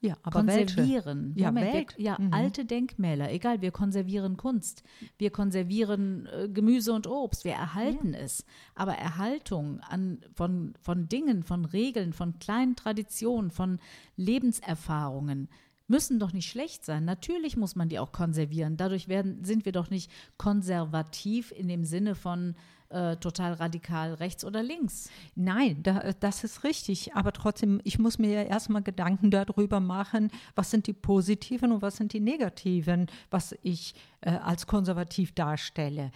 Ja, 0.00 0.16
aber 0.22 0.46
welche? 0.46 0.76
konservieren. 0.76 1.32
Ja, 1.36 1.50
Moment, 1.50 1.74
Welt. 1.74 1.98
wir, 1.98 2.04
ja 2.04 2.16
Mhm. 2.20 2.32
alte 2.32 2.64
Denkmäler. 2.64 3.32
Egal, 3.32 3.60
wir 3.62 3.72
konservieren 3.72 4.36
Kunst. 4.36 4.82
Wir 5.18 5.30
konservieren 5.30 6.26
äh, 6.26 6.48
Gemüse 6.48 6.92
und 6.92 7.06
Obst. 7.08 7.44
Wir 7.44 7.54
erhalten 7.54 8.14
es. 8.14 8.44
Aber 8.74 8.92
Erhaltung 8.94 9.80
an, 9.80 10.20
von, 10.34 10.74
von 10.80 11.08
Dingen, 11.08 11.42
von 11.42 11.64
Regeln, 11.64 12.12
von 12.12 12.38
kleinen 12.38 12.76
Traditionen, 12.76 13.50
von 13.50 13.80
Lebenserfahrungen 14.16 15.48
müssen 15.88 16.18
doch 16.20 16.32
nicht 16.32 16.48
schlecht 16.50 16.84
sein. 16.84 17.04
Natürlich 17.04 17.56
muss 17.56 17.74
man 17.74 17.88
die 17.88 17.98
auch 17.98 18.12
konservieren. 18.12 18.76
Dadurch 18.76 19.08
werden, 19.08 19.42
sind 19.44 19.64
wir 19.64 19.72
doch 19.72 19.90
nicht 19.90 20.10
konservativ 20.36 21.50
in 21.50 21.66
dem 21.66 21.84
Sinne 21.84 22.14
von 22.14 22.54
äh, 22.90 23.16
total 23.16 23.52
radikal 23.54 24.14
rechts 24.14 24.44
oder 24.44 24.62
links. 24.62 25.10
Nein, 25.34 25.82
da, 25.82 26.12
das 26.20 26.44
ist 26.44 26.64
richtig. 26.64 27.14
Aber 27.14 27.32
trotzdem, 27.32 27.80
ich 27.84 27.98
muss 27.98 28.18
mir 28.18 28.30
ja 28.30 28.42
erstmal 28.42 28.82
Gedanken 28.82 29.30
darüber 29.30 29.80
machen, 29.80 30.30
was 30.54 30.70
sind 30.70 30.86
die 30.86 30.94
positiven 30.94 31.72
und 31.72 31.82
was 31.82 31.96
sind 31.96 32.12
die 32.12 32.20
negativen, 32.20 33.06
was 33.30 33.54
ich 33.62 33.94
äh, 34.20 34.30
als 34.30 34.66
konservativ 34.66 35.32
darstelle. 35.32 36.10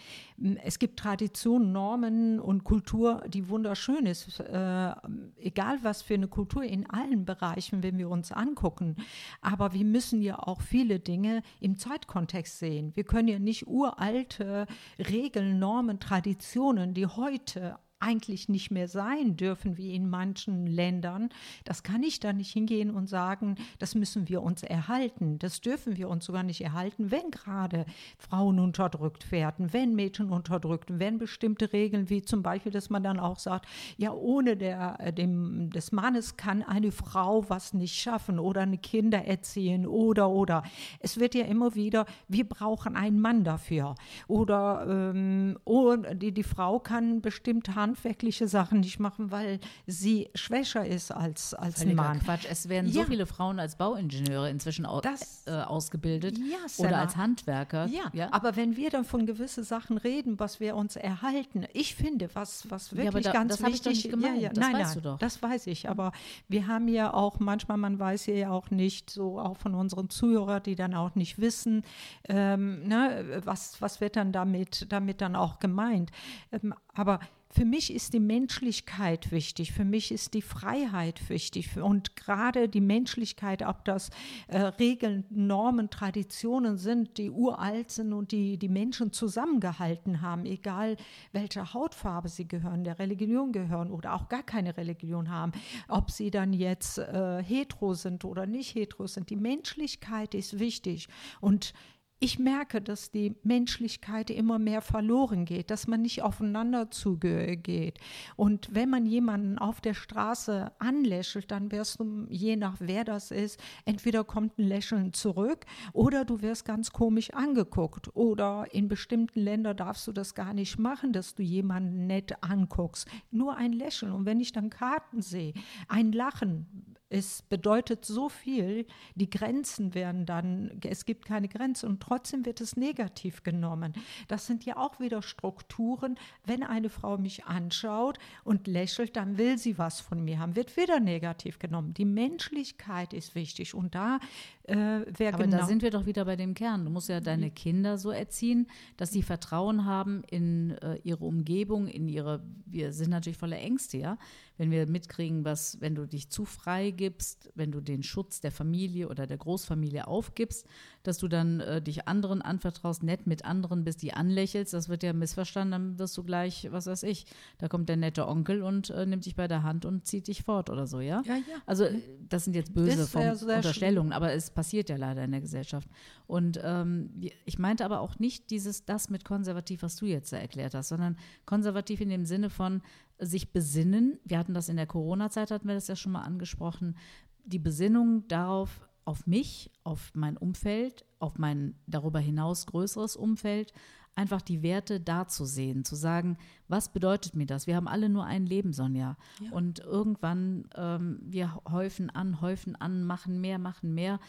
Es 0.65 0.79
gibt 0.79 0.99
Traditionen, 0.99 1.73
Normen 1.73 2.41
und 2.41 2.65
Kultur, 2.65 3.23
die 3.29 3.49
wunderschön 3.49 4.07
ist. 4.07 4.41
Äh, 4.41 4.93
egal 5.37 5.79
was 5.83 6.03
für 6.03 6.15
eine 6.15 6.29
Kultur 6.29 6.65
in 6.65 6.89
allen 6.89 7.25
Bereichen, 7.25 7.83
wenn 7.83 7.99
wir 7.99 8.09
uns 8.09 8.33
angucken. 8.33 8.97
Aber 9.41 9.73
wir 9.73 9.85
müssen 9.85 10.21
ja 10.21 10.39
auch 10.39 10.63
viele 10.63 10.99
Dinge 11.01 11.43
im 11.61 11.77
Zeitkontext 11.77 12.59
sehen. 12.59 12.93
Wir 12.95 13.05
können 13.05 13.29
ja 13.29 13.39
nicht 13.39 13.67
uralte 13.69 14.67
Regeln, 14.99 15.59
Normen, 15.59 16.01
Traditionen, 16.01 16.62
die 16.95 17.07
heute 17.07 17.79
eigentlich 18.03 18.49
nicht 18.49 18.71
mehr 18.71 18.89
sein 18.89 19.37
dürfen 19.37 19.79
wie 19.79 19.95
in 19.95 20.11
manchen 20.11 20.67
Ländern, 20.67 21.31
das 21.65 21.83
kann 21.83 22.03
ich 22.03 22.21
da 22.21 22.33
nicht 22.33 22.53
hingehen 22.53 22.91
und 22.91 23.09
sagen, 23.09 23.57
das 23.79 23.95
müssen 23.95 24.29
wir 24.29 24.43
uns 24.43 24.63
erhalten. 24.63 25.39
Das 25.39 25.61
dürfen 25.61 25.97
wir 25.97 26.09
uns 26.09 26.25
sogar 26.25 26.43
nicht 26.43 26.61
erhalten, 26.61 27.11
wenn 27.11 27.31
gerade 27.31 27.87
Frauen 28.19 28.59
unterdrückt 28.59 29.31
werden, 29.31 29.73
wenn 29.73 29.95
Mädchen 29.95 30.31
unterdrückt, 30.31 30.99
wenn 30.99 31.19
bestimmte 31.19 31.73
Regeln, 31.73 32.11
wie 32.11 32.23
zum 32.23 32.43
Beispiel, 32.43 32.73
dass 32.73 32.91
man 32.91 33.03
dann 33.03 33.21
auch 33.21 33.39
sagt, 33.39 33.67
ja, 33.97 34.13
ohne 34.13 34.57
der, 34.57 34.97
äh, 34.99 35.13
dem, 35.13 35.71
des 35.71 35.93
Mannes 35.93 36.37
kann 36.37 36.63
eine 36.63 36.93
Frau 36.93 37.49
was 37.49 37.73
nicht 37.73 37.95
schaffen 37.95 38.39
oder 38.39 38.63
eine 38.63 38.79
Kinder 38.79 39.25
erziehen 39.25 39.87
oder, 39.87 40.29
oder. 40.31 40.63
Es 41.01 41.19
wird 41.19 41.35
ja 41.35 41.45
immer 41.45 41.75
wieder, 41.75 42.07
wir 42.29 42.49
brauchen 42.49 42.97
einen 42.97 43.21
Mann 43.21 43.45
dafür. 43.45 43.95
Oder 44.29 44.87
ähm, 44.89 45.59
oh, 45.65 45.97
die, 45.97 46.33
die 46.33 46.43
Frau 46.43 46.79
kann 46.79 47.21
bestimmte 47.21 47.75
handwerkliche 47.93 48.49
Sachen 48.49 48.81
nicht 48.81 48.99
machen, 48.99 49.31
weil 49.31 49.61
sie 49.87 50.31
schwächer 50.35 50.87
ist 50.87 51.11
als, 51.11 51.53
als 51.53 51.83
ein 51.83 51.95
Mann. 51.95 52.21
Quatsch. 52.21 52.47
Es 52.49 52.69
werden 52.69 52.87
ja. 52.87 52.93
so 52.93 53.05
viele 53.05 53.27
Frauen 53.27 53.61
als 53.61 53.77
Bauingenieure 53.77 54.49
inzwischen 54.49 54.87
au 54.87 55.01
das, 55.01 55.47
äh, 55.47 55.51
ausgebildet 55.51 56.39
ja, 56.39 56.85
oder 56.85 56.99
als 56.99 57.17
Handwerker. 57.17 57.87
Ja. 57.87 58.05
ja, 58.15 58.29
aber 58.33 58.57
wenn 58.57 58.77
wir 58.77 58.91
dann 58.91 59.05
von 59.05 59.27
gewissen 59.27 59.65
Sachen 59.65 59.99
reden, 59.99 60.41
was 60.41 60.59
wir 60.59 60.75
uns 60.75 60.97
erhalten, 60.97 61.67
ich 61.75 61.95
finde, 61.95 62.31
was, 62.35 62.71
was 62.71 62.97
wirklich 62.97 63.25
da, 63.25 63.33
ganz 63.33 63.59
das 63.59 63.67
wichtig 63.69 64.07
ist. 64.07 64.23
Ja, 64.23 64.35
ja, 64.35 64.49
das 64.49 64.59
nein, 64.59 64.75
weißt 64.75 64.95
nein, 64.95 65.03
du 65.03 65.11
doch. 65.11 65.19
Das 65.19 65.43
weiß 65.43 65.67
ich. 65.67 65.91
Aber 65.91 66.13
wir 66.49 66.67
haben 66.67 66.89
ja 66.89 67.13
auch 67.13 67.41
manchmal, 67.41 67.77
man 67.77 67.99
weiß 67.99 68.27
ja 68.27 68.51
auch 68.51 68.71
nicht, 68.71 69.11
so 69.11 69.39
auch 69.39 69.59
von 69.59 69.75
unseren 69.75 70.09
Zuhörern, 70.09 70.63
die 70.63 70.77
dann 70.77 70.95
auch 70.95 71.15
nicht 71.15 71.39
wissen, 71.39 71.83
ähm, 72.29 72.85
ne, 72.85 73.43
was, 73.45 73.81
was 73.81 74.01
wird 74.01 74.17
dann 74.17 74.33
damit, 74.33 74.87
damit 74.91 75.21
dann 75.21 75.37
auch 75.37 75.59
gemeint. 75.59 76.11
Ähm, 76.53 76.75
aber 76.95 77.21
für 77.53 77.67
mich 77.67 77.93
ist 77.93 78.15
die 78.15 78.21
Menschlichkeit 78.21 79.31
wichtig, 79.31 79.73
für 79.73 79.85
mich 79.85 80.11
ist 80.11 80.33
die 80.33 80.41
Freiheit 80.41 81.29
wichtig 81.29 81.77
und 81.77 82.17
gerade 82.17 82.69
die 82.69 82.81
Menschlichkeit, 82.81 83.63
ob 83.63 83.85
das 83.85 84.09
äh, 84.49 84.59
Regeln, 84.59 85.25
Normen, 85.29 85.91
Traditionen 85.91 86.79
sind, 86.79 87.19
die 87.19 87.31
uralt 87.31 87.91
sind 87.91 88.15
und 88.15 88.33
die 88.33 88.57
die 88.57 88.71
Menschen 88.71 89.13
zusammengehalten 89.13 90.23
haben, 90.23 90.47
egal 90.47 90.97
welcher 91.33 91.75
Hautfarbe 91.75 92.31
sie 92.31 92.49
gehören, 92.49 92.85
der 92.85 92.99
Religion 92.99 93.53
gehören 93.53 93.91
oder 93.91 94.15
auch 94.15 94.31
gar 94.31 94.43
keine 94.43 94.77
Religion 94.79 95.31
haben, 95.31 95.53
ob 95.89 96.11
sie 96.11 96.31
dann 96.31 96.55
jetzt 96.55 96.99
äh, 96.99 97.43
hetero 97.43 97.93
sind 97.93 98.25
oder 98.25 98.47
nicht 98.47 98.75
hetero 98.75 99.07
sind. 99.07 99.29
Die 99.29 99.37
Menschlichkeit 99.37 100.35
ist 100.35 100.59
wichtig 100.59 101.09
und 101.41 101.75
ich 102.23 102.39
merke, 102.39 102.81
dass 102.81 103.11
die 103.11 103.35
Menschlichkeit 103.43 104.31
immer 104.31 104.61
mehr 104.61 104.81
verloren 104.81 105.45
geht, 105.45 105.71
dass 105.73 105.89
man 105.89 106.03
nicht 106.03 106.23
aufeinander 106.23 106.89
zugeht. 106.89 107.99
Und 108.37 108.73
wenn 108.73 108.89
man 108.91 109.07
jemanden 109.07 109.59
auf 109.59 109.81
der 109.81 109.95
Straße 109.95 110.71
anlächelt, 110.79 111.51
dann 111.51 111.73
wirst 111.73 111.99
du, 111.99 112.27
je 112.29 112.55
nach 112.55 112.77
wer 112.79 113.03
das 113.03 113.33
ist, 113.33 113.59
entweder 113.87 114.23
kommt 114.23 114.57
ein 114.59 114.69
Lächeln 114.69 115.13
zurück 115.13 115.67
oder 115.93 116.25
du 116.25 116.43
wirst 116.43 116.65
ganz 116.65 116.93
komisch 116.93 117.31
angeguckt. 117.35 118.15
Oder 118.15 118.67
in 118.71 118.87
bestimmten 118.87 119.41
Ländern 119.41 119.77
darfst 119.77 120.07
du 120.07 120.13
das 120.13 120.37
gar 120.37 120.55
nicht 120.55 120.79
machen, 120.79 121.13
dass 121.13 121.35
du 121.35 121.43
jemanden 121.43 122.07
nett 122.07 122.41
anguckst. 122.41 123.09
Nur 123.33 123.57
ein 123.57 123.73
Lächeln. 123.73 124.13
Und 124.13 124.27
wenn 124.27 124.39
ich 124.39 124.53
dann 124.53 124.71
Karten 124.71 125.23
sehe, 125.23 125.55
ein 125.89 126.13
Lachen, 126.13 126.92
es 127.13 127.43
bedeutet 127.43 128.07
so 128.07 128.31
viel, 128.31 128.87
die 129.17 129.29
Grenzen 129.29 129.95
werden 129.95 130.25
dann, 130.25 130.81
es 130.83 131.05
gibt 131.05 131.27
keine 131.27 131.47
Grenze 131.47 131.87
und 131.87 132.01
trotzdem 132.01 132.47
wird 132.47 132.63
es 132.63 132.75
negativ 132.75 133.43
genommen. 133.43 133.93
Das 134.29 134.47
sind 134.47 134.65
ja 134.65 134.79
auch 134.79 134.99
wieder 134.99 135.21
Strukturen. 135.21 136.19
Wenn 136.45 136.63
eine 136.63 136.89
Frau 136.89 137.19
mich 137.19 137.45
anschaut 137.45 138.19
und 138.45 138.67
lächelt, 138.67 139.15
dann 139.17 139.37
will 139.37 139.59
sie 139.59 139.77
was 139.77 140.01
von 140.01 140.25
mir 140.25 140.39
haben, 140.39 140.57
wird 140.57 140.79
wieder 140.79 141.01
negativ 141.01 141.59
genommen. 141.59 141.93
Die 141.93 142.07
Menschlichkeit 142.07 143.13
ist 143.13 143.35
wichtig 143.35 143.75
und 143.75 143.95
da 143.95 144.19
äh, 144.65 144.75
wäre 144.75 145.05
genau. 145.33 145.35
Aber 145.35 145.47
da 145.49 145.67
sind 145.67 145.83
wir 145.83 145.91
doch 145.91 146.07
wieder 146.07 146.25
bei 146.25 146.37
dem 146.37 146.55
Kern. 146.55 146.85
Du 146.85 146.91
musst 146.91 147.11
ja 147.11 147.21
deine 147.21 147.51
Kinder 147.51 147.99
so 147.99 148.11
erziehen, 148.11 148.69
dass 148.97 149.11
sie 149.11 149.23
Vertrauen 149.23 149.85
haben 149.85 150.23
in 150.31 150.71
äh, 150.79 150.99
ihre 151.03 151.27
Umgebung, 151.27 151.89
in 151.89 152.09
ihre, 152.09 152.43
wir 152.65 152.95
sind 152.95 153.11
natürlich 153.11 153.39
voller 153.39 153.59
Ängste, 153.59 153.99
ja 153.99 154.17
wenn 154.63 154.71
wir 154.71 154.87
mitkriegen, 154.87 155.45
was, 155.45 155.81
wenn 155.81 155.97
du 155.97 156.07
dich 156.07 156.29
zu 156.29 156.45
frei 156.45 156.93
gibst, 156.93 157.51
wenn 157.57 157.73
du 157.73 157.81
den 157.81 158.05
Schutz 158.05 158.41
der 158.41 158.53
Familie 158.53 159.09
oder 159.09 159.27
der 159.27 159.37
Großfamilie 159.37 160.07
aufgibst, 160.07 160.69
dass 161.03 161.19
du 161.19 161.27
dann 161.27 161.59
äh, 161.59 161.83
dich 161.83 162.07
anderen 162.07 162.43
anvertraust, 162.43 163.03
nett 163.03 163.27
mit 163.27 163.45
anderen 163.45 163.83
bist, 163.83 164.03
die 164.03 164.13
anlächelst, 164.13 164.73
das 164.73 164.89
wird 164.89 165.03
ja 165.03 165.15
missverstanden, 165.15 165.73
dann 165.73 165.99
wirst 165.99 166.17
du 166.17 166.23
gleich, 166.23 166.69
was 166.71 166.87
weiß 166.87 167.03
ich, 167.03 167.27
da 167.59 167.67
kommt 167.67 167.89
der 167.89 167.97
nette 167.97 168.29
Onkel 168.29 168.63
und 168.63 168.91
äh, 168.91 169.05
nimmt 169.05 169.27
dich 169.27 169.35
bei 169.35 169.49
der 169.49 169.65
Hand 169.65 169.85
und 169.85 170.07
zieht 170.07 170.29
dich 170.29 170.45
fort 170.45 170.71
oder 170.71 170.87
so, 170.87 171.01
ja? 171.01 171.25
Ja, 171.27 171.35
ja. 171.35 171.43
Also 171.67 171.87
das 172.29 172.45
sind 172.45 172.55
jetzt 172.55 172.73
böse 172.73 173.03
Unterstellungen, 173.19 174.13
aber 174.13 174.33
es 174.33 174.53
passiert 174.53 174.89
ja 174.89 174.97
leider 174.97 175.25
in 175.25 175.33
der 175.33 175.41
Gesellschaft. 175.41 175.89
Und 176.29 176.61
ähm, 176.63 177.11
ich 177.45 177.59
meinte 177.59 177.85
aber 177.85 177.99
auch 177.99 178.21
nicht 178.21 178.51
dieses, 178.51 178.85
das 178.85 179.11
mit 179.11 179.25
konservativ, 179.25 179.83
was 179.83 179.97
du 179.97 180.07
jetzt 180.07 180.33
da 180.33 180.37
erklärt 180.37 180.75
hast, 180.75 180.91
sondern 180.91 181.17
konservativ 181.47 182.01
in 182.01 182.11
dem 182.11 182.27
Sinne 182.27 182.49
von, 182.49 182.81
sich 183.23 183.53
besinnen. 183.53 184.19
Wir 184.25 184.39
hatten 184.39 184.55
das 184.55 184.69
in 184.69 184.77
der 184.77 184.87
Corona-Zeit, 184.87 185.51
hatten 185.51 185.69
wir 185.69 185.75
das 185.75 185.89
ja 185.89 185.97
schon 185.97 186.13
mal 186.13 186.23
angesprochen. 186.23 186.97
Die 187.45 187.59
Besinnung 187.59 188.27
darauf, 188.29 188.89
auf 189.05 189.27
mich, 189.27 189.71
auf 189.83 190.13
mein 190.15 190.37
Umfeld, 190.37 191.05
auf 191.19 191.39
mein 191.39 191.75
darüber 191.87 192.21
hinaus 192.21 192.67
größeres 192.67 193.17
Umfeld, 193.17 193.73
einfach 194.15 194.43
die 194.43 194.63
Werte 194.63 195.01
da 195.01 195.27
zu 195.27 195.45
sehen, 195.45 195.85
zu 195.85 195.97
sagen, 195.97 196.37
was 196.69 196.93
bedeutet 196.93 197.35
mir 197.35 197.47
das? 197.47 197.67
Wir 197.67 197.77
haben 197.77 197.89
alle 197.89 198.09
nur 198.09 198.25
ein 198.25 198.47
Leben, 198.47 198.73
Sonja. 198.73 199.17
Ja. 199.41 199.51
Und 199.53 199.81
irgendwann, 199.81 200.69
ähm, 200.77 201.19
wir 201.23 201.55
häufen 201.69 202.11
an, 202.11 202.41
häufen 202.41 202.77
an, 202.77 203.05
machen 203.05 203.41
mehr, 203.41 203.59
machen 203.59 203.95
mehr 203.95 204.21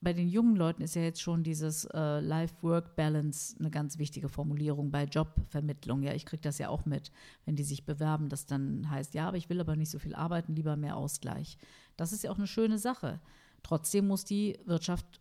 bei 0.00 0.12
den 0.12 0.28
jungen 0.28 0.56
Leuten 0.56 0.82
ist 0.82 0.94
ja 0.94 1.02
jetzt 1.02 1.20
schon 1.20 1.42
dieses 1.42 1.84
äh, 1.86 2.20
Life-Work-Balance 2.20 3.56
eine 3.58 3.70
ganz 3.70 3.98
wichtige 3.98 4.28
Formulierung 4.28 4.90
bei 4.90 5.04
Jobvermittlung. 5.04 6.02
Ja, 6.02 6.12
ich 6.12 6.26
kriege 6.26 6.42
das 6.42 6.58
ja 6.58 6.68
auch 6.68 6.84
mit, 6.84 7.10
wenn 7.44 7.56
die 7.56 7.64
sich 7.64 7.86
bewerben, 7.86 8.28
das 8.28 8.46
dann 8.46 8.90
heißt, 8.90 9.14
ja, 9.14 9.26
aber 9.28 9.36
ich 9.36 9.48
will 9.48 9.60
aber 9.60 9.76
nicht 9.76 9.90
so 9.90 9.98
viel 9.98 10.14
arbeiten, 10.14 10.54
lieber 10.54 10.76
mehr 10.76 10.96
Ausgleich. 10.96 11.58
Das 11.96 12.12
ist 12.12 12.24
ja 12.24 12.30
auch 12.30 12.38
eine 12.38 12.46
schöne 12.46 12.78
Sache. 12.78 13.20
Trotzdem 13.62 14.06
muss 14.06 14.24
die 14.24 14.58
Wirtschaft 14.66 15.20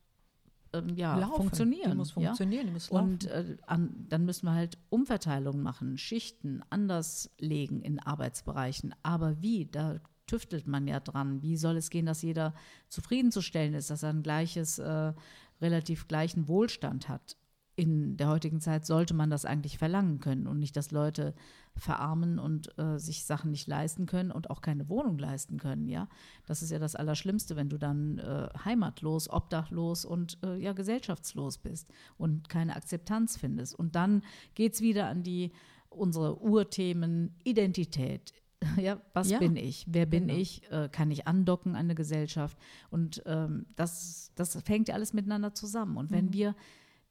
ähm, 0.74 0.96
ja, 0.96 1.18
laufen. 1.18 1.36
funktionieren. 1.36 1.92
Die 1.92 1.98
muss 1.98 2.12
funktionieren, 2.12 2.64
ja? 2.64 2.68
die 2.68 2.74
muss 2.74 2.92
laufen. 2.92 3.06
Und 3.06 3.26
äh, 3.26 3.58
an, 3.66 4.06
dann 4.10 4.26
müssen 4.26 4.46
wir 4.46 4.54
halt 4.54 4.78
Umverteilungen 4.90 5.64
machen, 5.64 5.98
Schichten 5.98 6.62
anders 6.70 7.32
legen 7.40 7.82
in 7.82 8.00
Arbeitsbereichen. 8.00 8.94
Aber 9.04 9.42
wie? 9.42 9.66
Da 9.66 10.00
tüftelt 10.28 10.68
man 10.68 10.88
ja 10.88 11.00
dran. 11.00 11.42
Wie 11.42 11.58
soll 11.58 11.78
es 11.78 11.90
gehen, 11.90 12.06
dass 12.06 12.22
jeder 12.22 12.54
zufriedenzustellen 12.90 13.74
ist, 13.74 13.90
dass 13.90 14.04
er 14.04 14.10
ein 14.10 14.24
gleiches, 14.24 14.80
äh, 14.80 15.14
relativ 15.62 16.08
gleichen 16.08 16.48
Wohlstand 16.48 17.10
hat? 17.10 17.38
In 17.78 18.16
der 18.16 18.30
heutigen 18.30 18.62
Zeit 18.62 18.86
sollte 18.86 19.14
man 19.14 19.30
das 19.30 19.44
eigentlich 19.44 19.78
verlangen 19.78 20.20
können 20.20 20.48
und 20.48 20.60
nicht, 20.60 20.78
dass 20.78 20.92
Leute 20.92 21.36
verarmen 21.76 22.40
und 22.40 22.78
äh, 22.80 22.98
sich 22.98 23.26
Sachen 23.26 23.52
nicht 23.52 23.68
leisten 23.68 24.06
können 24.06 24.32
und 24.32 24.50
auch 24.50 24.62
keine 24.62 24.88
Wohnung 24.88 25.18
leisten 25.18 25.58
können. 25.58 25.90
Ja, 25.90 26.08
das 26.46 26.62
ist 26.62 26.72
ja 26.72 26.80
das 26.80 26.96
Allerschlimmste, 26.96 27.58
wenn 27.58 27.68
du 27.68 27.78
dann 27.78 28.18
äh, 28.20 28.48
heimatlos, 28.64 29.30
obdachlos 29.30 30.06
und 30.06 30.38
äh, 30.44 30.56
ja 30.56 30.72
gesellschaftslos 30.72 31.58
bist 31.58 31.92
und 32.18 32.48
keine 32.48 32.78
Akzeptanz 32.78 33.36
findest. 33.36 33.76
Und 33.76 33.96
dann 33.96 34.24
geht 34.54 34.76
es 34.76 34.82
wieder 34.82 35.08
an 35.10 35.24
die 35.24 35.52
unsere 35.90 36.42
Urthemen 36.42 37.36
Identität, 37.44 38.34
Ja, 38.78 39.02
was 39.14 39.30
ja. 39.30 39.40
bin 39.40 39.56
ich? 39.56 39.86
Wer 39.88 40.06
bin 40.06 40.28
genau. 40.28 40.40
ich? 40.40 40.70
Äh, 40.72 40.90
kann 40.92 41.12
ich 41.12 41.28
andocken 41.28 41.74
an 41.74 41.86
eine 41.86 41.96
Gesellschaft? 41.96 42.58
Und 42.90 43.24
ähm, 43.26 43.66
das, 43.76 44.32
das 44.36 44.62
fängt 44.64 44.88
ja 44.88 44.96
alles 44.96 45.14
miteinander 45.14 45.54
zusammen. 45.54 45.98
Und 45.98 46.12
wenn 46.12 46.26
mhm. 46.26 46.34
wir 46.34 46.56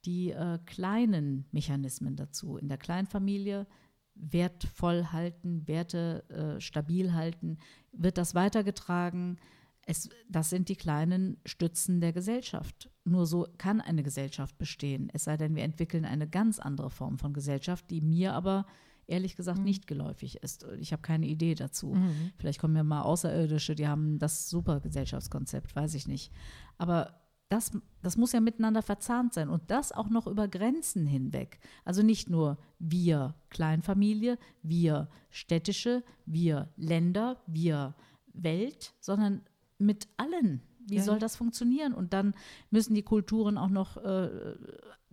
die 0.05 0.31
äh, 0.31 0.59
kleinen 0.67 1.47
Mechanismen 1.51 2.17
dazu 2.17 2.57
in 2.57 2.69
der 2.69 2.79
Kleinfamilie 2.79 3.67
wertvoll 4.15 5.07
halten, 5.13 5.67
Werte 5.67 6.25
äh, 6.29 6.61
stabil 6.61 7.13
halten, 7.13 7.59
wird 7.93 8.19
das 8.19 8.35
weitergetragen. 8.35 9.39
Es, 9.87 10.09
das 10.29 10.51
sind 10.51 10.69
die 10.69 10.77
kleinen 10.77 11.39
Stützen 11.45 12.01
der 12.01 12.13
Gesellschaft. 12.13 12.91
Nur 13.05 13.27
so 13.27 13.47
kann 13.59 13.81
eine 13.81 14.03
Gesellschaft 14.03 14.57
bestehen. 14.57 15.11
Es 15.13 15.25
sei 15.25 15.37
denn, 15.37 15.57
wir 15.57 15.65
entwickeln 15.65 16.05
eine 16.05 16.29
ganz 16.29 16.59
andere 16.59 16.91
Form 16.91 17.19
von 17.19 17.35
Gesellschaft, 17.35 17.91
die 17.91 18.01
mir 18.01 18.35
aber 18.35 18.67
ehrlich 19.07 19.37
gesagt 19.37 19.59
mhm. 19.59 19.65
nicht 19.65 19.87
geläufig 19.87 20.43
ist. 20.43 20.67
Ich 20.79 20.93
habe 20.93 21.03
keine 21.03 21.27
Idee 21.27 21.55
dazu. 21.55 21.95
Mhm. 21.95 22.33
Vielleicht 22.37 22.61
kommen 22.61 22.77
ja 22.77 22.85
mal 22.85 23.03
Außerirdische, 23.03 23.75
die 23.75 23.89
haben 23.89 24.19
das 24.19 24.49
super 24.49 24.81
Gesellschaftskonzept, 24.81 25.75
weiß 25.75 25.95
ich 25.95 26.07
nicht. 26.07 26.33
Aber 26.79 27.21
das, 27.49 27.73
das 28.03 28.17
muss 28.17 28.33
ja 28.33 28.41
miteinander 28.41 28.83
verzahnt 28.83 29.35
sein 29.35 29.49
und 29.49 29.71
das 29.71 29.93
auch 29.93 30.09
noch 30.09 30.27
über 30.27 30.49
Grenzen 30.49 31.07
hinweg. 31.07 31.61
Also 31.85 32.03
nicht 32.03 32.31
nur 32.31 32.59
wir 32.79 33.35
Kleinfamilie, 33.51 34.39
wir 34.63 35.09
städtische, 35.31 36.03
wir 36.27 36.73
Länder, 36.77 37.43
wir 37.47 37.95
Welt, 38.33 38.95
sondern 39.01 39.43
mit 39.79 40.09
allen. 40.17 40.63
Wie 40.87 40.97
ja, 40.97 41.03
soll 41.03 41.19
das 41.19 41.37
funktionieren? 41.37 41.95
Und 41.95 42.13
dann 42.13 42.35
müssen 42.71 42.95
die 42.95 43.03
Kulturen 43.03 43.57
auch 43.57 43.71
noch 43.71 43.97
äh, 43.99 44.29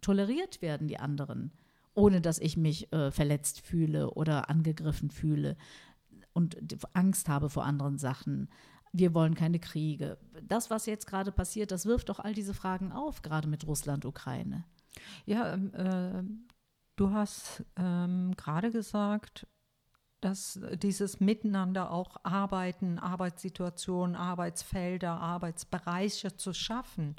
toleriert 0.01 0.61
werden, 0.61 0.87
die 0.87 0.97
anderen. 0.97 1.51
Ohne 1.93 2.21
dass 2.21 2.39
ich 2.39 2.57
mich 2.57 2.91
äh, 2.93 3.11
verletzt 3.11 3.61
fühle 3.61 4.11
oder 4.11 4.49
angegriffen 4.49 5.11
fühle 5.11 5.57
und 6.33 6.57
Angst 6.93 7.27
habe 7.29 7.49
vor 7.49 7.65
anderen 7.65 7.97
Sachen. 7.97 8.49
Wir 8.93 9.13
wollen 9.13 9.35
keine 9.35 9.59
Kriege. 9.59 10.17
Das, 10.41 10.69
was 10.69 10.85
jetzt 10.85 11.07
gerade 11.07 11.31
passiert, 11.31 11.71
das 11.71 11.85
wirft 11.85 12.09
doch 12.09 12.19
all 12.19 12.33
diese 12.33 12.53
Fragen 12.53 12.91
auf, 12.91 13.21
gerade 13.21 13.47
mit 13.47 13.65
Russland, 13.67 14.05
Ukraine. 14.05 14.65
Ja, 15.25 15.53
ähm, 15.53 15.73
äh, 15.73 16.23
du 16.97 17.11
hast 17.11 17.63
ähm, 17.77 18.33
gerade 18.35 18.71
gesagt, 18.71 19.47
dass 20.19 20.59
dieses 20.75 21.19
Miteinander 21.19 21.91
auch 21.91 22.17
Arbeiten, 22.23 22.99
Arbeitssituationen, 22.99 24.15
Arbeitsfelder, 24.15 25.19
Arbeitsbereiche 25.19 26.37
zu 26.37 26.53
schaffen. 26.53 27.15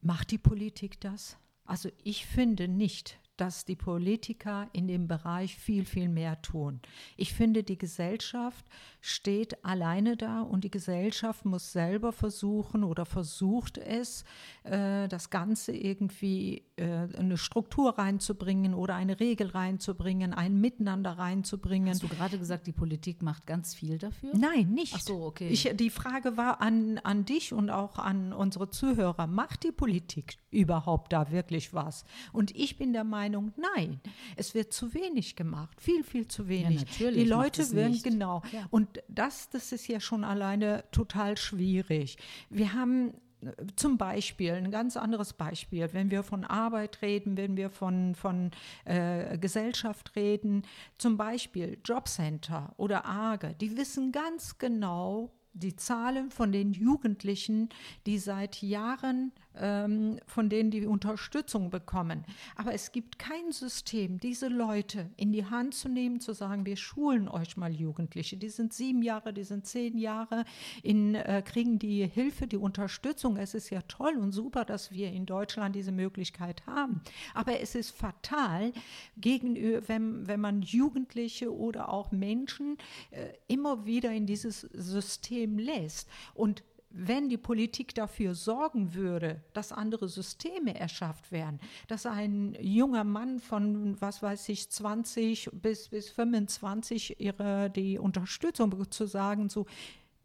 Macht 0.00 0.30
die 0.30 0.38
Politik 0.38 1.00
das? 1.00 1.36
Also 1.64 1.90
ich 2.02 2.24
finde 2.24 2.68
nicht, 2.68 3.20
dass 3.40 3.64
die 3.64 3.76
Politiker 3.76 4.68
in 4.72 4.88
dem 4.88 5.08
Bereich 5.08 5.56
viel, 5.56 5.84
viel 5.84 6.08
mehr 6.08 6.42
tun. 6.42 6.80
Ich 7.16 7.32
finde, 7.32 7.62
die 7.62 7.78
Gesellschaft 7.78 8.66
steht 9.00 9.64
alleine 9.64 10.16
da 10.16 10.42
und 10.42 10.64
die 10.64 10.70
Gesellschaft 10.70 11.44
muss 11.44 11.72
selber 11.72 12.12
versuchen 12.12 12.82
oder 12.84 13.06
versucht 13.06 13.78
es, 13.78 14.24
äh, 14.64 15.08
das 15.08 15.30
Ganze 15.30 15.72
irgendwie 15.72 16.64
äh, 16.76 17.06
eine 17.16 17.38
Struktur 17.38 17.96
reinzubringen 17.96 18.74
oder 18.74 18.96
eine 18.96 19.20
Regel 19.20 19.48
reinzubringen, 19.48 20.34
ein 20.34 20.60
Miteinander 20.60 21.12
reinzubringen. 21.12 21.90
Hast 21.90 22.02
du 22.02 22.08
gerade 22.08 22.38
gesagt, 22.38 22.66
die 22.66 22.72
Politik 22.72 23.22
macht 23.22 23.46
ganz 23.46 23.74
viel 23.74 23.98
dafür? 23.98 24.36
Nein, 24.36 24.70
nicht. 24.70 24.94
Ach 24.96 25.00
so, 25.00 25.22
okay. 25.22 25.48
Ich, 25.48 25.70
die 25.74 25.90
Frage 25.90 26.36
war 26.36 26.60
an, 26.60 26.98
an 26.98 27.24
dich 27.24 27.52
und 27.52 27.70
auch 27.70 27.98
an 27.98 28.32
unsere 28.32 28.70
Zuhörer, 28.70 29.26
macht 29.26 29.62
die 29.62 29.72
Politik 29.72 30.38
überhaupt 30.50 31.12
da 31.12 31.30
wirklich 31.30 31.74
was? 31.74 32.04
Und 32.32 32.54
ich 32.54 32.76
bin 32.76 32.92
der 32.92 33.04
Meinung, 33.04 33.52
nein, 33.56 34.00
es 34.36 34.54
wird 34.54 34.72
zu 34.72 34.94
wenig 34.94 35.36
gemacht, 35.36 35.80
viel, 35.80 36.04
viel 36.04 36.28
zu 36.28 36.48
wenig. 36.48 36.84
Ja, 36.98 37.10
Die 37.10 37.24
Leute 37.24 37.70
werden, 37.72 38.00
genau. 38.02 38.42
Ja. 38.52 38.66
Und 38.70 39.02
das, 39.08 39.50
das 39.50 39.72
ist 39.72 39.88
ja 39.88 40.00
schon 40.00 40.24
alleine 40.24 40.84
total 40.90 41.36
schwierig. 41.36 42.18
Wir 42.50 42.72
haben 42.72 43.14
äh, 43.40 43.52
zum 43.76 43.98
Beispiel, 43.98 44.52
ein 44.52 44.70
ganz 44.70 44.96
anderes 44.96 45.32
Beispiel, 45.32 45.88
wenn 45.92 46.10
wir 46.10 46.22
von 46.22 46.44
Arbeit 46.44 47.02
reden, 47.02 47.36
wenn 47.36 47.56
wir 47.56 47.70
von, 47.70 48.14
von 48.14 48.50
äh, 48.84 49.38
Gesellschaft 49.38 50.16
reden, 50.16 50.62
zum 50.96 51.16
Beispiel 51.16 51.78
Jobcenter 51.84 52.74
oder 52.76 53.06
AGE, 53.06 53.54
die 53.60 53.76
wissen 53.76 54.12
ganz 54.12 54.58
genau, 54.58 55.32
die 55.52 55.76
Zahlen 55.76 56.30
von 56.30 56.52
den 56.52 56.72
Jugendlichen, 56.72 57.68
die 58.06 58.18
seit 58.18 58.62
Jahren 58.62 59.32
ähm, 59.60 60.18
von 60.26 60.48
denen 60.48 60.70
die 60.70 60.86
Unterstützung 60.86 61.70
bekommen. 61.70 62.24
Aber 62.56 62.72
es 62.72 62.92
gibt 62.92 63.18
kein 63.18 63.52
System, 63.52 64.18
diese 64.18 64.48
Leute 64.48 65.10
in 65.16 65.32
die 65.32 65.44
Hand 65.44 65.74
zu 65.74 65.88
nehmen, 65.88 66.20
zu 66.20 66.32
sagen, 66.32 66.66
wir 66.66 66.76
schulen 66.76 67.28
euch 67.28 67.56
mal 67.56 67.72
Jugendliche. 67.72 68.36
Die 68.36 68.48
sind 68.48 68.72
sieben 68.72 69.02
Jahre, 69.02 69.32
die 69.32 69.44
sind 69.44 69.66
zehn 69.66 69.98
Jahre, 69.98 70.44
in, 70.82 71.14
äh, 71.14 71.42
kriegen 71.44 71.78
die 71.78 72.06
Hilfe, 72.06 72.46
die 72.46 72.56
Unterstützung. 72.56 73.36
Es 73.36 73.54
ist 73.54 73.70
ja 73.70 73.82
toll 73.82 74.16
und 74.16 74.32
super, 74.32 74.64
dass 74.64 74.92
wir 74.92 75.10
in 75.12 75.26
Deutschland 75.26 75.74
diese 75.74 75.92
Möglichkeit 75.92 76.66
haben. 76.66 77.00
Aber 77.34 77.60
es 77.60 77.74
ist 77.74 77.90
fatal, 77.90 78.72
gegenüber, 79.16 79.88
wenn, 79.88 80.26
wenn 80.26 80.40
man 80.40 80.62
Jugendliche 80.62 81.54
oder 81.54 81.88
auch 81.88 82.12
Menschen 82.12 82.76
äh, 83.10 83.28
immer 83.46 83.86
wieder 83.86 84.12
in 84.12 84.26
dieses 84.26 84.60
System 84.60 85.58
lässt. 85.58 86.08
Und 86.34 86.62
wenn 87.00 87.28
die 87.28 87.36
Politik 87.36 87.94
dafür 87.94 88.34
sorgen 88.34 88.92
würde, 88.94 89.40
dass 89.52 89.72
andere 89.72 90.08
Systeme 90.08 90.74
erschafft 90.74 91.30
werden, 91.30 91.60
dass 91.86 92.06
ein 92.06 92.56
junger 92.60 93.04
Mann 93.04 93.38
von, 93.38 94.00
was 94.00 94.20
weiß 94.22 94.48
ich, 94.48 94.68
20 94.68 95.50
bis, 95.52 95.88
bis 95.88 96.10
25 96.10 97.20
ihre, 97.20 97.70
die 97.70 97.98
Unterstützung 97.98 98.90
zu 98.90 99.06
sagen, 99.06 99.48
so, 99.48 99.66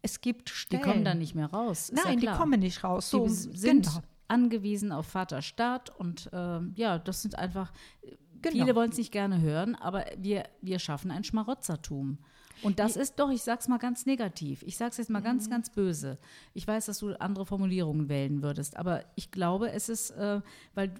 es 0.02 0.20
gibt 0.20 0.50
Stellen. 0.50 0.82
Die 0.82 0.88
kommen 0.88 1.04
dann 1.04 1.18
nicht 1.18 1.36
mehr 1.36 1.46
raus. 1.46 1.92
Nein, 1.92 2.18
ja 2.18 2.32
die 2.32 2.38
kommen 2.38 2.60
nicht 2.60 2.82
raus. 2.82 3.08
So, 3.08 3.26
die 3.26 3.32
sind 3.32 3.86
genau. 3.86 4.02
angewiesen 4.26 4.90
auf 4.90 5.06
Vaterstaat 5.06 5.90
und 5.90 6.28
äh, 6.32 6.60
ja, 6.74 6.98
das 6.98 7.22
sind 7.22 7.38
einfach, 7.38 7.72
genau. 8.42 8.64
viele 8.64 8.74
wollen 8.74 8.90
es 8.90 8.98
nicht 8.98 9.12
gerne 9.12 9.40
hören, 9.40 9.76
aber 9.76 10.06
wir, 10.18 10.44
wir 10.60 10.80
schaffen 10.80 11.12
ein 11.12 11.22
Schmarotzertum. 11.22 12.18
Und 12.62 12.78
das 12.78 12.96
ist 12.96 13.18
doch, 13.18 13.30
ich 13.30 13.42
sag's 13.42 13.68
mal 13.68 13.78
ganz 13.78 14.06
negativ. 14.06 14.62
Ich 14.62 14.76
sag's 14.76 14.96
jetzt 14.96 15.10
mal 15.10 15.20
mhm. 15.20 15.24
ganz, 15.24 15.50
ganz 15.50 15.70
böse. 15.70 16.18
Ich 16.54 16.66
weiß, 16.66 16.86
dass 16.86 16.98
du 16.98 17.18
andere 17.20 17.46
Formulierungen 17.46 18.08
wählen 18.08 18.42
würdest, 18.42 18.76
aber 18.76 19.04
ich 19.16 19.30
glaube, 19.30 19.70
es 19.70 19.88
ist, 19.88 20.10
äh, 20.12 20.40
weil 20.74 20.94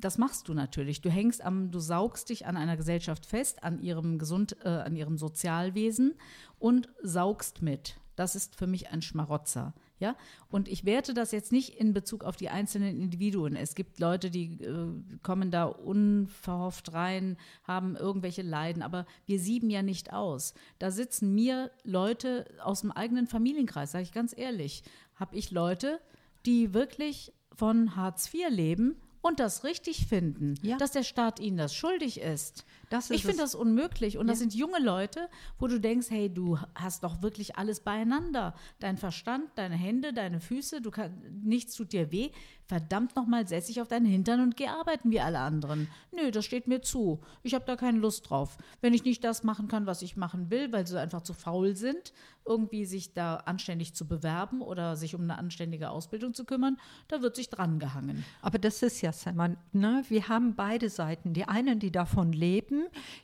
das 0.00 0.18
machst 0.18 0.48
du 0.48 0.54
natürlich. 0.54 1.00
Du 1.02 1.10
hängst 1.10 1.42
am, 1.42 1.70
du 1.70 1.78
saugst 1.78 2.30
dich 2.30 2.46
an 2.46 2.56
einer 2.56 2.76
Gesellschaft 2.76 3.26
fest, 3.26 3.62
an 3.62 3.80
ihrem 3.80 4.18
Gesund, 4.18 4.56
äh, 4.64 4.68
an 4.68 4.96
ihrem 4.96 5.18
Sozialwesen 5.18 6.14
und 6.58 6.88
saugst 7.02 7.62
mit. 7.62 7.98
Das 8.16 8.34
ist 8.34 8.56
für 8.56 8.66
mich 8.66 8.90
ein 8.90 9.02
Schmarotzer. 9.02 9.74
Ja, 10.00 10.16
und 10.48 10.66
ich 10.66 10.86
werte 10.86 11.12
das 11.12 11.30
jetzt 11.30 11.52
nicht 11.52 11.78
in 11.78 11.92
Bezug 11.92 12.24
auf 12.24 12.36
die 12.36 12.48
einzelnen 12.48 12.98
Individuen. 12.98 13.54
Es 13.54 13.74
gibt 13.74 14.00
Leute, 14.00 14.30
die 14.30 14.54
äh, 14.62 14.86
kommen 15.22 15.50
da 15.50 15.64
unverhofft 15.66 16.94
rein, 16.94 17.36
haben 17.64 17.96
irgendwelche 17.96 18.40
Leiden, 18.40 18.82
aber 18.82 19.06
wir 19.26 19.38
sieben 19.38 19.68
ja 19.68 19.82
nicht 19.82 20.12
aus. 20.12 20.54
Da 20.78 20.90
sitzen 20.90 21.34
mir 21.34 21.70
Leute 21.84 22.46
aus 22.64 22.80
dem 22.80 22.90
eigenen 22.90 23.26
Familienkreis, 23.26 23.92
sage 23.92 24.04
ich 24.04 24.12
ganz 24.12 24.34
ehrlich, 24.36 24.84
habe 25.16 25.36
ich 25.36 25.50
Leute, 25.50 26.00
die 26.46 26.72
wirklich 26.72 27.34
von 27.54 27.94
Hartz 27.94 28.32
IV 28.32 28.48
leben 28.48 28.96
und 29.20 29.38
das 29.38 29.64
richtig 29.64 30.06
finden, 30.06 30.54
ja. 30.62 30.78
dass 30.78 30.92
der 30.92 31.02
Staat 31.02 31.40
ihnen 31.40 31.58
das 31.58 31.74
schuldig 31.74 32.20
ist. 32.20 32.64
Ich 33.10 33.22
finde 33.22 33.38
das 33.38 33.54
unmöglich. 33.54 34.18
Und 34.18 34.26
ja. 34.26 34.32
das 34.32 34.40
sind 34.40 34.54
junge 34.54 34.80
Leute, 34.80 35.28
wo 35.58 35.66
du 35.66 35.80
denkst, 35.80 36.08
hey, 36.10 36.32
du 36.32 36.58
hast 36.74 37.04
doch 37.04 37.22
wirklich 37.22 37.56
alles 37.56 37.80
beieinander. 37.80 38.54
Dein 38.80 38.96
Verstand, 38.96 39.50
deine 39.54 39.76
Hände, 39.76 40.12
deine 40.12 40.40
Füße, 40.40 40.80
du 40.80 40.90
kann, 40.90 41.22
nichts 41.42 41.74
tut 41.74 41.92
dir 41.92 42.10
weh. 42.10 42.30
Verdammt 42.66 43.16
nochmal, 43.16 43.48
setz 43.48 43.66
dich 43.66 43.80
auf 43.80 43.88
deinen 43.88 44.06
Hintern 44.06 44.40
und 44.40 44.56
geh 44.56 44.68
arbeiten 44.68 45.10
wie 45.10 45.20
alle 45.20 45.40
anderen. 45.40 45.88
Nö, 46.12 46.30
das 46.30 46.44
steht 46.44 46.68
mir 46.68 46.82
zu. 46.82 47.20
Ich 47.42 47.54
habe 47.54 47.64
da 47.64 47.74
keine 47.74 47.98
Lust 47.98 48.30
drauf. 48.30 48.58
Wenn 48.80 48.94
ich 48.94 49.04
nicht 49.04 49.24
das 49.24 49.42
machen 49.42 49.66
kann, 49.66 49.86
was 49.86 50.02
ich 50.02 50.16
machen 50.16 50.50
will, 50.50 50.72
weil 50.72 50.86
sie 50.86 51.00
einfach 51.00 51.22
zu 51.22 51.34
faul 51.34 51.74
sind, 51.74 52.12
irgendwie 52.46 52.84
sich 52.84 53.12
da 53.12 53.36
anständig 53.36 53.94
zu 53.94 54.06
bewerben 54.06 54.62
oder 54.62 54.94
sich 54.94 55.16
um 55.16 55.22
eine 55.22 55.36
anständige 55.36 55.90
Ausbildung 55.90 56.32
zu 56.32 56.44
kümmern, 56.44 56.78
da 57.08 57.22
wird 57.22 57.34
sich 57.34 57.50
dran 57.50 57.80
gehangen. 57.80 58.24
Aber 58.40 58.58
das 58.58 58.82
ist 58.82 59.00
ja, 59.00 59.12
Simon, 59.12 59.56
ne? 59.72 60.04
wir 60.08 60.28
haben 60.28 60.54
beide 60.54 60.90
Seiten. 60.90 61.32
Die 61.32 61.46
einen, 61.46 61.80
die 61.80 61.90
davon 61.90 62.32
leben, 62.32 62.79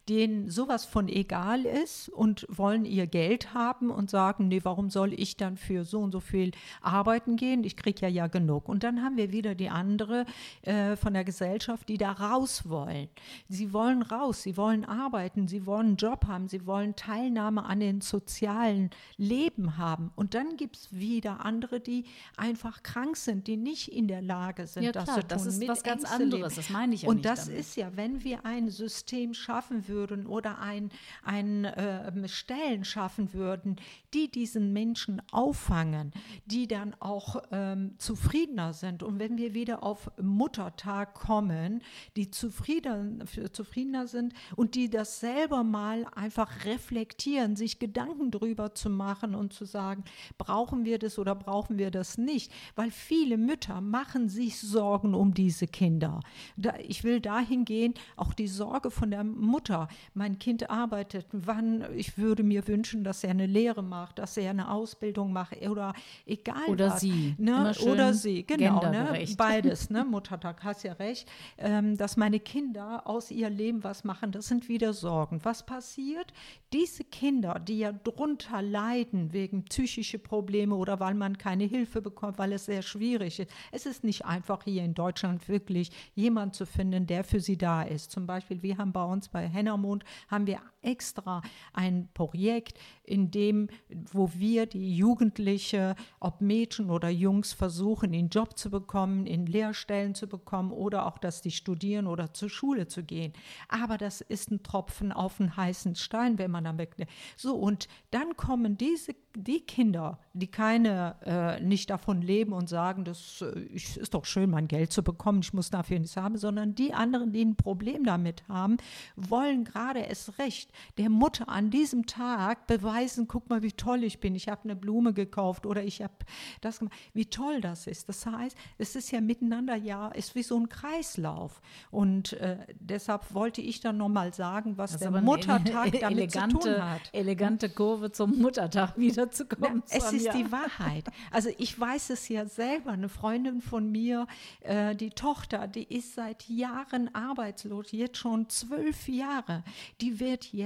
denen 0.09 0.51
sowas 0.51 0.85
von 0.85 1.09
egal 1.09 1.65
ist 1.65 2.09
und 2.09 2.47
wollen 2.49 2.85
ihr 2.85 3.07
Geld 3.07 3.55
haben 3.55 3.91
und 3.91 4.11
sagen, 4.11 4.49
nee, 4.49 4.61
warum 4.63 4.91
soll 4.91 5.13
ich 5.13 5.37
dann 5.37 5.57
für 5.57 5.85
so 5.85 6.01
und 6.01 6.13
so 6.13 6.21
viel 6.21 6.53
arbeiten 6.83 7.37
gehen? 7.37 7.65
Ich 7.65 7.77
kriege 7.77 8.03
ja 8.03 8.09
ja 8.09 8.27
genug. 8.27 8.69
Und 8.69 8.83
dann 8.83 9.03
haben 9.03 9.17
wir 9.17 9.33
wieder 9.33 9.55
die 9.55 9.69
andere 9.69 10.25
äh, 10.63 10.97
von 10.97 11.15
der 11.15 11.25
Gesellschaft, 11.25 11.89
die 11.89 11.99
da 11.99 12.13
raus 12.13 12.69
wollen. 12.69 13.09
Sie 13.49 13.73
wollen 13.73 14.03
raus, 14.03 14.43
sie 14.43 14.57
wollen 14.57 14.85
arbeiten, 14.85 15.49
sie 15.49 15.67
wollen 15.67 15.87
einen 15.87 15.97
Job 15.97 16.27
haben, 16.27 16.49
sie 16.49 16.67
wollen 16.67 16.97
Teilnahme 16.97 17.65
an 17.65 17.81
den 17.81 18.01
sozialen 18.01 18.91
Leben 19.17 19.77
haben. 19.79 20.11
Und 20.17 20.35
dann 20.35 20.57
gibt 20.57 20.77
es 20.77 20.93
wieder 20.93 21.45
andere, 21.45 21.81
die 21.81 22.05
einfach 22.37 22.83
krank 22.83 23.17
sind, 23.17 23.47
die 23.47 23.57
nicht 23.57 23.93
in 23.93 24.09
der 24.09 24.23
Lage 24.23 24.67
sind, 24.67 24.85
ja, 24.85 24.93
das 24.93 25.05
klar, 25.05 25.17
zu 25.17 25.21
tun. 25.23 25.29
Das 25.29 25.47
ist 25.47 25.69
was 25.69 25.83
ganz 25.83 26.05
anderes, 26.05 26.55
das 26.57 26.71
meine 26.71 26.95
ich 26.95 27.03
ja 27.03 27.09
Und 27.09 27.17
nicht 27.17 27.27
das 27.27 27.47
damit. 27.47 27.61
ist 27.61 27.77
ja, 27.77 27.91
wenn 27.95 28.25
wir 28.25 28.45
ein 28.45 28.69
System 28.69 29.35
schaffen 29.47 29.87
würden 29.87 30.27
oder 30.27 30.59
ein, 30.59 30.91
ein 31.23 31.65
äh, 31.65 32.29
Stellen 32.29 32.85
schaffen 32.85 33.33
würden, 33.33 33.77
die 34.13 34.29
diesen 34.29 34.73
Menschen 34.73 35.23
auffangen, 35.31 36.13
die 36.47 36.67
dann 36.67 36.95
auch 36.99 37.43
ähm, 37.53 37.95
zufriedener 37.99 38.73
sind. 38.73 39.05
Und 39.05 39.21
wenn 39.21 39.39
wir 39.39 39.55
wieder 39.55 39.85
auf 39.85 40.11
Muttertag 40.21 41.15
kommen, 41.15 41.83
die 42.17 42.31
zufrieden, 42.31 43.23
zufriedener 43.53 44.09
sind 44.09 44.35
und 44.57 44.75
die 44.75 44.91
das 44.91 45.21
selber 45.21 45.63
mal 45.63 46.07
einfach 46.17 46.65
reflektieren, 46.65 47.55
sich 47.55 47.79
Gedanken 47.79 48.33
darüber 48.33 48.75
zu 48.75 48.91
machen 48.91 49.37
und 49.37 49.53
zu 49.53 49.65
sagen, 49.65 50.03
brauchen 50.39 50.85
wir 50.85 50.99
das 50.99 51.19
oder 51.21 51.37
brauchen 51.37 51.79
wir 51.79 51.93
das 51.93 52.19
nicht? 52.19 52.53
Weil 52.75 52.91
viele 52.91 53.37
Mütter 53.37 53.81
machen 53.81 54.29
sich 54.29 54.59
Sorgen 54.61 55.15
um 55.15 55.35
diese 55.35 55.69
Kinder. 55.69 56.21
Da, 56.57 56.75
ich 56.79 57.05
will 57.05 57.21
dahin 57.21 57.65
gehen, 57.65 57.95
auch 58.17 58.35
die 58.35 58.49
Sorge 58.49 58.91
von 58.91 59.11
der 59.11 59.23
Mutter. 59.39 59.89
Mein 60.15 60.39
Kind 60.39 60.71
arbeitet, 60.71 61.27
wann, 61.33 61.85
ich 61.95 62.19
würde 62.19 62.43
mir 62.43 62.67
wünschen, 62.69 63.05
dass 63.05 63.25
er 63.25 63.31
eine 63.31 63.47
Lehre 63.47 63.83
macht, 63.83 64.19
dass 64.19 64.37
er 64.37 64.51
eine 64.51 64.71
Ausbildung 64.71 65.33
macht 65.33 65.57
oder 65.67 65.93
egal 66.27 66.69
oder 66.69 66.91
was. 66.91 67.01
sie. 67.01 67.35
Ne? 67.39 67.73
Oder 67.87 68.15
sie, 68.15 68.45
genau. 68.45 68.91
Ne? 68.91 69.25
beides, 69.37 69.91
ne? 69.91 70.05
Muttertag, 70.05 70.63
hast 70.65 70.83
ja 70.83 70.95
recht, 70.95 71.29
ähm, 71.59 71.97
dass 71.97 72.17
meine 72.17 72.41
Kinder 72.41 73.07
aus 73.07 73.31
ihr 73.31 73.51
Leben 73.51 73.85
was 73.85 74.05
machen, 74.05 74.33
das 74.33 74.47
sind 74.47 74.69
wieder 74.69 74.93
Sorgen. 74.93 75.41
Was 75.45 75.65
passiert? 75.65 76.33
Diese 76.73 77.05
Kinder, 77.05 77.59
die 77.59 77.79
ja 77.79 77.93
drunter 77.93 78.63
leiden 78.63 79.33
wegen 79.33 79.65
psychische 79.65 80.19
Probleme 80.19 80.75
oder 80.75 81.01
weil 81.01 81.15
man 81.15 81.39
keine 81.39 81.65
Hilfe 81.65 82.03
bekommt, 82.03 82.39
weil 82.39 82.53
es 82.53 82.67
sehr 82.67 82.83
schwierig 82.83 83.41
ist. 83.41 83.51
Es 83.73 83.87
ist 83.87 84.05
nicht 84.05 84.25
einfach 84.25 84.65
hier 84.65 84.85
in 84.85 84.95
Deutschland 84.95 85.49
wirklich 85.49 85.91
jemand 86.15 86.55
zu 86.55 86.67
finden, 86.67 87.07
der 87.07 87.25
für 87.25 87.41
sie 87.41 87.57
da 87.57 87.83
ist. 87.83 88.11
Zum 88.11 88.27
Beispiel, 88.27 88.63
wir 88.63 88.79
haben 88.79 88.93
bei 88.93 89.05
uns 89.05 89.26
bei 89.29 89.49
Hennermond 89.49 90.05
haben 90.29 90.47
wir 90.47 90.61
extra 90.87 91.43
ein 91.73 92.09
Projekt, 92.15 92.79
in 93.03 93.31
dem, 93.31 93.69
wo 94.13 94.31
wir 94.35 94.67
die 94.67 94.97
Jugendliche, 94.97 95.97
ob 96.21 96.41
Mädchen 96.41 96.91
oder 96.91 97.09
Jungs, 97.09 97.53
versuchen, 97.53 98.15
einen 98.15 98.29
Job 98.29 98.57
zu 98.57 98.71
bekommen, 98.71 99.27
in 99.27 99.47
Lehrstellen 99.47 100.15
zu 100.15 100.27
bekommen 100.27 100.71
oder 100.71 101.07
auch, 101.07 101.19
dass 101.19 101.43
die 101.43 101.51
studieren 101.51 102.07
oder 102.07 102.33
zur 102.33 102.49
Schule 102.49 102.87
zu 102.87 103.03
gehen. 103.03 103.33
Aber 103.69 103.99
das 103.99 104.21
ist 104.21 104.51
ein 104.51 104.63
Tropfen 104.63 105.13
auf 105.13 105.41
einen 105.41 105.57
heißen 105.57 105.97
Stein, 105.97 106.39
wenn 106.39 106.51
man 106.51 106.65
damit. 106.65 106.91
So, 107.37 107.57
und 107.57 107.89
dann 108.11 108.37
kommen 108.37 108.79
diese 108.79 109.15
die 109.37 109.61
Kinder, 109.61 110.19
die 110.33 110.47
keine, 110.47 111.17
äh, 111.25 111.61
nicht 111.63 111.91
davon 111.91 112.23
leben 112.23 112.53
und 112.53 112.69
sagen, 112.69 113.05
das 113.05 113.43
äh, 113.43 113.61
ist 113.75 114.15
doch 114.15 114.25
schön, 114.25 114.51
mein 114.51 114.67
Geld 114.67 114.93
zu 114.93 115.03
bekommen, 115.03 115.41
ich 115.41 115.53
muss 115.53 115.71
dafür 115.71 115.99
nichts 115.99 116.17
haben, 116.17 116.39
sondern 116.39 116.75
die 116.75 116.95
anderen, 116.95 117.33
die 117.33 117.45
ein 117.45 117.57
Problem 117.57 118.05
damit 118.05 118.49
haben, 118.49 118.79
wollen 119.15 119.65
gerade 119.65 120.07
es 120.07 120.39
recht 120.39 120.71
der 120.99 121.11
Mutter 121.11 121.49
an 121.49 121.71
diesem 121.71 122.07
Tag 122.07 122.67
beweisen, 122.67 123.29
guck 123.29 123.49
mal, 123.49 123.63
wie 123.63 123.73
toll 123.73 124.05
ich 124.05 124.21
bin, 124.21 124.35
ich 124.35 124.49
habe 124.49 124.65
eine 124.65 124.77
Blume 124.77 125.13
gekauft 125.13 125.67
oder 125.67 125.83
ich 125.83 126.03
habe 126.03 126.15
das 126.61 126.79
gemacht, 126.79 126.95
wie 127.13 127.27
toll 127.27 127.61
das 127.61 127.87
ist. 127.87 128.09
Das 128.09 128.27
heißt, 128.27 128.57
es 128.79 128.97
ist 128.97 129.11
ja 129.11 129.21
miteinander, 129.21 129.77
ja, 129.77 130.09
ist 130.09 130.35
wie 130.35 130.43
so 130.43 130.59
ein 130.59 130.69
Kreislauf. 130.69 131.61
Und 131.91 132.35
äh, 132.35 132.59
deshalb 132.79 133.35
wollte 133.35 133.61
ich 133.61 133.81
dann 133.81 133.97
nochmal 133.97 134.33
sagen, 134.33 134.77
was 134.79 134.97
der 134.99 135.11
Muttertag 135.11 135.93
damit 136.01 136.03
elegante, 136.03 136.59
zu 136.59 136.69
tun 136.75 136.85
hat. 136.85 137.03
Elegante 137.13 137.69
Kurve 137.69 138.13
zum 138.13 138.39
Muttertag 138.39 138.97
wieder 138.97 139.31
zu 139.31 139.47
kommen. 139.47 139.83
Na, 139.91 139.97
es 139.97 140.13
ist 140.13 140.33
die 140.35 140.51
Wahrheit. 140.51 141.05
Also 141.31 141.51
ich 141.59 141.79
weiß 141.79 142.11
es 142.11 142.29
ja 142.29 142.47
selber. 142.47 142.93
Eine 142.93 143.09
Freundin 143.09 143.61
von 143.61 143.91
mir, 143.91 144.27
äh, 144.61 144.95
die 144.95 145.11
Tochter, 145.11 145.67
die 145.69 145.85
ist 145.85 146.15
seit 146.15 146.49
Jahren 146.49 147.15
arbeitslos, 147.15 147.93
jetzt 147.93 148.19
schon 148.19 148.49
zwölf 148.49 149.09
Jahre. 149.09 149.65
Die 150.01 150.21
wird 150.21 150.53
jetzt 150.53 150.66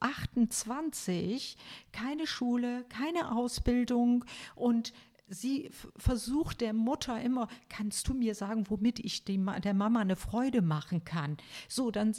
28, 0.00 1.56
keine 1.92 2.26
Schule, 2.26 2.84
keine 2.88 3.32
Ausbildung 3.32 4.24
und 4.54 4.92
sie 5.28 5.70
versucht 5.96 6.60
der 6.60 6.72
Mutter 6.72 7.20
immer, 7.20 7.48
kannst 7.68 8.08
du 8.08 8.14
mir 8.14 8.34
sagen, 8.34 8.64
womit 8.68 8.98
ich 8.98 9.24
die, 9.24 9.44
der 9.62 9.74
Mama 9.74 10.00
eine 10.00 10.16
Freude 10.16 10.62
machen 10.62 11.04
kann? 11.04 11.36
So, 11.68 11.90
dann 11.90 12.14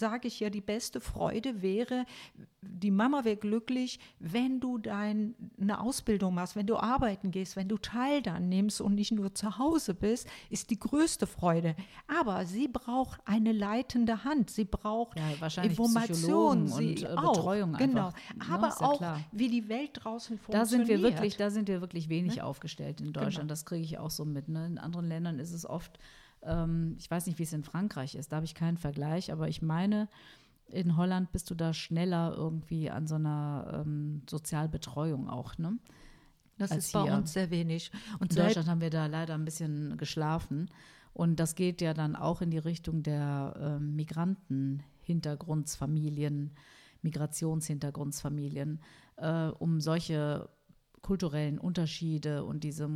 sage 0.00 0.26
ich 0.26 0.40
ja, 0.40 0.50
die 0.50 0.60
beste 0.60 1.00
Freude 1.00 1.62
wäre, 1.62 2.04
die 2.62 2.90
Mama 2.90 3.24
wäre 3.24 3.36
glücklich, 3.36 4.00
wenn 4.18 4.58
du 4.58 4.78
deine 4.78 5.34
Ausbildung 5.78 6.34
machst, 6.34 6.56
wenn 6.56 6.66
du 6.66 6.76
arbeiten 6.76 7.30
gehst, 7.30 7.54
wenn 7.54 7.68
du 7.68 7.78
Teil 7.78 8.22
dann 8.22 8.48
nimmst 8.48 8.80
und 8.80 8.96
nicht 8.96 9.12
nur 9.12 9.34
zu 9.34 9.58
Hause 9.58 9.94
bist, 9.94 10.26
ist 10.50 10.70
die 10.70 10.78
größte 10.78 11.26
Freude. 11.26 11.76
Aber 12.08 12.44
sie 12.44 12.66
braucht 12.66 13.20
eine 13.24 13.52
leitende 13.52 14.24
Hand, 14.24 14.50
sie 14.50 14.64
braucht 14.64 15.18
ja, 15.18 15.62
Information, 15.62 16.66
sie 16.66 16.88
und 16.88 17.02
äh, 17.02 17.14
Betreuung 17.14 17.74
auch, 17.74 17.78
genau. 17.78 18.06
Einfach. 18.08 18.50
Aber 18.50 18.68
ja, 18.68 18.80
auch, 18.80 18.98
klar. 18.98 19.20
wie 19.32 19.48
die 19.48 19.68
Welt 19.68 19.90
draußen 19.94 20.36
da 20.36 20.42
funktioniert. 20.42 20.88
sind 20.88 20.88
wir 20.88 21.02
wirklich, 21.02 21.36
da 21.36 21.50
sind 21.50 21.68
wir 21.68 21.80
wirklich 21.80 22.08
wenig 22.08 22.36
Ne? 22.36 22.44
aufgestellt 22.44 23.00
in 23.00 23.12
Deutschland. 23.12 23.36
Genau. 23.36 23.48
Das 23.48 23.64
kriege 23.64 23.84
ich 23.84 23.98
auch 23.98 24.10
so 24.10 24.24
mit. 24.24 24.48
Ne? 24.48 24.66
In 24.66 24.78
anderen 24.78 25.08
Ländern 25.08 25.38
ist 25.38 25.52
es 25.52 25.66
oft 25.66 25.98
ähm, 26.42 26.96
ich 26.98 27.10
weiß 27.10 27.26
nicht, 27.26 27.38
wie 27.38 27.44
es 27.44 27.52
in 27.52 27.64
Frankreich 27.64 28.14
ist, 28.14 28.32
da 28.32 28.36
habe 28.36 28.46
ich 28.46 28.54
keinen 28.54 28.76
Vergleich, 28.76 29.32
aber 29.32 29.48
ich 29.48 29.62
meine, 29.62 30.08
in 30.68 30.96
Holland 30.96 31.32
bist 31.32 31.50
du 31.50 31.54
da 31.54 31.74
schneller 31.74 32.34
irgendwie 32.36 32.90
an 32.90 33.06
so 33.06 33.14
einer 33.16 33.82
ähm, 33.84 34.22
Sozialbetreuung 34.28 35.28
auch, 35.28 35.58
ne? 35.58 35.78
Das 36.58 36.72
ist 36.72 36.92
bei 36.92 37.04
hier. 37.04 37.14
uns 37.14 37.32
sehr 37.32 37.50
wenig. 37.50 37.90
Und 38.18 38.32
In 38.32 38.36
Deutschland 38.36 38.68
haben 38.68 38.82
wir 38.82 38.90
da 38.90 39.06
leider 39.06 39.32
ein 39.34 39.46
bisschen 39.46 39.96
geschlafen. 39.96 40.68
Und 41.14 41.40
das 41.40 41.54
geht 41.54 41.80
ja 41.80 41.94
dann 41.94 42.16
auch 42.16 42.42
in 42.42 42.50
die 42.50 42.58
Richtung 42.58 43.02
der 43.02 43.54
ähm, 43.58 43.96
Migranten-Hintergrundsfamilien, 43.96 46.50
Migrationshintergrundsfamilien, 47.00 48.82
äh, 49.16 49.46
um 49.46 49.80
solche 49.80 50.50
kulturellen 51.02 51.58
Unterschiede 51.58 52.44
und 52.44 52.64
diese, 52.64 52.90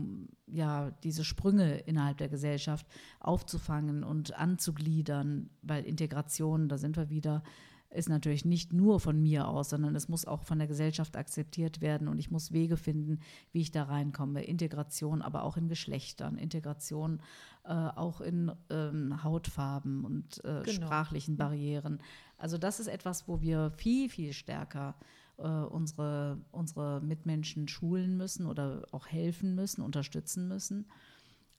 ja, 0.46 0.90
diese 1.02 1.24
Sprünge 1.24 1.78
innerhalb 1.78 2.18
der 2.18 2.28
Gesellschaft 2.28 2.86
aufzufangen 3.20 4.04
und 4.04 4.34
anzugliedern, 4.38 5.50
weil 5.62 5.84
Integration, 5.84 6.68
da 6.68 6.78
sind 6.78 6.96
wir 6.96 7.08
wieder, 7.08 7.42
ist 7.90 8.08
natürlich 8.08 8.44
nicht 8.44 8.72
nur 8.72 8.98
von 8.98 9.22
mir 9.22 9.46
aus, 9.48 9.70
sondern 9.70 9.94
es 9.94 10.08
muss 10.08 10.26
auch 10.26 10.42
von 10.42 10.58
der 10.58 10.66
Gesellschaft 10.66 11.16
akzeptiert 11.16 11.80
werden 11.80 12.08
und 12.08 12.18
ich 12.18 12.30
muss 12.30 12.52
Wege 12.52 12.76
finden, 12.76 13.20
wie 13.52 13.60
ich 13.60 13.70
da 13.70 13.84
reinkomme. 13.84 14.42
Integration, 14.42 15.22
aber 15.22 15.44
auch 15.44 15.56
in 15.56 15.68
Geschlechtern, 15.68 16.36
Integration 16.36 17.22
äh, 17.64 17.72
auch 17.72 18.20
in 18.20 18.50
ähm, 18.70 19.22
Hautfarben 19.22 20.04
und 20.04 20.44
äh, 20.44 20.62
Genau. 20.64 20.86
sprachlichen 20.86 21.36
Barrieren. 21.36 22.00
Also 22.36 22.58
das 22.58 22.80
ist 22.80 22.88
etwas, 22.88 23.28
wo 23.28 23.40
wir 23.40 23.70
viel, 23.70 24.08
viel 24.08 24.32
stärker 24.32 24.96
äh, 24.98 25.04
unsere, 25.42 26.38
unsere 26.50 27.00
Mitmenschen 27.00 27.68
schulen 27.68 28.16
müssen 28.16 28.46
oder 28.46 28.86
auch 28.92 29.06
helfen 29.06 29.54
müssen, 29.54 29.82
unterstützen 29.82 30.48
müssen. 30.48 30.86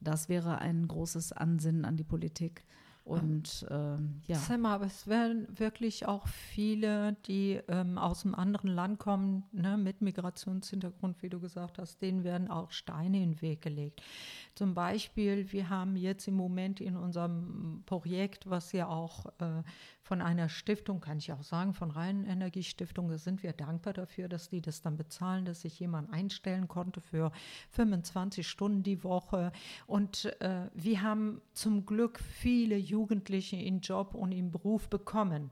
Das 0.01 0.29
wäre 0.29 0.59
ein 0.59 0.87
großes 0.87 1.31
Ansinnen 1.31 1.85
an 1.85 1.97
die 1.97 2.03
Politik. 2.03 2.63
Und 3.05 3.67
ähm, 3.69 4.19
ja, 4.25 4.35
Sag 4.35 4.59
mal, 4.59 4.73
aber 4.73 4.87
es 4.87 5.05
werden 5.05 5.47
wirklich 5.59 6.07
auch 6.07 6.27
viele, 6.27 7.13
die 7.27 7.61
ähm, 7.67 7.99
aus 7.99 8.25
einem 8.25 8.33
anderen 8.33 8.71
Land 8.71 8.97
kommen, 8.97 9.43
ne, 9.51 9.77
mit 9.77 10.01
Migrationshintergrund, 10.01 11.21
wie 11.21 11.29
du 11.29 11.39
gesagt 11.39 11.77
hast, 11.77 12.01
denen 12.01 12.23
werden 12.23 12.49
auch 12.49 12.71
Steine 12.71 13.21
in 13.21 13.33
den 13.33 13.41
Weg 13.43 13.61
gelegt. 13.61 14.01
Zum 14.55 14.73
Beispiel, 14.73 15.51
wir 15.51 15.69
haben 15.69 15.95
jetzt 15.95 16.27
im 16.27 16.33
Moment 16.33 16.81
in 16.81 16.97
unserem 16.97 17.83
Projekt, 17.85 18.49
was 18.49 18.71
ja 18.71 18.87
auch 18.87 19.27
äh, 19.37 19.61
von 20.05 20.21
einer 20.21 20.49
Stiftung, 20.49 21.01
kann 21.01 21.17
ich 21.17 21.33
auch 21.33 21.41
sagen, 21.41 21.73
von 21.73 21.89
Rhein 21.89 22.25
Energiestiftung, 22.25 23.09
da 23.09 23.17
sind 23.17 23.41
wir 23.41 23.53
dankbar 23.53 23.93
dafür, 23.93 24.29
dass 24.29 24.49
die 24.49 24.61
das 24.61 24.83
dann 24.83 24.97
bezahlen, 24.97 25.45
dass 25.45 25.61
sich 25.61 25.79
jemand 25.79 26.13
einstellen 26.13 26.67
konnte 26.67 27.01
für 27.01 27.31
25 27.71 28.47
Stunden 28.47 28.83
die 28.83 29.03
Woche. 29.03 29.51
Und 29.87 30.25
äh, 30.41 30.69
wir 30.75 31.01
haben 31.01 31.41
zum 31.53 31.87
Glück 31.87 32.19
viele 32.19 32.77
Jugendliche 32.77 33.55
in 33.55 33.79
Job 33.79 34.13
und 34.13 34.31
im 34.31 34.51
Beruf 34.51 34.89
bekommen. 34.89 35.49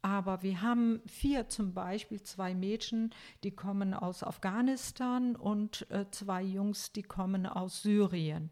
Aber 0.00 0.42
wir 0.42 0.62
haben 0.62 1.00
vier 1.06 1.48
zum 1.48 1.74
Beispiel, 1.74 2.22
zwei 2.22 2.54
Mädchen, 2.54 3.10
die 3.42 3.50
kommen 3.50 3.94
aus 3.94 4.22
Afghanistan 4.22 5.34
und 5.34 5.90
äh, 5.90 6.06
zwei 6.12 6.42
Jungs, 6.42 6.92
die 6.92 7.02
kommen 7.02 7.46
aus 7.46 7.82
Syrien. 7.82 8.50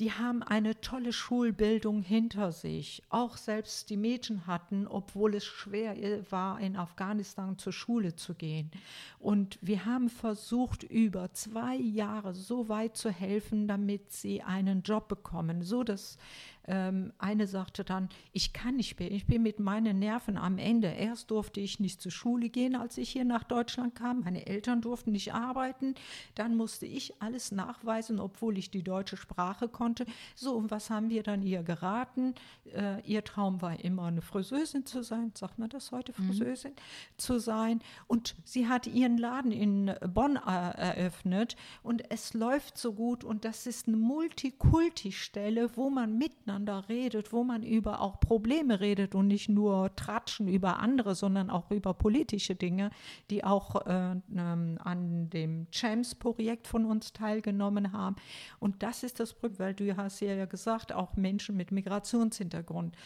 Die 0.00 0.10
haben 0.10 0.42
eine 0.42 0.80
tolle 0.80 1.12
Schulbildung 1.12 2.02
hinter 2.02 2.50
sich. 2.50 3.04
Auch 3.10 3.36
selbst 3.36 3.90
die 3.90 3.96
Mädchen 3.96 4.44
hatten, 4.48 4.88
obwohl 4.88 5.36
es 5.36 5.44
schwer 5.44 5.94
war, 6.30 6.58
in 6.58 6.74
Afghanistan 6.76 7.58
zur 7.58 7.72
Schule 7.72 8.16
zu 8.16 8.34
gehen. 8.34 8.72
Und 9.20 9.56
wir 9.60 9.84
haben 9.84 10.08
versucht, 10.08 10.82
über 10.82 11.32
zwei 11.32 11.76
Jahre 11.76 12.34
so 12.34 12.68
weit 12.68 12.96
zu 12.96 13.08
helfen, 13.08 13.68
damit 13.68 14.10
sie 14.10 14.42
einen 14.42 14.82
Job 14.82 15.06
bekommen, 15.06 15.62
so 15.62 15.84
dass 15.84 16.18
ähm, 16.66 17.12
eine 17.18 17.46
sagte 17.46 17.84
dann, 17.84 18.08
ich 18.32 18.52
kann 18.52 18.76
nicht 18.76 18.98
mehr, 18.98 19.10
ich 19.10 19.26
bin 19.26 19.42
mit 19.42 19.60
meinen 19.60 19.98
Nerven 19.98 20.38
am 20.38 20.58
Ende. 20.58 20.88
Erst 20.88 21.30
durfte 21.30 21.60
ich 21.60 21.80
nicht 21.80 22.00
zur 22.00 22.12
Schule 22.12 22.48
gehen, 22.48 22.74
als 22.74 22.96
ich 22.96 23.10
hier 23.10 23.24
nach 23.24 23.44
Deutschland 23.44 23.94
kam. 23.94 24.20
Meine 24.20 24.46
Eltern 24.46 24.80
durften 24.80 25.12
nicht 25.12 25.34
arbeiten. 25.34 25.94
Dann 26.34 26.56
musste 26.56 26.86
ich 26.86 27.20
alles 27.20 27.52
nachweisen, 27.52 28.18
obwohl 28.18 28.56
ich 28.56 28.70
die 28.70 28.82
deutsche 28.82 29.16
Sprache 29.16 29.68
konnte. 29.68 30.06
So, 30.34 30.54
und 30.54 30.70
was 30.70 30.88
haben 30.88 31.10
wir 31.10 31.22
dann 31.22 31.42
ihr 31.42 31.62
geraten? 31.62 32.34
Äh, 32.72 33.02
ihr 33.02 33.22
Traum 33.24 33.60
war 33.60 33.78
immer, 33.80 34.04
eine 34.04 34.22
Friseusin 34.22 34.86
zu 34.86 35.02
sein. 35.02 35.32
Sagt 35.34 35.58
man 35.58 35.68
das 35.68 35.92
heute, 35.92 36.12
Friseusin 36.12 36.72
zu 37.18 37.38
sein? 37.38 37.80
Und 38.06 38.34
sie 38.44 38.68
hat 38.68 38.86
ihren 38.86 39.18
Laden 39.18 39.52
in 39.52 39.94
Bonn 40.14 40.36
äh, 40.36 40.94
eröffnet 40.94 41.56
und 41.82 42.10
es 42.10 42.32
läuft 42.32 42.78
so 42.78 42.94
gut 42.94 43.22
und 43.22 43.44
das 43.44 43.66
ist 43.66 43.86
eine 43.86 43.96
Multikulti-Stelle, 43.96 45.76
wo 45.76 45.90
man 45.90 46.16
miteinander 46.16 46.53
redet, 46.88 47.32
wo 47.32 47.44
man 47.44 47.62
über 47.62 48.00
auch 48.00 48.20
Probleme 48.20 48.80
redet 48.80 49.14
und 49.14 49.26
nicht 49.26 49.48
nur 49.48 49.94
tratschen 49.96 50.48
über 50.48 50.78
andere, 50.78 51.14
sondern 51.14 51.50
auch 51.50 51.70
über 51.70 51.94
politische 51.94 52.54
Dinge, 52.54 52.90
die 53.30 53.44
auch 53.44 53.86
äh, 53.86 54.16
ähm, 54.36 54.78
an 54.82 55.30
dem 55.30 55.66
Champs-Projekt 55.70 56.66
von 56.66 56.84
uns 56.84 57.12
teilgenommen 57.12 57.92
haben. 57.92 58.16
Und 58.58 58.82
das 58.82 59.02
ist 59.02 59.20
das 59.20 59.34
Problem, 59.34 59.58
weil 59.58 59.74
du 59.74 59.96
hast 59.96 60.20
ja 60.20 60.46
gesagt, 60.46 60.92
auch 60.92 61.16
Menschen 61.16 61.56
mit 61.56 61.72
Migrationshintergrund. 61.72 62.96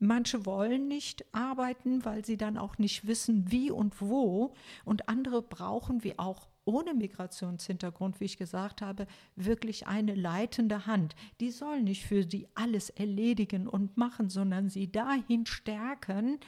Manche 0.00 0.46
wollen 0.46 0.86
nicht 0.86 1.24
arbeiten, 1.34 2.04
weil 2.04 2.24
sie 2.24 2.36
dann 2.36 2.56
auch 2.56 2.78
nicht 2.78 3.06
wissen, 3.06 3.50
wie 3.50 3.70
und 3.70 4.00
wo. 4.00 4.54
Und 4.84 5.08
andere 5.08 5.42
brauchen, 5.42 6.04
wie 6.04 6.18
auch 6.18 6.48
ohne 6.68 6.92
Migrationshintergrund, 6.92 8.20
wie 8.20 8.26
ich 8.26 8.36
gesagt 8.36 8.82
habe, 8.82 9.06
wirklich 9.36 9.86
eine 9.86 10.14
leitende 10.14 10.84
Hand. 10.84 11.16
Die 11.40 11.50
soll 11.50 11.80
nicht 11.80 12.04
für 12.04 12.28
sie 12.28 12.46
alles 12.54 12.90
erledigen 12.90 13.66
und 13.66 13.96
machen, 13.96 14.28
sondern 14.28 14.68
sie 14.68 14.92
dahin 14.92 15.46
stärken, 15.46 16.38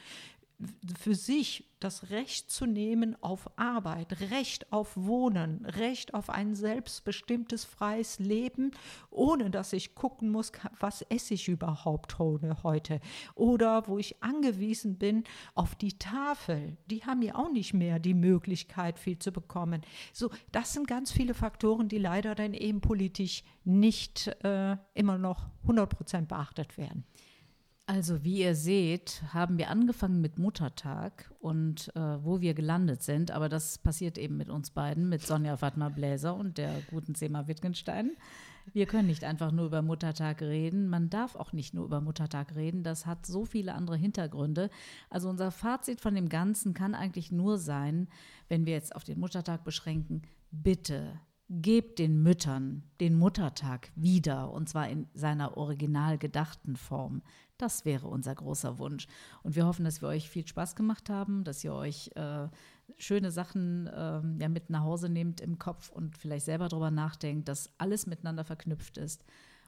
für 0.99 1.15
sich 1.15 1.67
das 1.81 2.11
Recht 2.11 2.51
zu 2.51 2.65
nehmen 2.65 3.15
auf 3.21 3.49
Arbeit, 3.57 4.21
Recht 4.31 4.71
auf 4.71 4.95
Wohnen, 4.95 5.65
Recht 5.65 6.13
auf 6.13 6.29
ein 6.29 6.55
selbstbestimmtes 6.55 7.65
freies 7.65 8.19
Leben, 8.19 8.71
ohne 9.09 9.49
dass 9.49 9.73
ich 9.73 9.95
gucken 9.95 10.29
muss, 10.29 10.51
was 10.79 11.01
esse 11.03 11.33
ich 11.33 11.47
überhaupt 11.47 12.19
heute 12.19 12.99
oder 13.35 13.87
wo 13.87 13.97
ich 13.97 14.21
angewiesen 14.21 14.97
bin 14.97 15.23
auf 15.55 15.75
die 15.75 15.97
Tafel. 15.97 16.77
Die 16.85 17.03
haben 17.03 17.21
ja 17.23 17.35
auch 17.35 17.51
nicht 17.51 17.73
mehr 17.73 17.99
die 17.99 18.13
Möglichkeit, 18.13 18.99
viel 18.99 19.17
zu 19.17 19.31
bekommen. 19.31 19.81
So, 20.13 20.29
das 20.51 20.73
sind 20.73 20.87
ganz 20.87 21.11
viele 21.11 21.33
Faktoren, 21.33 21.87
die 21.87 21.97
leider 21.97 22.35
dann 22.35 22.53
eben 22.53 22.81
politisch 22.81 23.43
nicht 23.63 24.27
äh, 24.43 24.77
immer 24.93 25.17
noch 25.17 25.47
100 25.63 25.89
Prozent 25.89 26.27
beachtet 26.27 26.77
werden. 26.77 27.05
Also 27.93 28.23
wie 28.23 28.39
ihr 28.39 28.55
seht, 28.55 29.21
haben 29.33 29.57
wir 29.57 29.69
angefangen 29.69 30.21
mit 30.21 30.39
Muttertag 30.39 31.29
und 31.41 31.93
äh, 31.93 32.23
wo 32.23 32.39
wir 32.39 32.53
gelandet 32.53 33.03
sind, 33.03 33.31
aber 33.31 33.49
das 33.49 33.79
passiert 33.79 34.17
eben 34.17 34.37
mit 34.37 34.49
uns 34.49 34.69
beiden, 34.69 35.09
mit 35.09 35.23
Sonja 35.23 35.57
Fatma 35.57 35.89
Bläser 35.89 36.33
und 36.37 36.57
der 36.57 36.73
guten 36.89 37.15
Sema 37.15 37.49
Wittgenstein. 37.49 38.11
Wir 38.71 38.85
können 38.85 39.07
nicht 39.07 39.25
einfach 39.25 39.51
nur 39.51 39.65
über 39.65 39.81
Muttertag 39.81 40.41
reden. 40.41 40.87
Man 40.87 41.09
darf 41.09 41.35
auch 41.35 41.51
nicht 41.51 41.73
nur 41.73 41.83
über 41.83 41.99
Muttertag 41.99 42.55
reden. 42.55 42.83
Das 42.83 43.05
hat 43.05 43.25
so 43.25 43.43
viele 43.43 43.73
andere 43.73 43.97
Hintergründe. 43.97 44.69
Also 45.09 45.27
unser 45.27 45.51
Fazit 45.51 45.99
von 45.99 46.15
dem 46.15 46.29
Ganzen 46.29 46.73
kann 46.73 46.95
eigentlich 46.95 47.29
nur 47.29 47.57
sein, 47.57 48.07
wenn 48.47 48.65
wir 48.65 48.71
jetzt 48.71 48.95
auf 48.95 49.03
den 49.03 49.19
Muttertag 49.19 49.65
beschränken, 49.65 50.21
bitte 50.49 51.19
gebt 51.51 51.99
den 51.99 52.23
Müttern 52.23 52.83
den 53.01 53.15
Muttertag 53.15 53.91
wieder, 53.95 54.51
und 54.51 54.69
zwar 54.69 54.87
in 54.87 55.07
seiner 55.13 55.57
original 55.57 56.17
gedachten 56.17 56.77
Form. 56.77 57.21
Das 57.61 57.85
wäre 57.85 58.07
unser 58.07 58.33
großer 58.33 58.79
Wunsch. 58.79 59.05
Und 59.43 59.55
wir 59.55 59.67
hoffen, 59.67 59.85
dass 59.85 60.01
wir 60.01 60.09
euch 60.09 60.27
viel 60.27 60.47
Spaß 60.47 60.75
gemacht 60.75 61.11
haben, 61.11 61.43
dass 61.43 61.63
ihr 61.63 61.75
euch 61.75 62.09
äh, 62.15 62.47
schöne 62.97 63.29
Sachen 63.29 63.85
äh, 63.85 64.21
ja, 64.39 64.49
mit 64.49 64.71
nach 64.71 64.81
Hause 64.81 65.09
nehmt 65.09 65.41
im 65.41 65.59
Kopf 65.59 65.91
und 65.91 66.17
vielleicht 66.17 66.45
selber 66.45 66.69
darüber 66.69 66.89
nachdenkt, 66.89 67.47
dass 67.47 67.69
alles 67.77 68.07
miteinander 68.07 68.43
verknüpft 68.43 68.97
ist. 68.97 69.23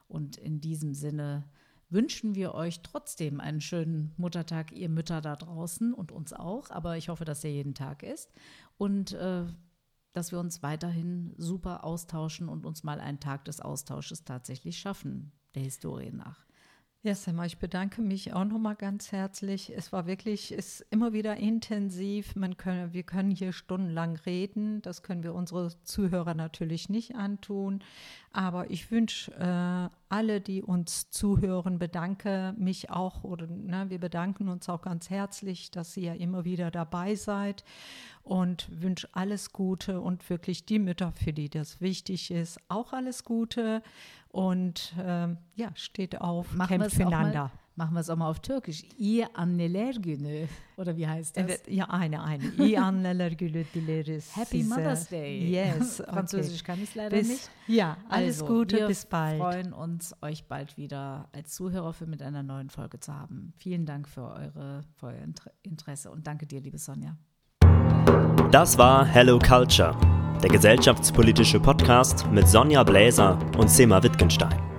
Und 0.08 0.36
in 0.38 0.60
diesem 0.60 0.92
Sinne 0.92 1.44
wünschen 1.88 2.34
wir 2.34 2.54
euch 2.54 2.82
trotzdem 2.82 3.38
einen 3.38 3.60
schönen 3.60 4.12
Muttertag, 4.16 4.72
ihr 4.72 4.88
Mütter 4.88 5.20
da 5.20 5.36
draußen 5.36 5.94
und 5.94 6.10
uns 6.10 6.32
auch. 6.32 6.70
Aber 6.70 6.96
ich 6.96 7.10
hoffe, 7.10 7.24
dass 7.24 7.44
er 7.44 7.52
jeden 7.52 7.74
Tag 7.74 8.02
ist. 8.02 8.32
Und 8.76 9.12
äh, 9.12 9.44
dass 10.14 10.32
wir 10.32 10.40
uns 10.40 10.64
weiterhin 10.64 11.32
super 11.36 11.84
austauschen 11.84 12.48
und 12.48 12.66
uns 12.66 12.82
mal 12.82 12.98
einen 12.98 13.20
Tag 13.20 13.44
des 13.44 13.60
Austausches 13.60 14.24
tatsächlich 14.24 14.78
schaffen, 14.78 15.30
der 15.54 15.62
Historie 15.62 16.10
nach. 16.10 16.44
Ja, 17.06 17.14
Semma, 17.14 17.44
ich 17.44 17.58
bedanke 17.58 18.00
mich 18.00 18.32
auch 18.32 18.46
nochmal 18.46 18.76
ganz 18.76 19.12
herzlich. 19.12 19.70
Es 19.76 19.92
war 19.92 20.06
wirklich, 20.06 20.52
ist 20.52 20.86
immer 20.88 21.12
wieder 21.12 21.36
intensiv. 21.36 22.34
Man 22.34 22.56
können, 22.56 22.94
wir 22.94 23.02
können 23.02 23.30
hier 23.30 23.52
stundenlang 23.52 24.16
reden. 24.24 24.80
Das 24.80 25.02
können 25.02 25.22
wir 25.22 25.34
unsere 25.34 25.68
Zuhörer 25.82 26.32
natürlich 26.32 26.88
nicht 26.88 27.14
antun. 27.14 27.84
Aber 28.32 28.70
ich 28.70 28.90
wünsche 28.90 29.32
äh, 29.32 29.94
alle, 30.08 30.40
die 30.40 30.62
uns 30.62 31.10
zuhören, 31.10 31.78
bedanke 31.78 32.54
mich 32.56 32.88
auch 32.88 33.22
oder 33.22 33.48
ne, 33.48 33.90
wir 33.90 34.00
bedanken 34.00 34.48
uns 34.48 34.70
auch 34.70 34.80
ganz 34.80 35.10
herzlich, 35.10 35.70
dass 35.70 35.94
ihr 35.98 36.14
immer 36.14 36.46
wieder 36.46 36.70
dabei 36.70 37.16
seid 37.16 37.64
und 38.22 38.66
wünsche 38.80 39.08
alles 39.12 39.52
Gute 39.52 40.00
und 40.00 40.30
wirklich 40.30 40.64
die 40.64 40.78
Mütter, 40.78 41.12
für 41.12 41.34
die 41.34 41.50
das 41.50 41.82
wichtig 41.82 42.30
ist, 42.30 42.58
auch 42.68 42.94
alles 42.94 43.24
Gute 43.24 43.82
und 44.34 44.92
ähm, 45.00 45.38
ja, 45.54 45.70
steht 45.76 46.20
auf, 46.20 46.54
machen 46.54 46.80
kämpft 46.80 46.96
füreinander. 46.96 47.52
Machen 47.76 47.94
wir 47.94 48.00
es 48.00 48.10
auch 48.10 48.16
mal 48.16 48.28
auf 48.28 48.40
Türkisch. 48.40 48.84
İyi 48.98 49.26
anneler 49.34 49.94
günü. 49.94 50.46
Oder 50.76 50.96
wie 50.96 51.06
heißt 51.06 51.36
das? 51.36 51.44
Evet, 51.44 51.68
ja, 51.68 51.84
eine, 51.90 52.22
eine. 52.22 52.44
İyi 52.58 52.80
anneler 52.80 53.30
günü 53.32 53.64
dileriz. 53.74 54.36
Happy 54.36 54.62
size. 54.62 54.74
Mother's 54.74 55.08
Day. 55.08 55.50
Yes. 55.50 56.00
Okay. 56.04 56.12
Französisch 56.12 56.64
kann 56.64 56.78
ich 56.82 56.88
es 56.88 56.94
leider 56.94 57.16
bis, 57.16 57.28
nicht. 57.28 57.50
Ja, 57.68 57.96
alles 58.08 58.42
also, 58.42 58.54
Gute, 58.54 58.76
wir 58.76 58.86
bis 58.88 59.06
bald. 59.06 59.38
Wir 59.38 59.44
freuen 59.44 59.72
uns, 59.72 60.14
euch 60.22 60.44
bald 60.44 60.76
wieder 60.76 61.28
als 61.32 61.54
Zuhörer 61.54 61.92
für 61.92 62.06
mit 62.06 62.20
einer 62.20 62.42
neuen 62.42 62.70
Folge 62.70 62.98
zu 62.98 63.14
haben. 63.14 63.52
Vielen 63.56 63.86
Dank 63.86 64.08
für, 64.08 64.32
eure, 64.32 64.82
für 64.96 65.06
euer 65.06 65.26
Interesse 65.62 66.10
und 66.10 66.26
danke 66.26 66.46
dir, 66.46 66.60
liebe 66.60 66.78
Sonja. 66.78 67.16
Das 68.50 68.78
war 68.78 69.04
Hello 69.04 69.38
Culture, 69.38 69.96
der 70.42 70.50
gesellschaftspolitische 70.50 71.58
Podcast 71.58 72.26
mit 72.30 72.48
Sonja 72.48 72.82
Bläser 72.84 73.38
und 73.58 73.68
Sema 73.68 74.02
Wittgenstein. 74.02 74.73